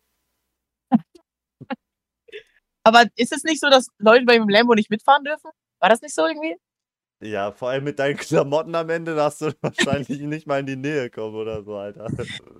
Aber 2.86 3.04
ist 3.16 3.32
es 3.32 3.42
nicht 3.42 3.60
so, 3.60 3.68
dass 3.68 3.88
Leute 3.98 4.24
beim 4.24 4.48
Lambo 4.48 4.74
nicht 4.74 4.90
mitfahren 4.90 5.24
dürfen? 5.24 5.50
War 5.80 5.88
das 5.88 6.00
nicht 6.02 6.14
so 6.14 6.24
irgendwie? 6.26 6.56
Ja, 7.20 7.50
vor 7.50 7.70
allem 7.70 7.82
mit 7.84 7.98
deinen 7.98 8.16
Klamotten 8.16 8.74
am 8.76 8.88
Ende 8.90 9.16
darfst 9.16 9.40
du 9.40 9.50
wahrscheinlich 9.60 10.20
nicht 10.20 10.46
mal 10.46 10.60
in 10.60 10.66
die 10.66 10.76
Nähe 10.76 11.10
kommen 11.10 11.34
oder 11.34 11.64
so, 11.64 11.74
Alter. 11.76 12.06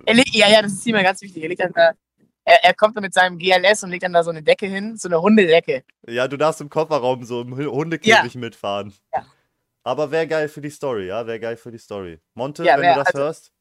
Er 0.05 0.13
legt, 0.13 0.35
ja, 0.35 0.49
ja, 0.49 0.61
das 0.61 0.73
ist 0.73 0.85
immer 0.87 1.03
ganz 1.03 1.21
wichtig. 1.21 1.43
Er, 1.43 1.49
legt 1.49 1.61
dann 1.61 1.71
da, 1.73 1.91
er, 2.43 2.63
er 2.65 2.73
kommt 2.73 2.97
dann 2.97 3.03
mit 3.03 3.13
seinem 3.13 3.37
GLS 3.37 3.83
und 3.83 3.91
legt 3.91 4.03
dann 4.03 4.11
da 4.13 4.23
so 4.23 4.31
eine 4.31 4.43
Decke 4.43 4.65
hin, 4.67 4.97
so 4.97 5.07
eine 5.07 5.21
Hundedecke. 5.21 5.83
Ja, 6.07 6.27
du 6.27 6.35
darfst 6.35 6.59
im 6.59 6.69
Kofferraum 6.69 7.23
so 7.23 7.41
im 7.41 7.55
Hu- 7.57 7.71
Hundekäfig 7.71 8.35
mitfahren. 8.35 8.93
Ja. 9.13 9.25
Aber 9.83 10.11
wäre 10.11 10.27
geil 10.27 10.49
für 10.49 10.59
die 10.59 10.69
Story, 10.71 11.07
ja, 11.07 11.25
wäre 11.25 11.39
geil 11.39 11.55
für 11.55 11.71
die 11.71 11.77
Story. 11.77 12.19
Monte, 12.33 12.65
Ja, 12.65 12.75
wenn 12.75 12.81
wär- 12.81 12.93
du 12.95 12.99
das 12.99 13.07
also- 13.07 13.19
hörst, 13.19 13.51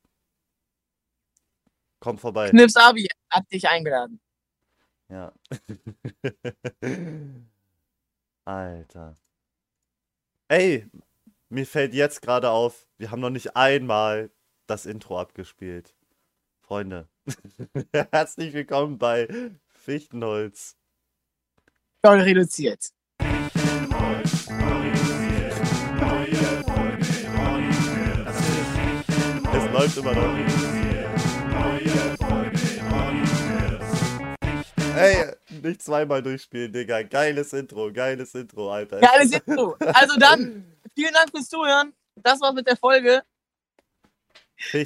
komm 2.00 2.18
vorbei. 2.18 2.50
Knips 2.50 2.74
Abi 2.76 3.06
hat 3.30 3.44
dich 3.52 3.68
eingeladen. 3.68 4.18
Ja. 5.08 5.32
Alter. 8.44 9.16
Ey, 10.48 10.86
mir 11.48 11.66
fällt 11.66 11.94
jetzt 11.94 12.22
gerade 12.22 12.50
auf, 12.50 12.86
wir 12.98 13.10
haben 13.10 13.20
noch 13.20 13.30
nicht 13.30 13.56
einmal 13.56 14.30
das 14.66 14.84
Intro 14.86 15.18
abgespielt. 15.18 15.94
Freunde, 16.60 17.08
herzlich 18.12 18.52
willkommen 18.52 18.98
bei 18.98 19.28
Fichtenholz. 19.68 20.76
Voll 22.04 22.20
reduziert. 22.20 22.90
Es 29.52 29.72
läuft 29.72 29.96
immer 29.96 30.14
noch. 30.14 30.75
Ey, 34.96 35.34
nicht 35.62 35.82
zweimal 35.82 36.22
durchspielen, 36.22 36.72
Digga. 36.72 37.02
Geiles 37.02 37.52
Intro, 37.52 37.92
geiles 37.92 38.34
Intro, 38.34 38.72
Alter. 38.72 39.00
Geiles 39.00 39.32
Intro. 39.32 39.76
Also 39.78 40.18
dann, 40.18 40.76
vielen 40.94 41.12
Dank 41.12 41.30
fürs 41.30 41.48
Zuhören. 41.48 41.92
Das 42.16 42.40
war's 42.40 42.54
mit 42.54 42.66
der 42.66 42.76
Folge. 42.76 43.22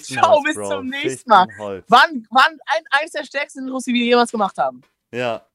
Ciao, 0.00 0.42
bis 0.42 0.56
Bro. 0.56 0.68
zum 0.68 0.86
nächsten 0.88 1.30
Mal. 1.30 1.46
Waren, 1.86 2.26
waren 2.30 2.58
ein, 2.66 2.84
eines 2.90 3.12
der 3.12 3.24
stärksten 3.24 3.60
Intros, 3.60 3.84
die 3.84 3.94
wir 3.94 4.04
jemals 4.04 4.30
gemacht 4.30 4.58
haben. 4.58 4.82
Ja. 5.12 5.46